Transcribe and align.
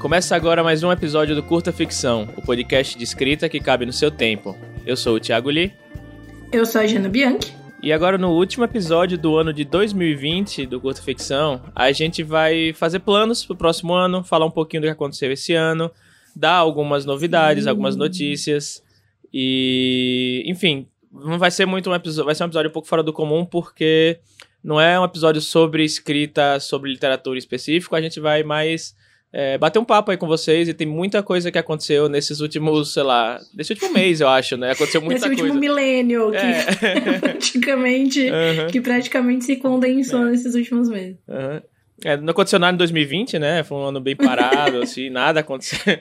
Começa 0.00 0.34
agora 0.34 0.64
mais 0.64 0.82
um 0.82 0.90
episódio 0.90 1.34
do 1.34 1.42
Curta 1.42 1.70
Ficção, 1.70 2.28
o 2.36 2.40
podcast 2.40 2.96
de 2.96 3.04
escrita 3.04 3.48
que 3.48 3.60
cabe 3.60 3.84
no 3.84 3.92
seu 3.92 4.10
tempo. 4.10 4.56
Eu 4.86 4.96
sou 4.96 5.16
o 5.16 5.20
Thiago 5.20 5.50
Lee. 5.50 5.72
Eu 6.50 6.64
sou 6.64 6.80
a 6.80 6.86
Jana 6.86 7.08
Bianchi. 7.08 7.52
E 7.82 7.92
agora, 7.92 8.16
no 8.16 8.30
último 8.30 8.64
episódio 8.64 9.18
do 9.18 9.36
ano 9.36 9.52
de 9.52 9.64
2020 9.64 10.66
do 10.66 10.80
Curta 10.80 11.02
Ficção, 11.02 11.62
a 11.74 11.92
gente 11.92 12.22
vai 12.22 12.72
fazer 12.72 13.00
planos 13.00 13.44
pro 13.44 13.54
próximo 13.54 13.92
ano, 13.92 14.24
falar 14.24 14.46
um 14.46 14.50
pouquinho 14.50 14.80
do 14.80 14.86
que 14.86 14.92
aconteceu 14.92 15.30
esse 15.30 15.52
ano, 15.52 15.90
dar 16.34 16.54
algumas 16.54 17.04
novidades, 17.04 17.64
Sim. 17.64 17.70
algumas 17.70 17.94
notícias. 17.94 18.82
E, 19.32 20.42
enfim, 20.46 20.88
não 21.12 21.38
vai 21.38 21.50
ser 21.50 21.66
muito 21.66 21.90
um 21.90 21.94
episódio, 21.94 22.24
vai 22.24 22.34
ser 22.34 22.44
um 22.44 22.46
episódio 22.46 22.70
um 22.70 22.72
pouco 22.72 22.88
fora 22.88 23.02
do 23.02 23.12
comum, 23.12 23.44
porque 23.44 24.18
não 24.68 24.78
é 24.78 25.00
um 25.00 25.04
episódio 25.04 25.40
sobre 25.40 25.82
escrita, 25.82 26.60
sobre 26.60 26.90
literatura 26.90 27.38
específico, 27.38 27.96
a 27.96 28.02
gente 28.02 28.20
vai 28.20 28.42
mais 28.42 28.94
é, 29.32 29.56
bater 29.56 29.78
um 29.78 29.84
papo 29.84 30.10
aí 30.10 30.18
com 30.18 30.26
vocês 30.26 30.68
e 30.68 30.74
tem 30.74 30.86
muita 30.86 31.22
coisa 31.22 31.50
que 31.50 31.56
aconteceu 31.56 32.06
nesses 32.06 32.40
últimos, 32.40 32.92
sei 32.92 33.02
lá, 33.02 33.40
nesse 33.54 33.72
último 33.72 33.94
mês, 33.94 34.20
eu 34.20 34.28
acho, 34.28 34.58
né? 34.58 34.72
Aconteceu 34.72 35.00
muita 35.00 35.20
coisa. 35.20 35.30
Nesse 35.30 35.42
último 35.42 35.58
milênio, 35.58 36.34
é. 36.34 36.66
que 36.66 37.16
praticamente, 37.18 38.20
uhum. 38.20 38.66
que 38.66 38.80
praticamente 38.82 39.46
se 39.46 39.56
condensou 39.56 40.26
é. 40.26 40.32
nesses 40.32 40.54
últimos 40.54 40.90
meses. 40.90 41.16
Uhum. 41.26 41.62
É, 42.04 42.18
não 42.18 42.30
aconteceu 42.32 42.58
nada 42.58 42.74
em 42.74 42.78
2020, 42.78 43.38
né? 43.38 43.64
Foi 43.64 43.78
um 43.78 43.84
ano 43.84 44.00
bem 44.00 44.16
parado, 44.16 44.82
assim, 44.84 45.08
nada 45.08 45.40
aconteceu. 45.40 45.98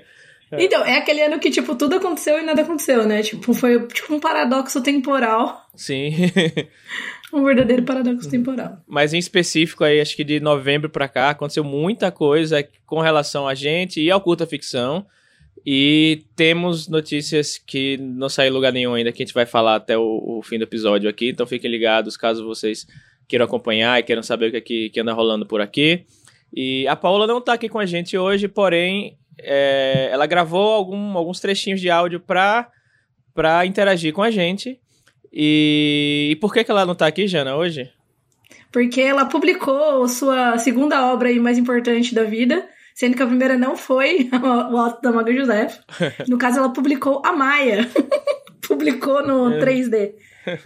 É. 0.51 0.63
Então, 0.63 0.83
é 0.85 0.97
aquele 0.97 1.21
ano 1.21 1.39
que, 1.39 1.49
tipo, 1.49 1.75
tudo 1.75 1.95
aconteceu 1.95 2.37
e 2.39 2.43
nada 2.43 2.61
aconteceu, 2.61 3.05
né? 3.05 3.21
Tipo, 3.21 3.53
foi 3.53 3.85
tipo 3.87 4.13
um 4.13 4.19
paradoxo 4.19 4.81
temporal. 4.81 5.65
Sim. 5.75 6.11
um 7.33 7.43
verdadeiro 7.43 7.83
paradoxo 7.83 8.29
temporal. 8.29 8.81
Mas 8.87 9.13
em 9.13 9.17
específico 9.17 9.83
aí, 9.83 9.99
acho 9.99 10.15
que 10.15 10.23
de 10.23 10.39
novembro 10.39 10.89
para 10.89 11.07
cá, 11.07 11.29
aconteceu 11.29 11.63
muita 11.63 12.11
coisa 12.11 12.65
com 12.85 12.99
relação 12.99 13.47
a 13.47 13.53
gente 13.53 14.01
e 14.01 14.09
ao 14.09 14.21
curta 14.21 14.45
ficção. 14.45 15.05
E 15.65 16.23
temos 16.33 16.87
notícias 16.87 17.57
que 17.57 17.97
não 17.97 18.29
saem 18.29 18.49
em 18.49 18.53
lugar 18.53 18.71
nenhum 18.71 18.93
ainda, 18.93 19.11
que 19.11 19.21
a 19.21 19.25
gente 19.25 19.33
vai 19.33 19.45
falar 19.45 19.75
até 19.75 19.97
o, 19.97 20.37
o, 20.37 20.41
fim 20.41 20.57
do 20.57 20.63
episódio 20.63 21.09
aqui. 21.09 21.29
Então 21.29 21.45
fiquem 21.45 21.69
ligados 21.69 22.15
caso 22.15 22.45
vocês 22.45 22.87
queiram 23.27 23.45
acompanhar 23.45 23.99
e 23.99 24.03
queiram 24.03 24.23
saber 24.23 24.47
o 24.47 24.51
que, 24.51 24.57
é 24.57 24.61
que, 24.61 24.89
que 24.89 24.99
anda 25.01 25.11
rolando 25.11 25.45
por 25.45 25.59
aqui. 25.59 26.05
E 26.53 26.87
a 26.87 26.95
Paula 26.95 27.27
não 27.27 27.41
tá 27.41 27.53
aqui 27.53 27.67
com 27.67 27.79
a 27.79 27.85
gente 27.85 28.17
hoje, 28.17 28.47
porém, 28.47 29.17
é, 29.39 30.07
ela 30.09 30.25
gravou 30.25 30.71
algum, 30.71 31.17
alguns 31.17 31.41
trechinhos 31.41 31.81
de 31.81 31.89
áudio 31.89 32.21
pra, 32.21 32.71
pra 33.33 33.65
interagir 33.65 34.13
com 34.13 34.21
a 34.21 34.31
gente. 34.31 34.79
E, 35.31 36.29
e 36.31 36.35
por 36.37 36.53
que, 36.53 36.63
que 36.63 36.71
ela 36.71 36.85
não 36.85 36.95
tá 36.95 37.07
aqui, 37.07 37.27
Jana, 37.27 37.55
hoje? 37.55 37.91
Porque 38.71 39.01
ela 39.01 39.25
publicou 39.25 40.07
sua 40.07 40.57
segunda 40.57 41.11
obra 41.11 41.29
aí 41.29 41.39
mais 41.39 41.57
importante 41.57 42.13
da 42.13 42.23
vida, 42.23 42.67
sendo 42.93 43.15
que 43.15 43.23
a 43.23 43.27
primeira 43.27 43.57
não 43.57 43.75
foi 43.75 44.29
o 44.71 44.77
Alto 44.77 45.01
da 45.01 45.11
Maga 45.11 45.33
José. 45.33 45.67
No 46.27 46.37
caso, 46.37 46.59
ela 46.59 46.73
publicou 46.73 47.21
a 47.25 47.33
Maia. 47.33 47.89
publicou 48.67 49.25
no 49.25 49.53
é. 49.53 49.59
3D. 49.59 50.13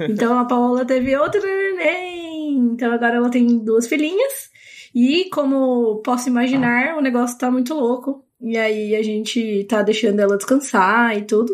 Então 0.10 0.38
a 0.38 0.46
Paola 0.46 0.86
teve 0.86 1.16
outro 1.16 1.42
neném. 1.42 2.58
Então 2.74 2.92
agora 2.92 3.16
ela 3.16 3.30
tem 3.30 3.60
duas 3.60 3.88
filhinhas. 3.88 4.50
E 4.94 5.30
como 5.30 6.02
posso 6.04 6.28
imaginar, 6.28 6.98
o 6.98 7.02
negócio 7.02 7.38
tá 7.38 7.50
muito 7.50 7.74
louco. 7.74 8.26
E 8.42 8.58
aí 8.58 8.96
a 8.96 9.04
gente 9.04 9.64
tá 9.66 9.82
deixando 9.82 10.20
ela 10.20 10.38
descansar 10.38 11.18
e 11.18 11.22
tudo. 11.22 11.54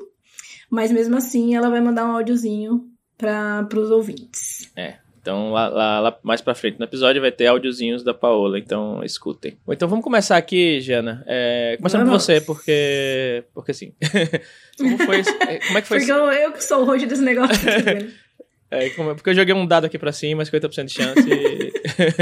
Mas 0.69 0.91
mesmo 0.91 1.17
assim, 1.17 1.55
ela 1.55 1.69
vai 1.69 1.81
mandar 1.81 2.05
um 2.05 2.15
áudiozinho 2.15 2.96
para 3.17 3.67
os 3.73 3.89
ouvintes. 3.91 4.71
É. 4.75 4.95
Então, 5.27 5.51
lá, 5.51 5.67
lá, 5.67 5.99
lá, 5.99 6.17
mais 6.23 6.39
pra 6.39 6.55
frente 6.55 6.79
no 6.79 6.85
episódio 6.85 7.21
vai 7.21 7.33
ter 7.33 7.47
áudiozinhos 7.47 8.01
da 8.01 8.13
Paola, 8.13 8.57
então 8.57 9.03
escutem. 9.03 9.57
Então 9.67 9.89
vamos 9.89 10.01
começar 10.01 10.37
aqui, 10.37 10.79
Jana. 10.79 11.21
É, 11.27 11.75
começando 11.75 12.05
por 12.05 12.11
você, 12.11 12.39
porque. 12.39 13.43
Porque 13.53 13.73
sim. 13.73 13.91
como 14.79 14.97
foi 14.99 15.19
é, 15.19 15.59
Como 15.59 15.77
é 15.77 15.81
que 15.81 15.87
foi 15.89 15.97
Porque 15.97 16.11
eu, 16.13 16.31
eu 16.31 16.53
que 16.53 16.63
sou 16.63 16.81
o 16.81 16.85
rosto 16.85 17.05
desse 17.05 17.21
negócio. 17.21 17.57
é, 18.71 18.89
como, 18.91 19.15
porque 19.15 19.31
eu 19.31 19.35
joguei 19.35 19.53
um 19.53 19.67
dado 19.67 19.83
aqui 19.83 19.99
pra 19.99 20.13
cima, 20.13 20.43
50% 20.43 20.85
de 20.85 20.93
chance. 20.93 21.29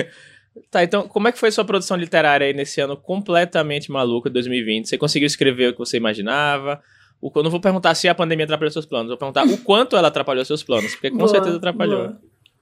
tá, 0.71 0.83
então, 0.83 1.07
como 1.07 1.27
é 1.27 1.31
que 1.31 1.37
foi 1.37 1.51
sua 1.51 1.63
produção 1.63 1.95
literária 1.95 2.47
aí 2.47 2.53
nesse 2.53 2.81
ano 2.81 2.97
completamente 2.97 3.91
maluco 3.91 4.29
de 4.29 4.33
2020? 4.33 4.89
Você 4.89 4.97
conseguiu 4.97 5.27
escrever 5.27 5.69
o 5.69 5.73
que 5.73 5.79
você 5.79 5.97
imaginava? 5.97 6.81
O, 7.25 7.31
eu 7.33 7.41
não 7.41 7.49
vou 7.49 7.59
perguntar 7.59 7.95
se 7.95 8.07
a 8.07 8.13
pandemia 8.13 8.45
atrapalhou 8.45 8.71
seus 8.71 8.85
planos, 8.85 9.07
vou 9.07 9.17
perguntar 9.17 9.47
o 9.47 9.57
quanto 9.57 9.97
ela 9.97 10.09
atrapalhou 10.09 10.45
seus 10.45 10.61
planos, 10.61 10.91
porque 10.91 11.09
com 11.09 11.17
boa, 11.17 11.27
certeza 11.27 11.57
atrapalhou. 11.57 12.09
Boa. 12.09 12.21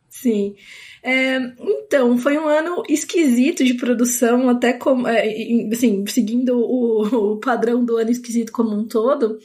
Sim. 0.10 0.56
É, 1.04 1.38
então, 1.60 2.18
foi 2.18 2.38
um 2.38 2.48
ano 2.48 2.82
esquisito 2.88 3.62
de 3.66 3.74
produção, 3.74 4.48
até 4.48 4.72
como, 4.72 5.06
é, 5.06 5.28
assim, 5.70 6.06
seguindo 6.08 6.58
o, 6.58 7.34
o, 7.34 7.40
padrão 7.42 7.84
do 7.84 7.98
ano 7.98 8.10
esquisito 8.10 8.54
como 8.54 8.74
um 8.74 8.88
todo. 8.88 9.38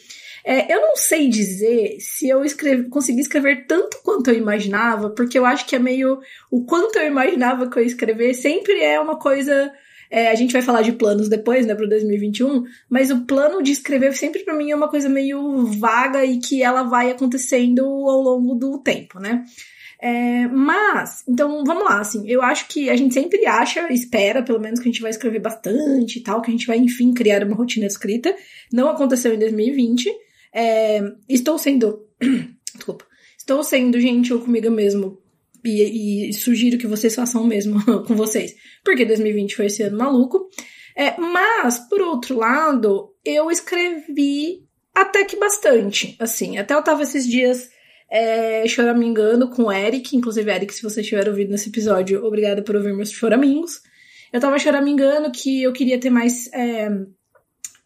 É, 0.44 0.72
eu 0.72 0.80
não 0.80 0.94
sei 0.94 1.28
dizer 1.28 1.96
se 1.98 2.28
eu 2.28 2.44
escrevi, 2.44 2.88
consegui 2.88 3.20
escrever 3.20 3.66
tanto 3.66 3.98
quanto 4.04 4.30
eu 4.30 4.36
imaginava, 4.36 5.10
porque 5.10 5.36
eu 5.36 5.44
acho 5.44 5.66
que 5.66 5.74
é 5.74 5.80
meio. 5.80 6.20
O 6.48 6.64
quanto 6.64 6.96
eu 6.96 7.06
imaginava 7.08 7.68
que 7.68 7.76
eu 7.76 7.82
ia 7.82 7.88
escrever 7.88 8.34
sempre 8.34 8.80
é 8.80 9.00
uma 9.00 9.18
coisa 9.18 9.72
é, 10.10 10.30
a 10.30 10.34
gente 10.34 10.52
vai 10.52 10.62
falar 10.62 10.82
de 10.82 10.92
planos 10.92 11.28
depois, 11.28 11.66
né, 11.66 11.74
pro 11.74 11.88
2021, 11.88 12.64
mas 12.88 13.10
o 13.10 13.24
plano 13.24 13.62
de 13.62 13.72
escrever 13.72 14.14
sempre 14.14 14.42
para 14.44 14.54
mim 14.54 14.70
é 14.70 14.76
uma 14.76 14.88
coisa 14.88 15.08
meio 15.08 15.66
vaga 15.66 16.24
e 16.24 16.38
que 16.38 16.62
ela 16.62 16.82
vai 16.82 17.10
acontecendo 17.10 17.82
ao 17.84 18.20
longo 18.20 18.54
do 18.54 18.78
tempo, 18.78 19.18
né? 19.18 19.44
É, 20.00 20.46
mas, 20.46 21.24
então 21.28 21.64
vamos 21.64 21.84
lá, 21.84 22.00
assim, 22.00 22.28
eu 22.28 22.40
acho 22.40 22.68
que 22.68 22.88
a 22.88 22.94
gente 22.94 23.12
sempre 23.12 23.44
acha, 23.46 23.92
espera, 23.92 24.42
pelo 24.42 24.60
menos, 24.60 24.78
que 24.78 24.88
a 24.88 24.92
gente 24.92 25.02
vai 25.02 25.10
escrever 25.10 25.40
bastante 25.40 26.18
e 26.18 26.22
tal, 26.22 26.40
que 26.40 26.50
a 26.50 26.52
gente 26.52 26.66
vai, 26.66 26.78
enfim, 26.78 27.12
criar 27.12 27.42
uma 27.42 27.56
rotina 27.56 27.86
escrita. 27.86 28.34
Não 28.72 28.88
aconteceu 28.88 29.34
em 29.34 29.38
2020. 29.38 30.08
É, 30.52 31.02
estou 31.28 31.58
sendo. 31.58 32.06
Desculpa. 32.74 33.04
Estou 33.36 33.64
sendo 33.64 33.98
gentil 34.00 34.40
comigo 34.40 34.70
mesmo 34.70 35.18
e, 35.64 36.28
e, 36.28 36.32
sugiro 36.32 36.78
que 36.78 36.86
vocês 36.86 37.14
façam 37.14 37.42
o 37.42 37.46
mesmo 37.46 37.82
com 38.06 38.14
vocês, 38.14 38.54
porque 38.84 39.04
2020 39.04 39.56
foi 39.56 39.66
esse 39.66 39.82
ano 39.82 39.98
maluco. 39.98 40.48
É, 40.96 41.16
mas, 41.20 41.78
por 41.88 42.00
outro 42.00 42.38
lado, 42.38 43.14
eu 43.24 43.50
escrevi 43.50 44.64
até 44.94 45.24
que 45.24 45.36
bastante, 45.36 46.16
assim. 46.18 46.58
Até 46.58 46.74
eu 46.74 46.82
tava 46.82 47.04
esses 47.04 47.26
dias 47.26 47.68
é, 48.10 48.66
choramingando 48.66 49.48
com 49.50 49.64
o 49.64 49.72
Eric, 49.72 50.16
inclusive, 50.16 50.50
Eric, 50.50 50.74
se 50.74 50.82
você 50.82 51.00
estiver 51.00 51.28
ouvindo 51.28 51.50
nesse 51.50 51.68
episódio, 51.68 52.24
obrigada 52.24 52.62
por 52.62 52.74
ouvir 52.74 52.94
meus 52.94 53.10
choramingos. 53.10 53.80
Eu 54.32 54.40
tava 54.40 54.58
choramingando 54.58 55.30
que 55.30 55.62
eu 55.62 55.72
queria 55.72 55.98
ter 55.98 56.10
mais 56.10 56.52
é, 56.52 56.88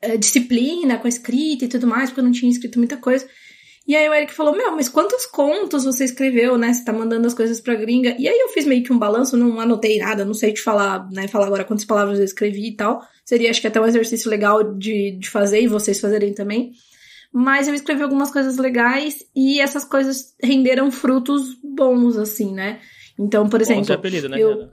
é, 0.00 0.16
disciplina 0.16 0.99
com 0.99 1.06
a 1.06 1.09
escrita 1.09 1.65
e 1.65 1.69
tudo 1.69 1.87
mais, 1.87 2.11
porque 2.11 2.21
eu 2.21 2.25
não 2.25 2.32
tinha 2.32 2.50
escrito 2.50 2.78
muita 2.78 2.97
coisa. 2.97 3.28
E 3.87 3.97
aí 3.97 4.09
o 4.09 4.15
Eric 4.15 4.32
falou: 4.32 4.56
Meu, 4.56 4.72
mas 4.72 4.88
quantos 4.88 5.26
contos 5.26 5.84
você 5.84 6.04
escreveu, 6.04 6.56
né? 6.56 6.72
Você 6.72 6.84
tá 6.84 6.93
mandando 6.93 7.26
as 7.26 7.34
coisas 7.34 7.60
pra 7.60 7.75
gringa. 7.75 8.15
E 8.19 8.28
aí 8.28 8.38
eu 8.38 8.48
fiz 8.48 8.65
meio 8.65 8.82
que 8.82 8.93
um 8.93 8.98
balanço, 8.98 9.37
não 9.37 9.59
anotei 9.60 9.98
nada, 9.98 10.25
não 10.25 10.34
sei 10.34 10.53
te 10.53 10.62
falar, 10.62 11.09
né? 11.10 11.26
Falar 11.26 11.47
agora 11.47 11.65
quantas 11.65 11.84
palavras 11.84 12.19
eu 12.19 12.25
escrevi 12.25 12.69
e 12.69 12.76
tal. 12.76 13.03
Seria, 13.25 13.50
acho 13.50 13.60
que 13.60 13.66
até 13.66 13.81
um 13.81 13.87
exercício 13.87 14.31
legal 14.31 14.75
de, 14.75 15.12
de 15.19 15.28
fazer 15.28 15.60
e 15.60 15.66
vocês 15.66 16.00
fazerem 16.00 16.32
também. 16.32 16.72
Mas 17.32 17.66
eu 17.66 17.75
escrevi 17.75 18.03
algumas 18.03 18.31
coisas 18.31 18.56
legais 18.59 19.25
e 19.34 19.60
essas 19.60 19.84
coisas 19.84 20.34
renderam 20.43 20.91
frutos 20.91 21.56
bons, 21.62 22.19
assim, 22.19 22.53
né? 22.53 22.78
Então, 23.19 23.49
por 23.49 23.60
exemplo. 23.60 23.82
Bons 23.82 23.91
é 23.91 23.94
apelido, 23.94 24.28
né, 24.28 24.38
eu... 24.38 24.69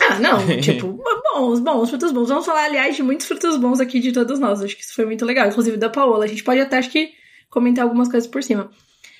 Ah, 0.00 0.18
não, 0.18 0.38
tipo, 0.60 1.00
bons, 1.34 1.60
bons, 1.60 1.88
frutos 1.88 2.12
bons. 2.12 2.28
Vamos 2.28 2.44
falar, 2.44 2.64
aliás, 2.64 2.94
de 2.94 3.02
muitos 3.02 3.26
frutos 3.26 3.56
bons 3.56 3.80
aqui 3.80 4.00
de 4.00 4.12
todos 4.12 4.38
nós. 4.38 4.62
Acho 4.62 4.76
que 4.76 4.82
isso 4.82 4.94
foi 4.94 5.06
muito 5.06 5.24
legal. 5.24 5.48
Inclusive 5.48 5.76
da 5.76 5.88
Paola. 5.88 6.24
A 6.24 6.28
gente 6.28 6.44
pode 6.44 6.60
até, 6.60 6.78
acho 6.78 6.90
que 6.90 7.10
comentar 7.52 7.84
algumas 7.84 8.08
coisas 8.08 8.28
por 8.28 8.42
cima. 8.42 8.70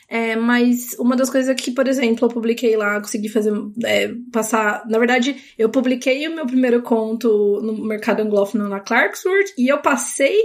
É, 0.09 0.37
mas 0.37 0.95
uma 0.99 1.15
das 1.15 1.31
coisas 1.31 1.55
que, 1.55 1.71
por 1.71 1.87
exemplo, 1.87 2.27
eu 2.27 2.31
publiquei 2.31 2.77
lá, 2.77 3.01
consegui 3.01 3.29
fazer, 3.29 3.53
é, 3.85 4.13
passar. 4.33 4.85
Na 4.89 4.99
verdade, 4.99 5.37
eu 5.57 5.69
publiquei 5.69 6.27
o 6.27 6.35
meu 6.35 6.47
primeiro 6.47 6.83
conto 6.83 7.61
no 7.63 7.85
mercado 7.85 8.21
anglófono 8.21 8.69
na 8.69 8.81
Clarksworth 8.81 9.55
e 9.57 9.69
eu 9.69 9.79
passei 9.79 10.37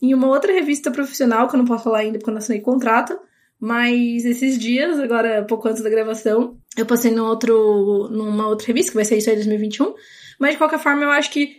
em 0.00 0.14
uma 0.14 0.28
outra 0.28 0.52
revista 0.52 0.90
profissional, 0.90 1.48
que 1.48 1.56
eu 1.56 1.58
não 1.58 1.64
posso 1.64 1.84
falar 1.84 1.98
ainda 1.98 2.18
porque 2.18 2.30
eu 2.30 2.34
não 2.34 2.38
assinei 2.38 2.60
contrato. 2.60 3.18
Mas 3.60 4.24
esses 4.24 4.56
dias, 4.56 5.00
agora 5.00 5.44
pouco 5.44 5.66
antes 5.66 5.82
da 5.82 5.90
gravação, 5.90 6.56
eu 6.76 6.86
passei 6.86 7.10
no 7.10 7.24
outro, 7.24 8.08
numa 8.12 8.46
outra 8.46 8.68
revista, 8.68 8.92
que 8.92 8.96
vai 8.96 9.04
ser 9.04 9.18
isso 9.18 9.30
aí 9.30 9.34
em 9.34 9.38
2021. 9.38 9.94
Mas 10.38 10.52
de 10.52 10.58
qualquer 10.58 10.78
forma, 10.78 11.02
eu 11.02 11.10
acho 11.10 11.30
que. 11.30 11.56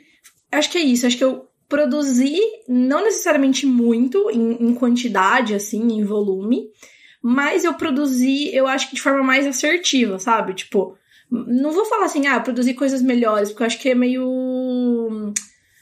Acho 0.49 0.71
que 0.71 0.77
é 0.77 0.81
isso. 0.81 1.05
Acho 1.05 1.17
que 1.17 1.25
eu 1.25 1.48
produzi, 1.69 2.35
não 2.67 3.03
necessariamente 3.03 3.65
muito, 3.65 4.29
em, 4.31 4.69
em 4.69 4.73
quantidade, 4.73 5.53
assim, 5.53 5.93
em 5.93 6.03
volume, 6.03 6.67
mas 7.21 7.63
eu 7.63 7.75
produzi, 7.75 8.53
eu 8.53 8.67
acho 8.67 8.89
que 8.89 8.95
de 8.95 9.01
forma 9.01 9.23
mais 9.23 9.45
assertiva, 9.45 10.17
sabe? 10.17 10.55
Tipo, 10.55 10.97
não 11.29 11.71
vou 11.71 11.85
falar 11.85 12.05
assim, 12.05 12.25
ah, 12.27 12.39
produzir 12.39 12.73
coisas 12.73 13.01
melhores, 13.01 13.49
porque 13.49 13.63
eu 13.63 13.67
acho 13.67 13.79
que 13.79 13.89
é 13.89 13.95
meio. 13.95 15.33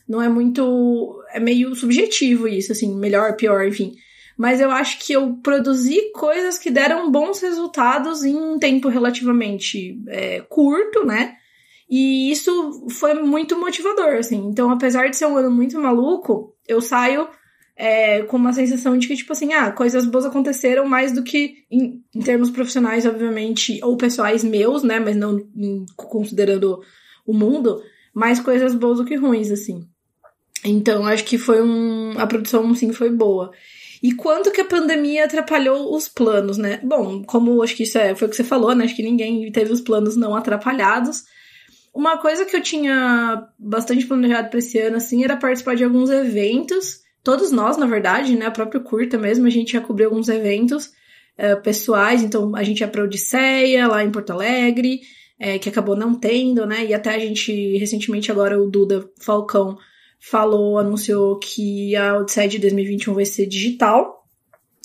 Não 0.08 0.22
é 0.22 0.28
muito. 0.28 1.24
É 1.32 1.40
meio 1.40 1.74
subjetivo 1.74 2.48
isso, 2.48 2.72
assim, 2.72 2.94
melhor, 2.96 3.36
pior, 3.36 3.66
enfim. 3.66 3.96
Mas 4.38 4.60
eu 4.60 4.70
acho 4.70 5.00
que 5.00 5.14
eu 5.14 5.36
produzi 5.42 6.12
coisas 6.14 6.60
que 6.60 6.70
deram 6.70 7.10
bons 7.12 7.40
resultados 7.42 8.24
em 8.24 8.36
um 8.36 8.60
tempo 8.60 8.88
relativamente 8.90 10.00
é, 10.10 10.42
curto, 10.42 11.06
né? 11.06 11.36
E 11.90 12.32
isso 12.32 12.88
foi 12.90 13.14
muito 13.14 13.58
motivador, 13.58 14.16
assim. 14.18 14.46
Então, 14.48 14.70
apesar 14.70 15.10
de 15.10 15.16
ser 15.16 15.26
um 15.26 15.38
ano 15.38 15.50
muito 15.50 15.80
maluco, 15.80 16.54
eu 16.68 16.82
saio 16.82 17.28
é, 17.78 18.24
com 18.24 18.36
uma 18.38 18.52
sensação 18.52 18.98
de 18.98 19.08
que, 19.08 19.16
tipo 19.16 19.32
assim, 19.32 19.54
ah, 19.54 19.72
coisas 19.72 20.06
boas 20.06 20.26
aconteceram 20.26 20.86
mais 20.88 21.12
do 21.12 21.24
que 21.24 21.66
em, 21.72 22.04
em 22.14 22.20
termos 22.20 22.50
profissionais, 22.50 23.06
obviamente, 23.06 23.80
ou 23.84 23.96
pessoais 23.96 24.44
meus, 24.44 24.84
né? 24.84 25.00
Mas 25.00 25.16
não 25.16 25.38
em, 25.56 25.86
considerando 25.96 26.82
o 27.26 27.34
mundo, 27.34 27.82
mais 28.14 28.40
coisas 28.40 28.74
boas 28.74 28.98
do 28.98 29.06
que 29.06 29.16
ruins, 29.16 29.52
assim. 29.52 29.88
Então, 30.66 31.06
acho 31.06 31.24
que 31.24 31.38
foi 31.38 31.62
um. 31.62 32.20
A 32.20 32.26
produção, 32.26 32.74
sim, 32.74 32.92
foi 32.92 33.12
boa. 33.12 33.52
E 34.02 34.12
quanto 34.14 34.52
que 34.52 34.62
a 34.62 34.66
pandemia 34.66 35.26
atrapalhou 35.26 35.96
os 35.96 36.08
planos, 36.08 36.58
né? 36.58 36.80
Bom, 36.84 37.24
como 37.24 37.62
acho 37.64 37.76
que 37.76 37.84
isso 37.84 37.98
é, 37.98 38.16
foi 38.16 38.28
o 38.28 38.32
que 38.32 38.38
você 38.38 38.44
falou, 38.44 38.76
né? 38.76 38.86
Acho 38.86 38.96
que 38.96 39.04
ninguém 39.04 39.52
teve 39.52 39.72
os 39.72 39.82
planos 39.82 40.16
não 40.16 40.36
atrapalhados. 40.36 41.24
Uma 41.98 42.20
coisa 42.20 42.46
que 42.46 42.56
eu 42.56 42.62
tinha 42.62 43.50
bastante 43.58 44.06
planejado 44.06 44.52
para 44.52 44.60
esse 44.60 44.78
ano, 44.78 44.98
assim, 44.98 45.24
era 45.24 45.36
participar 45.36 45.76
de 45.76 45.84
alguns 45.84 46.12
eventos. 46.12 47.00
Todos 47.24 47.52
nós, 47.52 47.76
na 47.76 47.88
verdade, 47.88 48.36
né? 48.36 48.50
O 48.50 48.52
próprio 48.52 48.84
Curta 48.84 49.18
mesmo, 49.18 49.48
a 49.48 49.50
gente 49.50 49.72
já 49.72 49.82
cobriu 49.82 50.10
alguns 50.10 50.30
eventos 50.30 50.92
é, 51.36 51.56
pessoais. 51.56 52.22
Então, 52.22 52.56
a 52.56 52.62
gente 52.62 52.82
ia 52.82 52.88
pra 52.88 53.04
Odisseia, 53.04 53.88
lá 53.88 54.04
em 54.04 54.12
Porto 54.12 54.30
Alegre, 54.30 55.02
é, 55.40 55.58
que 55.58 55.70
acabou 55.70 55.96
não 55.96 56.14
tendo, 56.14 56.68
né? 56.68 56.86
E 56.86 56.94
até 56.94 57.16
a 57.16 57.18
gente, 57.18 57.76
recentemente, 57.80 58.32
agora 58.32 58.62
o 58.62 58.70
Duda 58.70 59.10
Falcão 59.20 59.76
falou, 60.20 60.78
anunciou 60.78 61.40
que 61.40 61.96
a 61.96 62.16
Odisseia 62.20 62.48
de 62.48 62.60
2021 62.60 63.12
vai 63.16 63.26
ser 63.26 63.48
digital. 63.48 64.24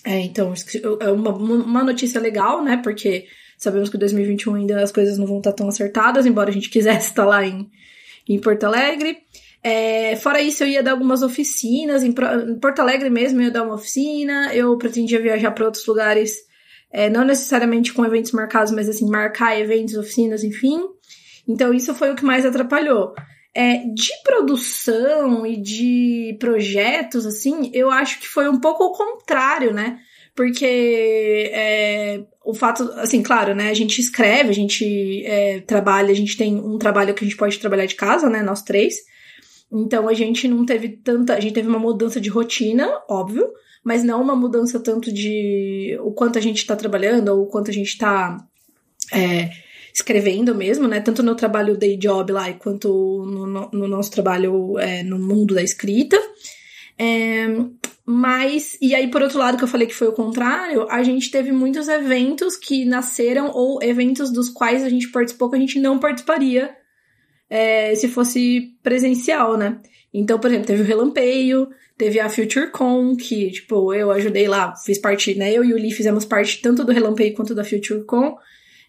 É, 0.02 0.18
então, 0.18 0.54
é 0.98 1.10
uma, 1.10 1.30
uma 1.30 1.84
notícia 1.84 2.18
legal, 2.18 2.64
né? 2.64 2.80
Porque 2.82 3.26
sabemos 3.62 3.88
que 3.88 3.96
2021 3.96 4.54
ainda 4.54 4.82
as 4.82 4.90
coisas 4.90 5.16
não 5.18 5.26
vão 5.26 5.38
estar 5.38 5.52
tão 5.52 5.68
acertadas, 5.68 6.26
embora 6.26 6.50
a 6.50 6.52
gente 6.52 6.68
quisesse 6.70 7.08
estar 7.08 7.24
lá 7.24 7.46
em, 7.46 7.70
em 8.28 8.38
Porto 8.38 8.64
Alegre. 8.64 9.18
É, 9.62 10.16
fora 10.16 10.40
isso, 10.40 10.64
eu 10.64 10.68
ia 10.68 10.82
dar 10.82 10.90
algumas 10.90 11.22
oficinas. 11.22 12.02
Em, 12.02 12.08
em, 12.08 12.58
Porto 12.58 12.80
Alegre 12.80 13.08
mesmo, 13.08 13.40
eu 13.40 13.44
ia 13.44 13.50
dar 13.50 13.62
uma 13.62 13.74
oficina. 13.74 14.52
Eu 14.54 14.76
pretendia 14.76 15.20
viajar 15.20 15.52
para 15.52 15.64
outros 15.64 15.86
lugares, 15.86 16.34
é, 16.90 17.08
não 17.08 17.24
necessariamente 17.24 17.92
com 17.92 18.04
eventos 18.04 18.32
marcados, 18.32 18.72
mas 18.72 18.88
assim, 18.88 19.08
marcar 19.08 19.58
eventos, 19.58 19.96
oficinas, 19.96 20.42
enfim. 20.42 20.80
Então, 21.46 21.72
isso 21.72 21.94
foi 21.94 22.10
o 22.10 22.16
que 22.16 22.24
mais 22.24 22.44
atrapalhou. 22.44 23.14
É, 23.54 23.84
de 23.94 24.10
produção 24.24 25.46
e 25.46 25.60
de 25.60 26.36
projetos, 26.40 27.26
assim, 27.26 27.70
eu 27.74 27.90
acho 27.90 28.18
que 28.18 28.26
foi 28.26 28.48
um 28.48 28.58
pouco 28.58 28.84
o 28.84 28.92
contrário, 28.92 29.72
né? 29.72 30.00
Porque 30.34 31.50
é, 31.52 32.24
o 32.44 32.54
fato, 32.54 32.84
assim, 32.96 33.22
claro, 33.22 33.54
né? 33.54 33.68
A 33.68 33.74
gente 33.74 34.00
escreve, 34.00 34.48
a 34.48 34.54
gente 34.54 35.24
é, 35.26 35.60
trabalha, 35.60 36.10
a 36.10 36.14
gente 36.14 36.36
tem 36.36 36.56
um 36.56 36.78
trabalho 36.78 37.14
que 37.14 37.24
a 37.24 37.28
gente 37.28 37.36
pode 37.36 37.58
trabalhar 37.58 37.86
de 37.86 37.94
casa, 37.94 38.30
né? 38.30 38.42
Nós 38.42 38.62
três. 38.62 38.94
Então 39.70 40.08
a 40.08 40.14
gente 40.14 40.48
não 40.48 40.64
teve 40.64 40.88
tanta. 40.88 41.34
A 41.34 41.40
gente 41.40 41.54
teve 41.54 41.68
uma 41.68 41.78
mudança 41.78 42.20
de 42.20 42.30
rotina, 42.30 42.88
óbvio, 43.08 43.46
mas 43.84 44.02
não 44.02 44.22
uma 44.22 44.34
mudança 44.34 44.80
tanto 44.80 45.12
de 45.12 45.98
o 46.00 46.12
quanto 46.12 46.38
a 46.38 46.42
gente 46.42 46.66
tá 46.66 46.76
trabalhando 46.76 47.28
ou 47.28 47.42
o 47.42 47.46
quanto 47.46 47.70
a 47.70 47.74
gente 47.74 47.96
tá. 47.98 48.38
É, 49.12 49.50
escrevendo 49.94 50.54
mesmo, 50.54 50.88
né? 50.88 51.00
Tanto 51.00 51.22
no 51.22 51.34
trabalho 51.34 51.76
day 51.76 51.98
job 51.98 52.32
lá, 52.32 52.50
quanto 52.54 52.88
no, 53.26 53.46
no, 53.46 53.70
no 53.70 53.88
nosso 53.88 54.10
trabalho 54.10 54.78
é, 54.78 55.02
no 55.02 55.18
mundo 55.18 55.54
da 55.54 55.62
escrita. 55.62 56.18
É, 56.98 57.46
mas, 58.04 58.76
e 58.80 58.94
aí, 58.94 59.08
por 59.08 59.22
outro 59.22 59.38
lado, 59.38 59.56
que 59.56 59.64
eu 59.64 59.68
falei 59.68 59.86
que 59.86 59.94
foi 59.94 60.08
o 60.08 60.12
contrário, 60.12 60.86
a 60.90 61.02
gente 61.02 61.30
teve 61.30 61.52
muitos 61.52 61.86
eventos 61.86 62.56
que 62.56 62.84
nasceram, 62.84 63.50
ou 63.54 63.80
eventos 63.82 64.32
dos 64.32 64.48
quais 64.48 64.82
a 64.82 64.88
gente 64.88 65.08
participou 65.10 65.48
que 65.48 65.56
a 65.56 65.60
gente 65.60 65.78
não 65.78 65.98
participaria 65.98 66.76
é, 67.48 67.94
se 67.94 68.08
fosse 68.08 68.74
presencial, 68.82 69.56
né? 69.56 69.80
Então, 70.12 70.38
por 70.38 70.48
exemplo, 70.48 70.66
teve 70.66 70.82
o 70.82 70.86
Relampeio, 70.86 71.68
teve 71.96 72.18
a 72.18 72.28
FutureCon, 72.28 73.14
que, 73.14 73.50
tipo, 73.52 73.94
eu 73.94 74.10
ajudei 74.10 74.48
lá, 74.48 74.74
fiz 74.74 74.98
parte, 74.98 75.34
né? 75.34 75.52
Eu 75.52 75.64
e 75.64 75.72
o 75.72 75.76
Lee 75.76 75.92
fizemos 75.92 76.24
parte 76.24 76.60
tanto 76.60 76.84
do 76.84 76.92
Relampeio 76.92 77.34
quanto 77.34 77.54
da 77.54 77.64
FutureCon. 77.64 78.36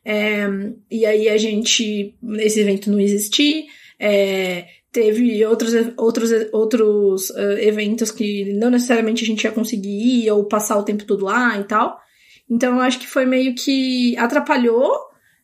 É, 0.04 0.46
e 0.90 1.06
aí 1.06 1.30
a 1.30 1.38
gente, 1.38 2.16
esse 2.40 2.60
evento 2.60 2.90
não 2.90 3.00
existia. 3.00 3.64
É, 4.00 4.66
teve 4.94 5.44
outros, 5.44 5.74
outros, 5.98 6.30
outros 6.54 7.30
uh, 7.32 7.58
eventos 7.58 8.12
que 8.12 8.54
não 8.54 8.70
necessariamente 8.70 9.24
a 9.24 9.28
gente 9.28 9.44
ia 9.44 9.52
conseguir 9.52 9.90
ir 9.90 10.32
ou 10.32 10.48
passar 10.48 10.78
o 10.78 10.84
tempo 10.84 11.04
todo 11.04 11.26
lá 11.26 11.60
e 11.60 11.64
tal. 11.64 12.00
Então 12.48 12.76
eu 12.76 12.82
acho 12.82 13.00
que 13.00 13.08
foi 13.08 13.26
meio 13.26 13.56
que 13.56 14.16
atrapalhou, 14.18 14.92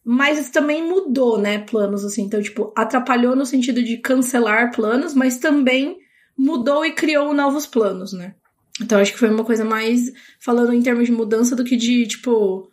mas 0.05 0.51
também 0.51 0.87
mudou, 0.87 1.39
né, 1.39 1.59
planos 1.59 2.05
assim. 2.05 2.21
Então, 2.21 2.41
tipo, 2.41 2.71
atrapalhou 2.77 3.35
no 3.35 3.45
sentido 3.45 3.83
de 3.83 3.97
cancelar 3.97 4.71
planos, 4.73 5.15
mas 5.15 5.39
também 5.39 5.97
mudou 6.37 6.85
e 6.85 6.91
criou 6.91 7.33
novos 7.33 7.65
planos, 7.65 8.13
né? 8.13 8.35
Então 8.81 8.99
acho 8.99 9.11
que 9.11 9.19
foi 9.19 9.29
uma 9.29 9.43
coisa 9.43 9.65
mais 9.65 10.11
falando 10.39 10.73
em 10.73 10.81
termos 10.81 11.05
de 11.05 11.11
mudança 11.11 11.55
do 11.55 11.63
que 11.63 11.75
de, 11.75 12.07
tipo, 12.07 12.68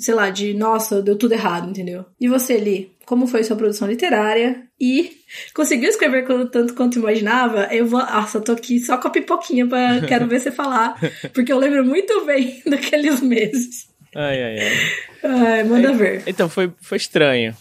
sei 0.00 0.14
lá, 0.14 0.30
de 0.30 0.54
nossa, 0.54 1.02
deu 1.02 1.16
tudo 1.16 1.32
errado, 1.32 1.68
entendeu? 1.68 2.04
E 2.20 2.28
você, 2.28 2.56
Li, 2.56 2.92
como 3.04 3.26
foi 3.26 3.44
sua 3.44 3.56
produção 3.56 3.88
literária? 3.88 4.62
E 4.80 5.10
conseguiu 5.54 5.90
escrever 5.90 6.26
tanto 6.50 6.74
quanto 6.74 6.98
imaginava? 6.98 7.68
Eu 7.70 7.86
vou. 7.86 8.00
Nossa, 8.00 8.40
tô 8.40 8.52
aqui 8.52 8.80
só 8.80 8.96
com 8.96 9.08
a 9.08 9.10
pipoquinha 9.10 9.66
pra. 9.66 10.00
Quero 10.08 10.26
ver 10.26 10.40
você 10.40 10.50
falar. 10.50 10.98
Porque 11.32 11.52
eu 11.52 11.58
lembro 11.58 11.84
muito 11.84 12.24
bem 12.24 12.62
daqueles 12.66 13.20
meses. 13.20 13.88
Ai, 14.14 14.42
ai, 14.42 14.58
ai. 14.58 14.76
Ai, 15.22 15.64
manda 15.64 15.92
ver. 15.92 16.22
Então, 16.26 16.48
foi, 16.48 16.72
foi 16.80 16.96
estranho. 16.96 17.54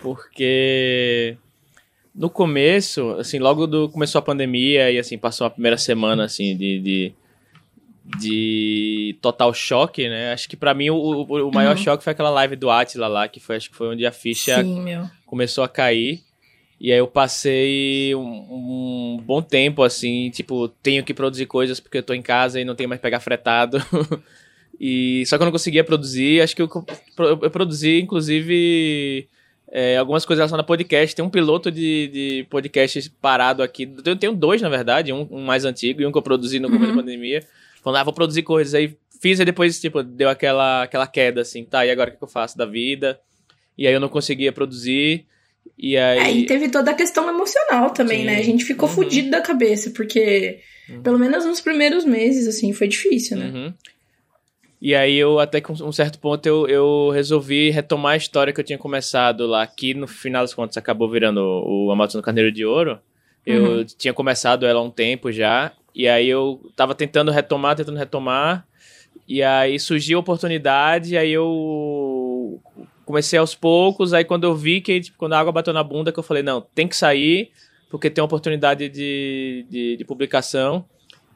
Porque 0.00 1.36
no 2.14 2.30
começo, 2.30 3.10
assim, 3.12 3.38
logo 3.38 3.66
do 3.66 3.88
começou 3.88 4.18
a 4.18 4.22
pandemia 4.22 4.90
e 4.90 4.98
assim, 4.98 5.18
passou 5.18 5.46
a 5.46 5.50
primeira 5.50 5.76
semana 5.76 6.24
assim 6.24 6.56
de, 6.56 6.80
de 6.80 7.12
de 8.18 9.16
total 9.20 9.52
choque, 9.52 10.08
né? 10.08 10.32
Acho 10.32 10.48
que 10.48 10.56
para 10.56 10.74
mim 10.74 10.90
o, 10.90 10.96
o, 10.96 11.52
maior 11.52 11.76
uhum. 11.76 11.82
choque 11.82 12.04
foi 12.04 12.12
aquela 12.12 12.30
live 12.30 12.56
do 12.56 12.70
Atila 12.70 13.06
lá, 13.06 13.28
que 13.28 13.38
foi, 13.38 13.56
acho 13.56 13.70
que 13.70 13.76
foi 13.76 13.88
onde 13.88 14.06
a 14.06 14.12
ficha 14.12 14.62
Sim, 14.62 15.08
começou 15.26 15.62
a 15.62 15.68
cair. 15.68 16.22
E 16.80 16.90
aí 16.90 16.98
eu 16.98 17.06
passei 17.06 18.14
um, 18.14 18.20
um, 18.20 19.22
bom 19.22 19.42
tempo, 19.42 19.82
assim, 19.82 20.30
tipo, 20.30 20.68
tenho 20.82 21.04
que 21.04 21.12
produzir 21.12 21.44
coisas 21.44 21.78
porque 21.78 21.98
eu 21.98 22.02
tô 22.02 22.14
em 22.14 22.22
casa 22.22 22.58
e 22.58 22.64
não 22.64 22.74
tenho 22.74 22.88
mais 22.88 23.00
pegar 23.00 23.20
fretado. 23.20 23.78
e 24.80 25.24
só 25.26 25.36
que 25.36 25.42
eu 25.42 25.44
não 25.44 25.52
conseguia 25.52 25.84
produzir, 25.84 26.40
acho 26.40 26.56
que 26.56 26.62
eu, 26.62 26.70
eu 27.18 27.50
produzi, 27.50 28.00
inclusive, 28.00 29.28
é, 29.70 29.98
algumas 29.98 30.24
coisas 30.24 30.40
relacionadas 30.40 30.64
a 30.64 30.66
podcast. 30.66 31.14
Tem 31.14 31.22
um 31.22 31.28
piloto 31.28 31.70
de, 31.70 32.08
de 32.08 32.46
podcast 32.48 33.10
parado 33.20 33.62
aqui. 33.62 33.86
Eu 34.02 34.16
tenho 34.16 34.34
dois, 34.34 34.62
na 34.62 34.70
verdade, 34.70 35.12
um, 35.12 35.28
um 35.30 35.42
mais 35.42 35.66
antigo 35.66 36.00
e 36.00 36.06
um 36.06 36.12
que 36.12 36.16
eu 36.16 36.22
produzi 36.22 36.58
no 36.58 36.68
começo 36.68 36.92
uhum. 36.92 36.96
da 36.96 37.02
pandemia 37.02 37.46
falando, 37.82 38.00
ah, 38.00 38.04
vou 38.04 38.12
produzir 38.12 38.42
coisas. 38.42 38.74
Aí 38.74 38.96
fiz 39.20 39.38
e 39.38 39.44
depois, 39.44 39.80
tipo, 39.80 40.02
deu 40.02 40.28
aquela, 40.28 40.82
aquela 40.82 41.06
queda, 41.06 41.42
assim, 41.42 41.64
tá, 41.64 41.84
e 41.84 41.90
agora 41.90 42.10
o 42.10 42.16
que 42.16 42.22
eu 42.22 42.28
faço 42.28 42.56
da 42.56 42.66
vida? 42.66 43.20
E 43.76 43.86
aí 43.86 43.92
eu 43.92 44.00
não 44.00 44.08
conseguia 44.08 44.52
produzir. 44.52 45.26
E 45.78 45.96
aí. 45.96 46.18
É, 46.18 46.32
e 46.32 46.46
teve 46.46 46.68
toda 46.68 46.90
a 46.90 46.94
questão 46.94 47.28
emocional 47.28 47.90
também, 47.90 48.20
Sim. 48.20 48.26
né? 48.26 48.38
A 48.38 48.42
gente 48.42 48.64
ficou 48.64 48.88
uhum. 48.88 48.94
fudido 48.94 49.30
da 49.30 49.40
cabeça, 49.40 49.90
porque 49.90 50.60
uhum. 50.88 51.02
pelo 51.02 51.18
menos 51.18 51.44
nos 51.44 51.60
primeiros 51.60 52.04
meses, 52.04 52.46
assim, 52.46 52.72
foi 52.72 52.88
difícil, 52.88 53.36
né? 53.36 53.46
Uhum. 53.46 53.74
E 54.80 54.94
aí 54.94 55.16
eu, 55.18 55.38
até 55.38 55.60
com 55.60 55.74
um 55.74 55.92
certo 55.92 56.18
ponto, 56.18 56.46
eu, 56.46 56.66
eu 56.66 57.10
resolvi 57.10 57.68
retomar 57.68 58.14
a 58.14 58.16
história 58.16 58.52
que 58.52 58.60
eu 58.60 58.64
tinha 58.64 58.78
começado 58.78 59.46
lá, 59.46 59.66
que 59.66 59.92
no 59.92 60.06
final 60.06 60.42
das 60.42 60.54
contas 60.54 60.78
acabou 60.78 61.10
virando 61.10 61.38
o 61.38 61.90
Amazon 61.90 62.22
Carneiro 62.22 62.50
de 62.50 62.64
Ouro. 62.64 62.98
Eu 63.44 63.64
uhum. 63.64 63.84
tinha 63.84 64.14
começado 64.14 64.66
ela 64.66 64.80
há 64.80 64.82
um 64.82 64.90
tempo 64.90 65.30
já, 65.30 65.72
e 65.94 66.08
aí 66.08 66.28
eu 66.28 66.60
tava 66.76 66.94
tentando 66.94 67.30
retomar, 67.30 67.76
tentando 67.76 67.98
retomar. 67.98 68.66
E 69.26 69.42
aí 69.42 69.78
surgiu 69.78 70.18
a 70.18 70.20
oportunidade, 70.20 71.16
aí 71.16 71.30
eu 71.30 72.60
comecei 73.04 73.38
aos 73.38 73.54
poucos, 73.54 74.12
aí 74.12 74.24
quando 74.24 74.44
eu 74.44 74.54
vi 74.54 74.80
que, 74.80 75.00
tipo, 75.00 75.18
quando 75.18 75.34
a 75.34 75.38
água 75.38 75.52
bateu 75.52 75.72
na 75.72 75.82
bunda, 75.82 76.12
que 76.12 76.18
eu 76.18 76.22
falei, 76.22 76.42
não, 76.42 76.60
tem 76.74 76.88
que 76.88 76.96
sair, 76.96 77.50
porque 77.88 78.10
tem 78.10 78.22
uma 78.22 78.26
oportunidade 78.26 78.88
de, 78.88 79.66
de, 79.68 79.96
de 79.96 80.04
publicação. 80.04 80.84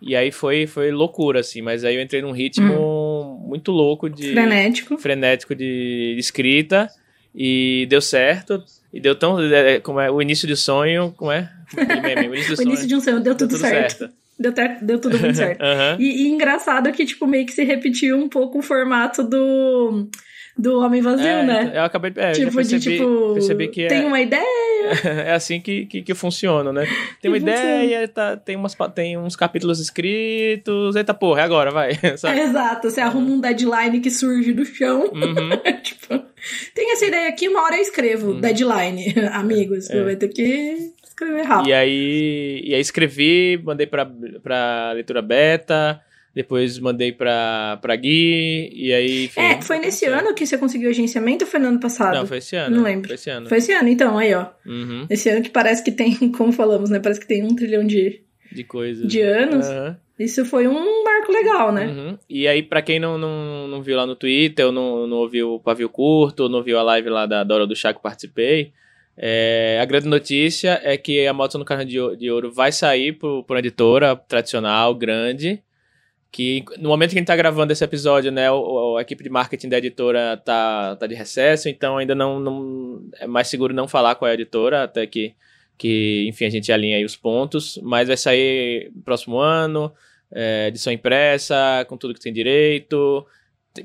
E 0.02 0.14
aí 0.14 0.30
foi, 0.30 0.66
foi 0.66 0.90
loucura, 0.90 1.40
assim, 1.40 1.62
mas 1.62 1.84
aí 1.84 1.96
eu 1.96 2.02
entrei 2.02 2.20
num 2.20 2.32
ritmo 2.32 2.75
hum. 2.75 3.49
muito 3.49 3.73
louco 3.73 4.11
de... 4.11 4.32
Frenético. 4.32 4.99
Frenético 4.99 5.54
de, 5.54 6.14
de 6.14 6.20
escrita, 6.20 6.88
e 7.34 7.87
deu 7.88 8.00
certo, 8.00 8.62
e 8.92 9.00
deu 9.00 9.14
tão... 9.14 9.40
É, 9.40 9.80
como 9.80 10.00
é, 10.00 10.11
o 10.11 10.20
início 10.20 10.46
de 10.46 10.56
sonho, 10.56 11.12
como 11.16 11.30
é? 11.30 11.50
O 11.75 12.34
início, 12.34 12.58
o 12.58 12.62
início 12.62 12.87
de 12.87 12.94
um 12.94 13.00
sonho, 13.00 13.20
deu 13.20 13.34
tudo, 13.34 13.49
deu 13.49 13.58
tudo 13.58 13.61
certo. 13.61 13.99
certo. 13.99 14.14
Deu, 14.38 14.52
ter, 14.52 14.78
deu 14.82 14.98
tudo 14.98 15.18
muito 15.18 15.36
certo. 15.36 15.62
uhum. 15.62 15.96
e, 15.98 16.24
e, 16.24 16.28
engraçado 16.28 16.90
que, 16.92 17.04
tipo, 17.04 17.26
meio 17.26 17.46
que 17.46 17.52
se 17.52 17.64
repetiu 17.64 18.16
um 18.16 18.28
pouco 18.28 18.58
o 18.58 18.62
formato 18.62 19.22
do, 19.22 20.08
do 20.58 20.80
Homem 20.80 21.00
Vazio, 21.00 21.26
é, 21.26 21.42
né? 21.44 21.72
Eu 21.74 21.82
acabei 21.82 22.12
é, 22.16 22.32
tipo, 22.32 22.52
percebi, 22.52 22.80
de, 22.80 22.96
tipo, 22.96 23.34
percebi 23.34 23.68
que 23.68 23.86
tem 23.86 24.02
é, 24.02 24.06
uma 24.06 24.20
ideia. 24.20 24.44
é 25.26 25.32
assim 25.32 25.60
que, 25.60 25.86
que, 25.86 26.02
que 26.02 26.14
funciona, 26.14 26.72
né? 26.72 26.86
Tem 27.22 27.30
uma 27.30 27.36
ideia, 27.36 28.08
tá, 28.08 28.36
tem, 28.36 28.56
umas, 28.56 28.76
tem 28.92 29.16
uns 29.16 29.36
capítulos 29.36 29.78
escritos, 29.78 30.96
eita 30.96 31.14
porra, 31.14 31.40
é 31.40 31.44
agora, 31.44 31.70
vai. 31.70 31.92
É, 32.24 32.40
exato, 32.40 32.90
você 32.90 33.00
arruma 33.00 33.30
um 33.30 33.40
deadline 33.40 34.00
que 34.00 34.10
surge 34.10 34.52
do 34.52 34.64
chão. 34.64 35.10
Uhum. 35.12 35.50
tipo... 35.82 36.22
Tem 36.74 36.92
essa 36.92 37.06
ideia 37.06 37.28
aqui, 37.28 37.48
uma 37.48 37.62
hora 37.62 37.76
eu 37.76 37.82
escrevo. 37.82 38.32
Uhum. 38.32 38.40
Deadline, 38.40 39.14
amigos. 39.32 39.88
É. 39.90 40.02
Vai 40.02 40.16
ter 40.16 40.28
que 40.28 40.92
escrever 41.14 41.42
rápido. 41.42 41.68
E 41.68 41.73
aí, 41.73 42.61
e 42.64 42.75
aí 42.75 42.80
escrevi, 42.80 43.61
mandei 43.62 43.87
pra, 43.87 44.11
pra 44.42 44.92
leitura 44.92 45.23
beta, 45.23 46.00
depois 46.35 46.78
mandei 46.78 47.12
pra, 47.12 47.78
pra 47.80 47.94
Gui, 47.97 48.71
e 48.75 48.92
aí... 48.92 49.25
Enfim, 49.26 49.40
É, 49.40 49.62
foi 49.62 49.78
nesse 49.78 50.04
ano 50.06 50.35
que 50.35 50.44
você 50.44 50.59
conseguiu 50.59 50.90
agenciamento 50.90 51.44
ou 51.44 51.50
foi 51.50 51.61
no 51.61 51.68
ano 51.68 51.80
passado? 51.80 52.14
Não, 52.16 52.26
foi 52.26 52.38
esse 52.38 52.56
ano. 52.56 52.76
Não 52.76 52.83
lembro. 52.83 53.06
Foi 53.09 53.14
esse 53.14 53.30
ano. 53.30 53.49
Foi 53.49 53.59
esse 53.59 53.73
ano, 53.73 53.88
então, 53.88 54.18
aí, 54.18 54.35
ó. 54.35 54.47
Uhum, 54.66 55.06
Esse 55.09 55.28
ano 55.28 55.42
que 55.42 55.50
parece 55.50 55.85
que 55.85 55.92
tem, 55.92 56.14
como 56.33 56.52
falamos, 56.52 56.90
né? 56.90 56.99
Parece 56.99 57.21
que 57.21 57.26
tem 57.28 57.44
um 57.44 57.54
trilhão 57.54 57.87
de, 57.87 58.21
de 58.50 58.64
coisas. 58.64 59.06
de 59.06 59.21
anos. 59.21 59.66
Aham. 59.66 59.97
Isso 60.16 60.44
foi 60.44 60.68
um 60.68 61.02
marco 61.04 61.33
legal, 61.33 61.73
né? 61.73 61.87
Uhum. 61.87 62.18
E 62.30 62.47
aí, 62.47 62.62
pra 62.62 62.80
quem 62.80 63.00
não, 63.00 63.18
não, 63.18 63.66
não 63.66 63.83
viu 63.83 63.97
lá 63.97 64.06
no 64.06 64.14
Twitter, 64.14 64.66
ou 64.66 64.71
não, 64.71 65.09
não 65.09 65.16
ouviu 65.16 65.54
o 65.54 65.61
Pavio 65.61 65.88
Curto, 65.88 66.44
ou 66.44 66.49
não 66.49 66.62
viu 66.62 66.78
a 66.78 66.83
live 66.85 67.09
lá 67.11 67.26
da 67.26 67.42
Dora 67.42 67.66
do 67.66 67.75
Chá 67.75 67.92
que 67.92 68.00
participei, 68.00 68.73
é, 69.16 69.78
a 69.80 69.85
grande 69.85 70.09
notícia 70.09 70.80
é 70.83 70.97
que 70.97 71.26
a 71.26 71.33
Moto 71.33 71.59
no 71.59 71.64
Carro 71.64 71.85
de 71.85 72.00
Ou- 72.00 72.16
de 72.16 72.30
Ouro 72.30 72.52
vai 72.52 72.73
sair 72.73 73.12
por, 73.12 73.44
uma 73.49 73.59
editora 73.59 74.16
tradicional, 74.16 74.94
grande, 74.94 75.62
que 76.33 76.64
no 76.78 76.88
momento 76.88 77.11
que 77.11 77.16
a 77.16 77.21
gente 77.21 77.28
tá 77.28 77.37
gravando 77.37 77.73
esse 77.73 77.85
episódio, 77.85 78.33
né, 78.33 78.50
o- 78.50 78.97
a 78.97 79.02
equipe 79.02 79.23
de 79.23 79.30
marketing 79.30 79.68
da 79.68 79.78
editora 79.78 80.37
tá, 80.37 80.97
tá 80.97 81.06
de 81.06 81.14
recesso, 81.14 81.68
então 81.68 81.97
ainda 81.97 82.14
não, 82.14 82.40
não 82.40 83.09
é 83.21 83.26
mais 83.26 83.47
seguro 83.49 83.73
não 83.73 83.87
falar 83.87 84.16
com 84.16 84.25
a 84.25 84.35
editora, 84.35 84.83
até 84.83 85.06
que, 85.06 85.33
que 85.78 86.26
enfim, 86.28 86.47
a 86.47 86.50
gente 86.50 86.73
alinha 86.73 86.97
aí 86.97 87.04
os 87.04 87.14
pontos, 87.16 87.78
mas 87.83 88.09
vai 88.09 88.16
sair 88.16 88.90
próximo 89.04 89.38
ano, 89.38 89.92
é, 90.33 90.66
edição 90.68 90.92
impressa, 90.92 91.85
com 91.88 91.97
tudo 91.97 92.14
que 92.14 92.21
tem 92.21 92.33
direito. 92.33 93.25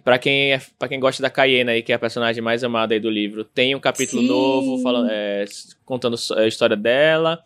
Pra 0.03 0.19
quem, 0.19 0.53
é, 0.53 0.62
pra 0.77 0.88
quem 0.88 1.00
gosta 1.00 1.22
da 1.22 1.31
Cayena 1.31 1.72
aí, 1.72 1.81
que 1.81 1.91
é 1.91 1.96
a 1.96 2.00
personagem 2.00 2.43
mais 2.43 2.63
amada 2.63 2.93
aí 2.93 3.00
do 3.00 3.10
livro, 3.10 3.43
tem 3.43 3.74
um 3.74 3.79
capítulo 3.79 4.22
Sim. 4.22 4.27
novo 4.27 4.84
falando, 4.84 5.10
é, 5.12 5.46
contando 5.84 6.15
a 6.38 6.46
história 6.46 6.75
dela. 6.75 7.43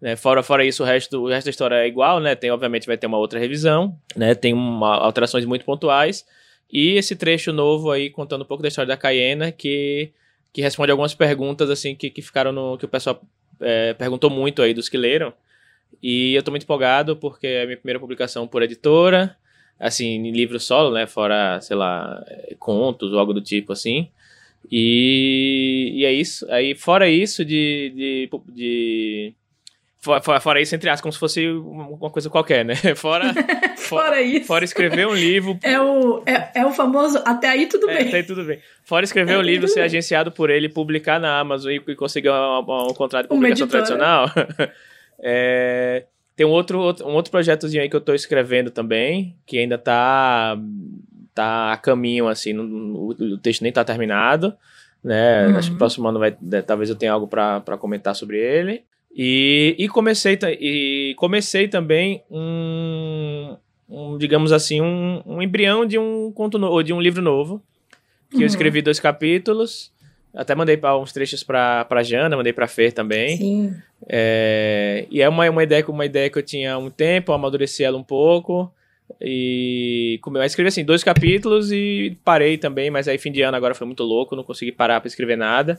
né? 0.00 0.14
Fora, 0.14 0.42
fora 0.42 0.64
isso, 0.64 0.82
o 0.84 0.86
resto, 0.86 1.20
o 1.20 1.28
resto 1.28 1.46
da 1.46 1.50
história 1.50 1.74
é 1.74 1.88
igual, 1.88 2.20
né? 2.20 2.34
Tem, 2.36 2.50
obviamente, 2.50 2.86
vai 2.86 2.96
ter 2.96 3.08
uma 3.08 3.18
outra 3.18 3.40
revisão, 3.40 3.98
né? 4.14 4.34
Tem 4.36 4.52
uma, 4.52 4.96
alterações 4.96 5.44
muito 5.44 5.64
pontuais. 5.64 6.24
E 6.72 6.94
esse 6.96 7.16
trecho 7.16 7.52
novo 7.52 7.90
aí, 7.90 8.08
contando 8.08 8.42
um 8.42 8.46
pouco 8.46 8.62
da 8.62 8.68
história 8.68 8.86
da 8.88 8.96
Cayena, 8.96 9.50
que, 9.50 10.12
que 10.52 10.62
responde 10.62 10.92
algumas 10.92 11.14
perguntas, 11.14 11.68
assim, 11.68 11.96
que, 11.96 12.08
que 12.08 12.22
ficaram 12.22 12.52
no... 12.52 12.78
que 12.78 12.84
o 12.84 12.88
pessoal 12.88 13.20
é, 13.60 13.94
perguntou 13.94 14.30
muito 14.30 14.62
aí 14.62 14.72
dos 14.72 14.88
que 14.88 14.96
leram. 14.96 15.32
E 16.00 16.34
eu 16.34 16.42
tô 16.44 16.52
muito 16.52 16.62
empolgado 16.62 17.16
porque 17.16 17.48
é 17.48 17.62
a 17.62 17.66
minha 17.66 17.76
primeira 17.76 17.98
publicação 17.98 18.46
por 18.46 18.62
editora, 18.62 19.36
assim, 19.80 20.06
em 20.26 20.30
livro 20.30 20.60
solo, 20.60 20.92
né? 20.94 21.06
Fora, 21.06 21.60
sei 21.60 21.74
lá, 21.76 22.22
contos 22.58 23.12
ou 23.12 23.18
algo 23.18 23.32
do 23.32 23.40
tipo, 23.40 23.72
assim. 23.72 24.08
E, 24.70 25.92
e 25.94 26.04
é 26.04 26.12
isso. 26.12 26.46
Aí, 26.52 26.74
fora 26.74 27.08
isso, 27.08 27.44
de. 27.44 27.92
de, 27.96 28.30
de 28.52 29.32
fora, 29.98 30.20
fora- 30.22 30.40
fora 30.40 30.60
isso, 30.60 30.74
entre 30.74 30.88
aspas, 30.88 31.00
como 31.02 31.12
se 31.12 31.18
fosse 31.18 31.46
uma 31.48 32.10
coisa 32.10 32.28
qualquer, 32.30 32.64
né? 32.64 32.74
Fora, 32.94 33.32
Fora 33.76 34.22
isso. 34.22 34.46
fora 34.46 34.64
escrever 34.64 35.06
um 35.08 35.14
livro. 35.14 35.58
É 35.62 35.80
o, 35.80 36.22
é, 36.26 36.60
é 36.60 36.66
o 36.66 36.70
famoso 36.72 37.20
até 37.24 37.48
aí 37.48 37.66
tudo 37.66 37.90
É, 37.90 37.98
bem. 38.02 38.10
tá 38.10 38.16
aí 38.18 38.22
tudo 38.22 38.44
bem. 38.44 38.60
Fora 38.84 39.04
escrever 39.04 39.32
É, 39.32 39.38
um 39.38 39.42
livro, 39.42 39.66
ser 39.66 39.80
agenciado 39.80 40.30
por 40.30 40.48
ele, 40.50 40.68
publicar 40.68 41.18
na 41.18 41.40
Amazon 41.40 41.72
e, 41.72 41.82
e 41.88 41.94
conseguir 41.96 42.28
uma- 42.28 42.60
um 42.88 42.94
contrato 42.94 43.24
de 43.24 43.28
publicação 43.28 43.66
editora. 43.66 43.84
tradicional. 43.84 44.30
É, 45.22 46.06
tem 46.40 46.46
um 46.46 46.50
outro, 46.52 46.78
um 47.04 47.12
outro 47.12 47.30
projetozinho 47.30 47.82
aí 47.82 47.90
que 47.90 47.94
eu 47.94 48.00
tô 48.00 48.14
escrevendo 48.14 48.70
também, 48.70 49.36
que 49.44 49.58
ainda 49.58 49.76
tá, 49.76 50.58
tá 51.34 51.70
a 51.70 51.76
caminho, 51.76 52.28
assim, 52.28 52.54
não- 52.54 52.64
o, 52.94 53.08
o 53.10 53.36
texto 53.36 53.60
nem 53.60 53.70
tá 53.70 53.84
terminado, 53.84 54.54
né? 55.04 55.48
Uhum. 55.48 55.56
Acho 55.58 55.68
que 55.68 55.74
o 55.74 55.78
próximo 55.78 56.08
ano 56.08 56.18
vai, 56.18 56.34
né, 56.40 56.62
talvez 56.62 56.88
eu 56.88 56.96
tenha 56.96 57.12
algo 57.12 57.26
pra 57.26 57.60
comentar 57.78 58.14
sobre 58.16 58.38
ele. 58.38 58.84
E, 59.14 59.76
e 59.78 59.86
comecei 59.86 60.38
e 60.58 61.14
comecei 61.18 61.68
também 61.68 62.22
um, 62.30 63.54
um, 63.86 64.16
digamos 64.16 64.50
assim, 64.50 64.80
um, 64.80 65.20
um 65.26 65.42
embrião 65.42 65.84
de 65.84 65.98
um 65.98 66.32
conto 66.32 66.58
no, 66.58 66.68
ou 66.70 66.82
de 66.82 66.94
um 66.94 67.02
livro 67.02 67.20
novo, 67.20 67.62
que 68.30 68.36
Uhum. 68.36 68.42
eu 68.44 68.46
escrevi 68.46 68.80
dois 68.80 68.98
capítulos, 68.98 69.92
até 70.34 70.54
mandei 70.54 70.76
para 70.76 70.96
uns 70.98 71.12
trechos 71.12 71.42
pra, 71.42 71.84
pra 71.84 72.02
Jana, 72.02 72.36
mandei 72.36 72.52
pra 72.52 72.66
Fer 72.68 72.92
também. 72.92 73.36
Sim. 73.36 73.74
É, 74.08 75.06
e 75.10 75.20
é 75.20 75.28
uma, 75.28 75.48
uma, 75.50 75.62
ideia, 75.62 75.84
uma 75.88 76.06
ideia 76.06 76.30
que 76.30 76.38
eu 76.38 76.42
tinha 76.42 76.74
há 76.74 76.78
um 76.78 76.90
tempo, 76.90 77.32
amadureci 77.32 77.82
ela 77.84 77.98
um 77.98 78.02
pouco. 78.04 78.72
E 79.20 80.18
come- 80.22 80.38
eu 80.38 80.44
escrevi 80.44 80.68
assim, 80.68 80.84
dois 80.84 81.02
capítulos 81.02 81.72
e 81.72 82.16
parei 82.24 82.56
também, 82.56 82.90
mas 82.90 83.08
aí 83.08 83.18
fim 83.18 83.32
de 83.32 83.42
ano 83.42 83.56
agora 83.56 83.74
foi 83.74 83.86
muito 83.86 84.04
louco, 84.04 84.36
não 84.36 84.44
consegui 84.44 84.70
parar 84.72 85.00
pra 85.00 85.08
escrever 85.08 85.36
nada. 85.36 85.76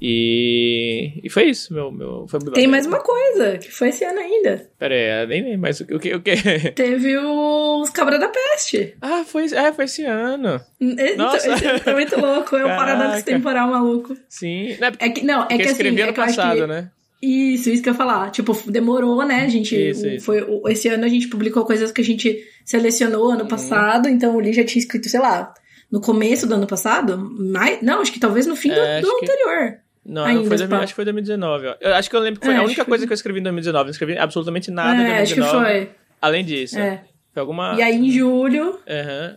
E, 0.00 1.20
e 1.22 1.30
foi 1.30 1.44
isso, 1.50 1.72
meu, 1.72 1.90
meu 1.90 2.26
foi 2.28 2.40
Tem 2.52 2.66
mais 2.66 2.86
uma 2.86 3.00
coisa, 3.00 3.58
que 3.58 3.70
foi 3.70 3.88
esse 3.88 4.04
ano 4.04 4.18
ainda. 4.18 4.68
Pera 4.78 4.94
aí, 4.94 5.26
nem 5.26 5.42
lembro, 5.42 5.60
mas 5.60 5.80
o 5.80 5.86
que 5.98 6.14
o 6.14 6.20
que? 6.20 6.36
Teve 6.74 7.16
os 7.18 7.90
Cabra 7.90 8.18
da 8.18 8.28
Peste. 8.28 8.94
ah, 9.00 9.24
foi, 9.26 9.46
é, 9.52 9.72
foi 9.72 9.84
esse 9.86 10.04
ano. 10.04 10.60
Então, 10.80 11.16
Nossa. 11.16 11.48
Esse 11.52 11.80
tá 11.84 11.92
muito 11.92 12.18
louco, 12.20 12.56
é 12.56 12.64
um 12.64 12.76
paradoxo 12.76 13.24
temporal 13.24 13.68
maluco. 13.70 14.16
Sim, 14.28 14.76
não, 14.80 14.88
é 14.88 14.90
porque 14.90 15.04
É 15.04 15.10
que, 15.10 15.24
não, 15.24 15.42
é 15.44 15.46
que 15.56 15.62
assim, 15.62 15.72
escrevi 15.72 16.00
é 16.00 16.04
ano 16.04 16.12
acho 16.12 16.20
passado, 16.36 16.60
que- 16.60 16.66
né? 16.66 16.90
Isso, 17.22 17.70
isso 17.70 17.82
que 17.82 17.88
eu 17.88 17.92
ia 17.94 17.96
falar. 17.98 18.30
Tipo, 18.30 18.52
demorou, 18.70 19.24
né? 19.24 19.40
A 19.42 19.48
gente. 19.48 19.74
Isso, 19.74 20.06
isso. 20.06 20.26
Foi, 20.26 20.46
esse 20.68 20.86
ano 20.88 21.04
a 21.04 21.08
gente 21.08 21.28
publicou 21.28 21.64
coisas 21.64 21.90
que 21.90 22.00
a 22.02 22.04
gente 22.04 22.38
selecionou 22.64 23.24
Uhum. 23.28 23.32
ano 23.32 23.48
passado, 23.48 24.06
então 24.08 24.36
o 24.36 24.38
Lee 24.38 24.52
já 24.52 24.62
tinha 24.64 24.80
escrito, 24.80 25.08
sei 25.08 25.18
lá, 25.18 25.52
no 25.90 25.98
começo 26.00 26.46
do 26.46 26.54
ano 26.54 26.66
passado. 26.66 27.16
Mais, 27.18 27.80
não, 27.80 28.00
acho 28.02 28.12
que 28.12 28.20
talvez 28.20 28.46
no 28.46 28.54
fim 28.54 28.68
do, 28.68 28.74
É, 28.78 29.00
do 29.00 29.08
acho 29.08 29.18
que- 29.18 29.24
anterior. 29.32 29.78
Não, 30.08 30.24
Ainda, 30.24 30.40
não 30.42 30.46
foi, 30.48 30.56
dois- 30.56 30.70
pá. 30.70 30.76
acho 30.78 30.86
que 30.92 30.94
foi 30.94 31.04
2019. 31.04 31.66
ó. 31.66 31.76
Eu 31.80 31.94
acho 31.94 32.08
que 32.08 32.14
eu 32.14 32.20
lembro 32.20 32.38
que 32.40 32.46
foi 32.46 32.54
É, 32.54 32.58
a 32.58 32.62
única 32.62 32.84
que 32.84 32.88
coisa 32.88 33.02
foi. 33.02 33.06
que 33.08 33.12
eu 33.12 33.16
escrevi 33.16 33.40
em 33.40 33.42
2019. 33.42 33.84
Não 33.86 33.90
escrevi 33.90 34.16
absolutamente 34.16 34.70
nada 34.70 35.02
em 35.02 35.04
é, 35.06 35.18
acho 35.22 35.34
que 35.34 35.40
2019. 35.40 35.64
foi. 35.86 35.90
Além 36.22 36.44
disso. 36.44 36.78
É. 36.78 37.02
Foi 37.34 37.40
alguma. 37.40 37.74
E 37.76 37.82
aí 37.82 37.94
em 37.96 38.10
julho 38.10 38.78
Aham. 38.88 39.36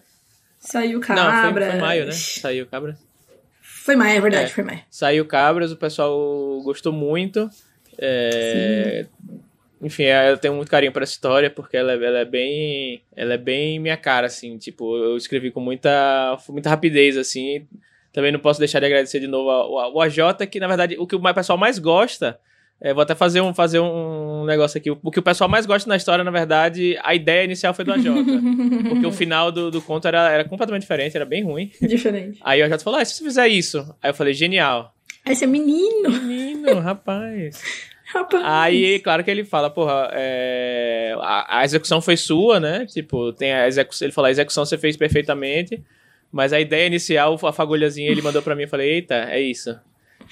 saiu 0.59 0.99
Não, 0.99 1.05
Cabra. 1.07 1.61
foi, 1.65 1.71
foi 1.71 1.79
maio, 1.81 2.05
né? 2.05 2.11
Saiu 2.11 2.65
Cabra. 2.67 2.97
Foi 3.61 3.95
maio, 3.95 4.17
é 4.17 4.21
verdade, 4.21 4.45
É. 4.45 4.53
foi 4.53 4.63
maio. 4.63 4.79
Saiu 4.91 5.25
Cabras, 5.25 5.71
o 5.71 5.75
pessoal 5.77 6.61
gostou 6.63 6.93
muito. 6.93 7.49
É, 7.97 9.05
Enfim, 9.81 10.03
eu 10.03 10.37
tenho 10.37 10.53
muito 10.55 10.69
carinho 10.69 10.91
por 10.91 11.01
essa 11.01 11.13
história, 11.13 11.49
porque 11.49 11.77
ela, 11.77 11.93
é- 11.93 11.95
ela 12.05 12.19
é 12.19 12.25
bem. 12.25 13.01
Ela 13.15 13.35
é 13.35 13.37
bem 13.37 13.79
minha 13.79 13.95
cara, 13.95 14.27
assim. 14.27 14.57
Tipo, 14.57 14.97
eu 14.97 15.15
escrevi 15.15 15.51
com 15.51 15.61
muita, 15.61 16.37
muita 16.49 16.69
rapidez, 16.69 17.15
assim. 17.15 17.65
Também 18.11 18.31
não 18.31 18.39
posso 18.39 18.59
deixar 18.59 18.79
de 18.79 18.85
agradecer 18.85 19.19
de 19.19 19.27
novo 19.27 19.49
ao, 19.49 19.77
ao 19.79 20.01
AJ, 20.01 20.47
que 20.49 20.59
na 20.59 20.67
verdade 20.67 20.95
o 20.97 21.05
que 21.05 21.15
o 21.15 21.33
pessoal 21.33 21.57
mais 21.57 21.77
gosta. 21.77 22.39
é, 22.81 22.93
vou 22.93 23.03
até 23.03 23.13
fazer 23.13 23.41
um, 23.41 23.53
fazer 23.53 23.79
um 23.79 24.45
negócio 24.45 24.77
aqui. 24.77 24.89
O 24.89 25.11
que 25.11 25.19
o 25.19 25.23
pessoal 25.23 25.49
mais 25.49 25.65
gosta 25.65 25.87
na 25.87 25.95
história, 25.97 26.23
na 26.23 26.31
verdade, 26.31 26.97
a 27.03 27.13
ideia 27.13 27.43
inicial 27.43 27.73
foi 27.73 27.85
do 27.85 27.91
AJ. 27.91 28.05
porque 28.89 29.05
o 29.05 29.11
final 29.11 29.51
do, 29.51 29.69
do 29.69 29.81
conto 29.81 30.07
era, 30.07 30.29
era 30.29 30.43
completamente 30.45 30.81
diferente, 30.81 31.15
era 31.15 31.25
bem 31.25 31.43
ruim. 31.43 31.71
Diferente. 31.81 32.39
Aí 32.41 32.61
o 32.61 32.65
AJ 32.65 32.81
falou: 32.81 32.99
ah, 32.99 33.05
se 33.05 33.15
você 33.15 33.23
fizer 33.23 33.47
isso. 33.47 33.79
Aí 34.01 34.09
eu 34.09 34.13
falei: 34.13 34.33
genial. 34.33 34.93
Aí 35.25 35.35
você 35.35 35.43
é 35.43 35.47
menino, 35.47 36.09
Menino, 36.09 36.79
rapaz. 36.79 37.61
rapaz. 38.05 38.43
Aí, 38.45 38.99
claro 38.99 39.23
que 39.23 39.29
ele 39.29 39.43
fala, 39.43 39.69
porra, 39.69 40.09
é, 40.13 41.13
a, 41.19 41.59
a 41.59 41.65
execução 41.65 42.01
foi 42.01 42.15
sua, 42.15 42.59
né? 42.59 42.85
Tipo, 42.87 43.33
tem 43.33 43.51
a 43.51 43.67
execução. 43.67 44.05
Ele 44.05 44.13
falou, 44.13 44.27
a 44.27 44.31
execução 44.31 44.65
você 44.65 44.77
fez 44.77 44.95
perfeitamente. 44.97 45.83
Mas 46.31 46.53
a 46.53 46.59
ideia 46.59 46.85
inicial, 46.87 47.39
a 47.43 47.51
fagulhazinha, 47.53 48.09
ele 48.09 48.21
mandou 48.21 48.41
pra 48.41 48.55
mim 48.55 48.63
e 48.63 48.67
falei, 48.67 48.89
eita, 48.93 49.15
é 49.15 49.41
isso. 49.41 49.77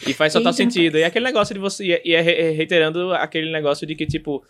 E 0.06 0.14
faz 0.14 0.32
total 0.34 0.52
Eita, 0.52 0.58
sentido. 0.58 0.98
E 0.98 1.04
aquele 1.04 1.26
negócio 1.26 1.56
de 1.56 1.60
você. 1.60 2.02
E 2.06 2.14
é 2.14 2.22
re- 2.22 2.52
reiterando 2.52 3.12
aquele 3.14 3.52
negócio 3.52 3.88
de 3.88 3.96
que, 3.96 4.06
tipo, 4.06 4.44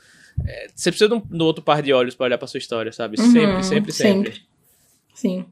é, 0.46 0.68
você 0.76 0.92
precisa 0.92 1.08
de 1.10 1.16
um, 1.16 1.44
outro 1.44 1.64
par 1.64 1.82
de 1.82 1.94
olhos 1.94 2.16
pra 2.16 2.26
olhar 2.26 2.38
pra 2.38 2.48
sua 2.48 2.58
história, 2.58 2.92
sabe? 2.92 3.18
Uhum, 3.20 3.32
sempre, 3.32 3.64
sempre, 3.64 3.92
sempre, 3.94 4.42
Sim. 5.14 5.46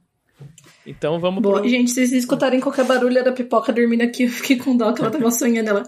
Então 0.86 1.18
vamos 1.20 1.42
Boa. 1.42 1.62
pro. 1.62 1.70
Gente, 1.70 1.90
se 1.90 1.96
vocês 1.96 2.12
escutarem 2.12 2.60
qualquer 2.60 2.86
barulho 2.86 3.24
da 3.24 3.32
pipoca 3.32 3.72
dormindo 3.72 4.02
aqui, 4.02 4.24
eu 4.24 4.30
fiquei 4.30 4.58
com 4.58 4.76
dó 4.76 4.92
que 4.92 5.02
ela 5.02 5.10
tava 5.10 5.32
sonhando 5.32 5.70
ela. 5.70 5.84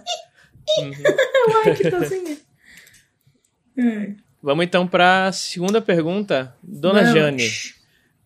Uhum. 0.80 0.92
Ai, 1.66 1.76
que 1.76 1.90
sonhando. 1.92 2.38
É. 3.78 4.12
Vamos 4.42 4.66
então 4.66 4.88
pra 4.88 5.32
segunda 5.34 5.82
pergunta. 5.82 6.56
Dona 6.64 7.02
Vamos. 7.02 7.14
Jane. 7.14 7.50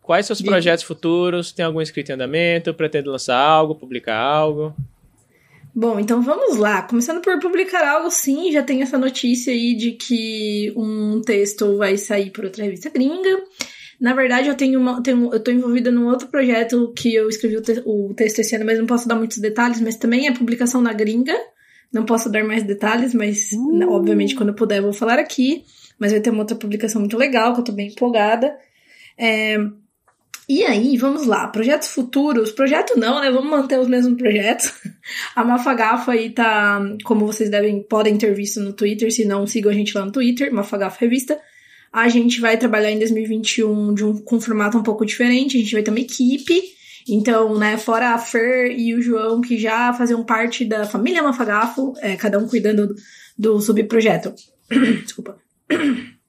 Quais 0.02 0.26
seus 0.26 0.42
projetos 0.42 0.84
futuros? 0.84 1.52
Tem 1.52 1.64
algum 1.64 1.82
escrito 1.82 2.10
em 2.10 2.14
andamento? 2.14 2.74
Pretende 2.74 3.08
lançar 3.08 3.38
algo? 3.38 3.76
Publicar 3.76 4.18
algo? 4.18 4.74
Bom, 5.74 6.00
então 6.00 6.22
vamos 6.22 6.58
lá. 6.58 6.82
Começando 6.82 7.22
por 7.22 7.40
publicar 7.40 7.88
algo, 7.88 8.10
sim, 8.12 8.52
já 8.52 8.62
tem 8.62 8.82
essa 8.82 8.98
notícia 8.98 9.54
aí 9.54 9.74
de 9.76 9.92
que 9.92 10.74
um 10.76 11.22
texto 11.22 11.78
vai 11.78 11.98
sair 11.98 12.30
por 12.32 12.44
outra 12.44 12.64
revista 12.66 12.90
gringa. 12.90 13.42
Na 14.00 14.14
verdade, 14.14 14.50
eu 14.50 14.56
tenho, 14.56 14.80
uma, 14.80 15.02
tenho 15.02 15.32
eu 15.32 15.40
tô 15.42 15.52
envolvida 15.52 15.92
num 15.92 16.08
outro 16.08 16.28
projeto 16.28 16.92
que 16.98 17.14
eu 17.14 17.30
escrevi 17.30 17.56
o, 17.58 17.62
te- 17.62 17.84
o 17.86 18.14
texto 18.16 18.40
esse 18.40 18.56
ano, 18.56 18.66
mas 18.66 18.80
não 18.80 18.88
posso 18.88 19.08
dar 19.08 19.16
muitos 19.16 19.38
detalhes, 19.38 19.80
mas 19.80 19.96
também 19.96 20.28
é 20.28 20.34
publicação 20.34 20.82
na 20.82 20.92
gringa. 20.92 21.38
Não 21.94 22.04
posso 22.04 22.30
dar 22.30 22.44
mais 22.44 22.64
detalhes, 22.64 23.14
mas 23.14 23.50
né, 23.72 23.86
obviamente 23.86 24.34
quando 24.36 24.50
eu 24.50 24.56
puder 24.56 24.80
eu 24.80 24.84
vou 24.84 24.94
falar 24.94 25.20
aqui. 25.20 25.64
Mas 26.00 26.12
vai 26.12 26.20
ter 26.20 26.32
uma 26.32 26.40
outra 26.40 26.56
publicação 26.58 27.00
muito 27.00 27.16
legal, 27.18 27.54
que 27.54 27.60
eu 27.60 27.64
tô 27.64 27.72
bem 27.72 27.90
empolgada. 27.90 28.58
É, 29.18 29.58
e 30.50 30.64
aí, 30.64 30.98
vamos 30.98 31.26
lá, 31.26 31.48
projetos 31.48 31.90
futuros, 31.90 32.52
projeto 32.52 32.98
não, 32.98 33.22
né? 33.22 33.32
Vamos 33.32 33.50
manter 33.50 33.80
os 33.80 33.88
mesmos 33.88 34.18
projetos. 34.18 34.74
A 35.36 35.44
Mafagafa 35.44 36.12
aí 36.12 36.30
tá, 36.30 36.82
como 37.04 37.26
vocês 37.26 37.50
devem, 37.50 37.82
podem 37.84 38.18
ter 38.18 38.34
visto 38.34 38.60
no 38.60 38.74
Twitter, 38.74 39.12
se 39.12 39.24
não, 39.24 39.48
sigam 39.48 39.72
a 39.72 39.76
gente 39.76 39.98
lá 39.98 40.06
no 40.06 40.12
Twitter, 40.12 40.54
Mafagafa 40.54 41.00
Revista. 41.00 41.40
A 41.92 42.08
gente 42.10 42.40
vai 42.40 42.58
trabalhar 42.58 42.92
em 42.92 43.00
2021 43.00 43.94
de 43.94 44.04
um, 44.04 44.18
com 44.18 44.38
um 44.38 44.42
formato 44.42 44.78
um 44.78 44.84
pouco 44.84 45.06
diferente, 45.06 45.58
a 45.58 45.60
gente 45.60 45.74
vai 45.74 45.84
ter 45.84 45.92
uma 45.92 46.00
equipe. 46.00 46.62
Então, 47.08 47.58
né, 47.58 47.78
fora 47.78 48.14
a 48.14 48.18
Fer 48.18 48.72
e 48.78 48.94
o 48.94 49.02
João, 49.02 49.42
que 49.42 49.58
já 49.58 49.92
faziam 49.94 50.24
parte 50.24 50.64
da 50.64 50.86
família 50.86 51.24
Mafagafo, 51.24 51.94
é, 52.00 52.16
cada 52.16 52.38
um 52.38 52.48
cuidando 52.48 52.88
do, 52.88 52.96
do 53.38 53.60
subprojeto. 53.60 54.34
Desculpa 55.04 55.38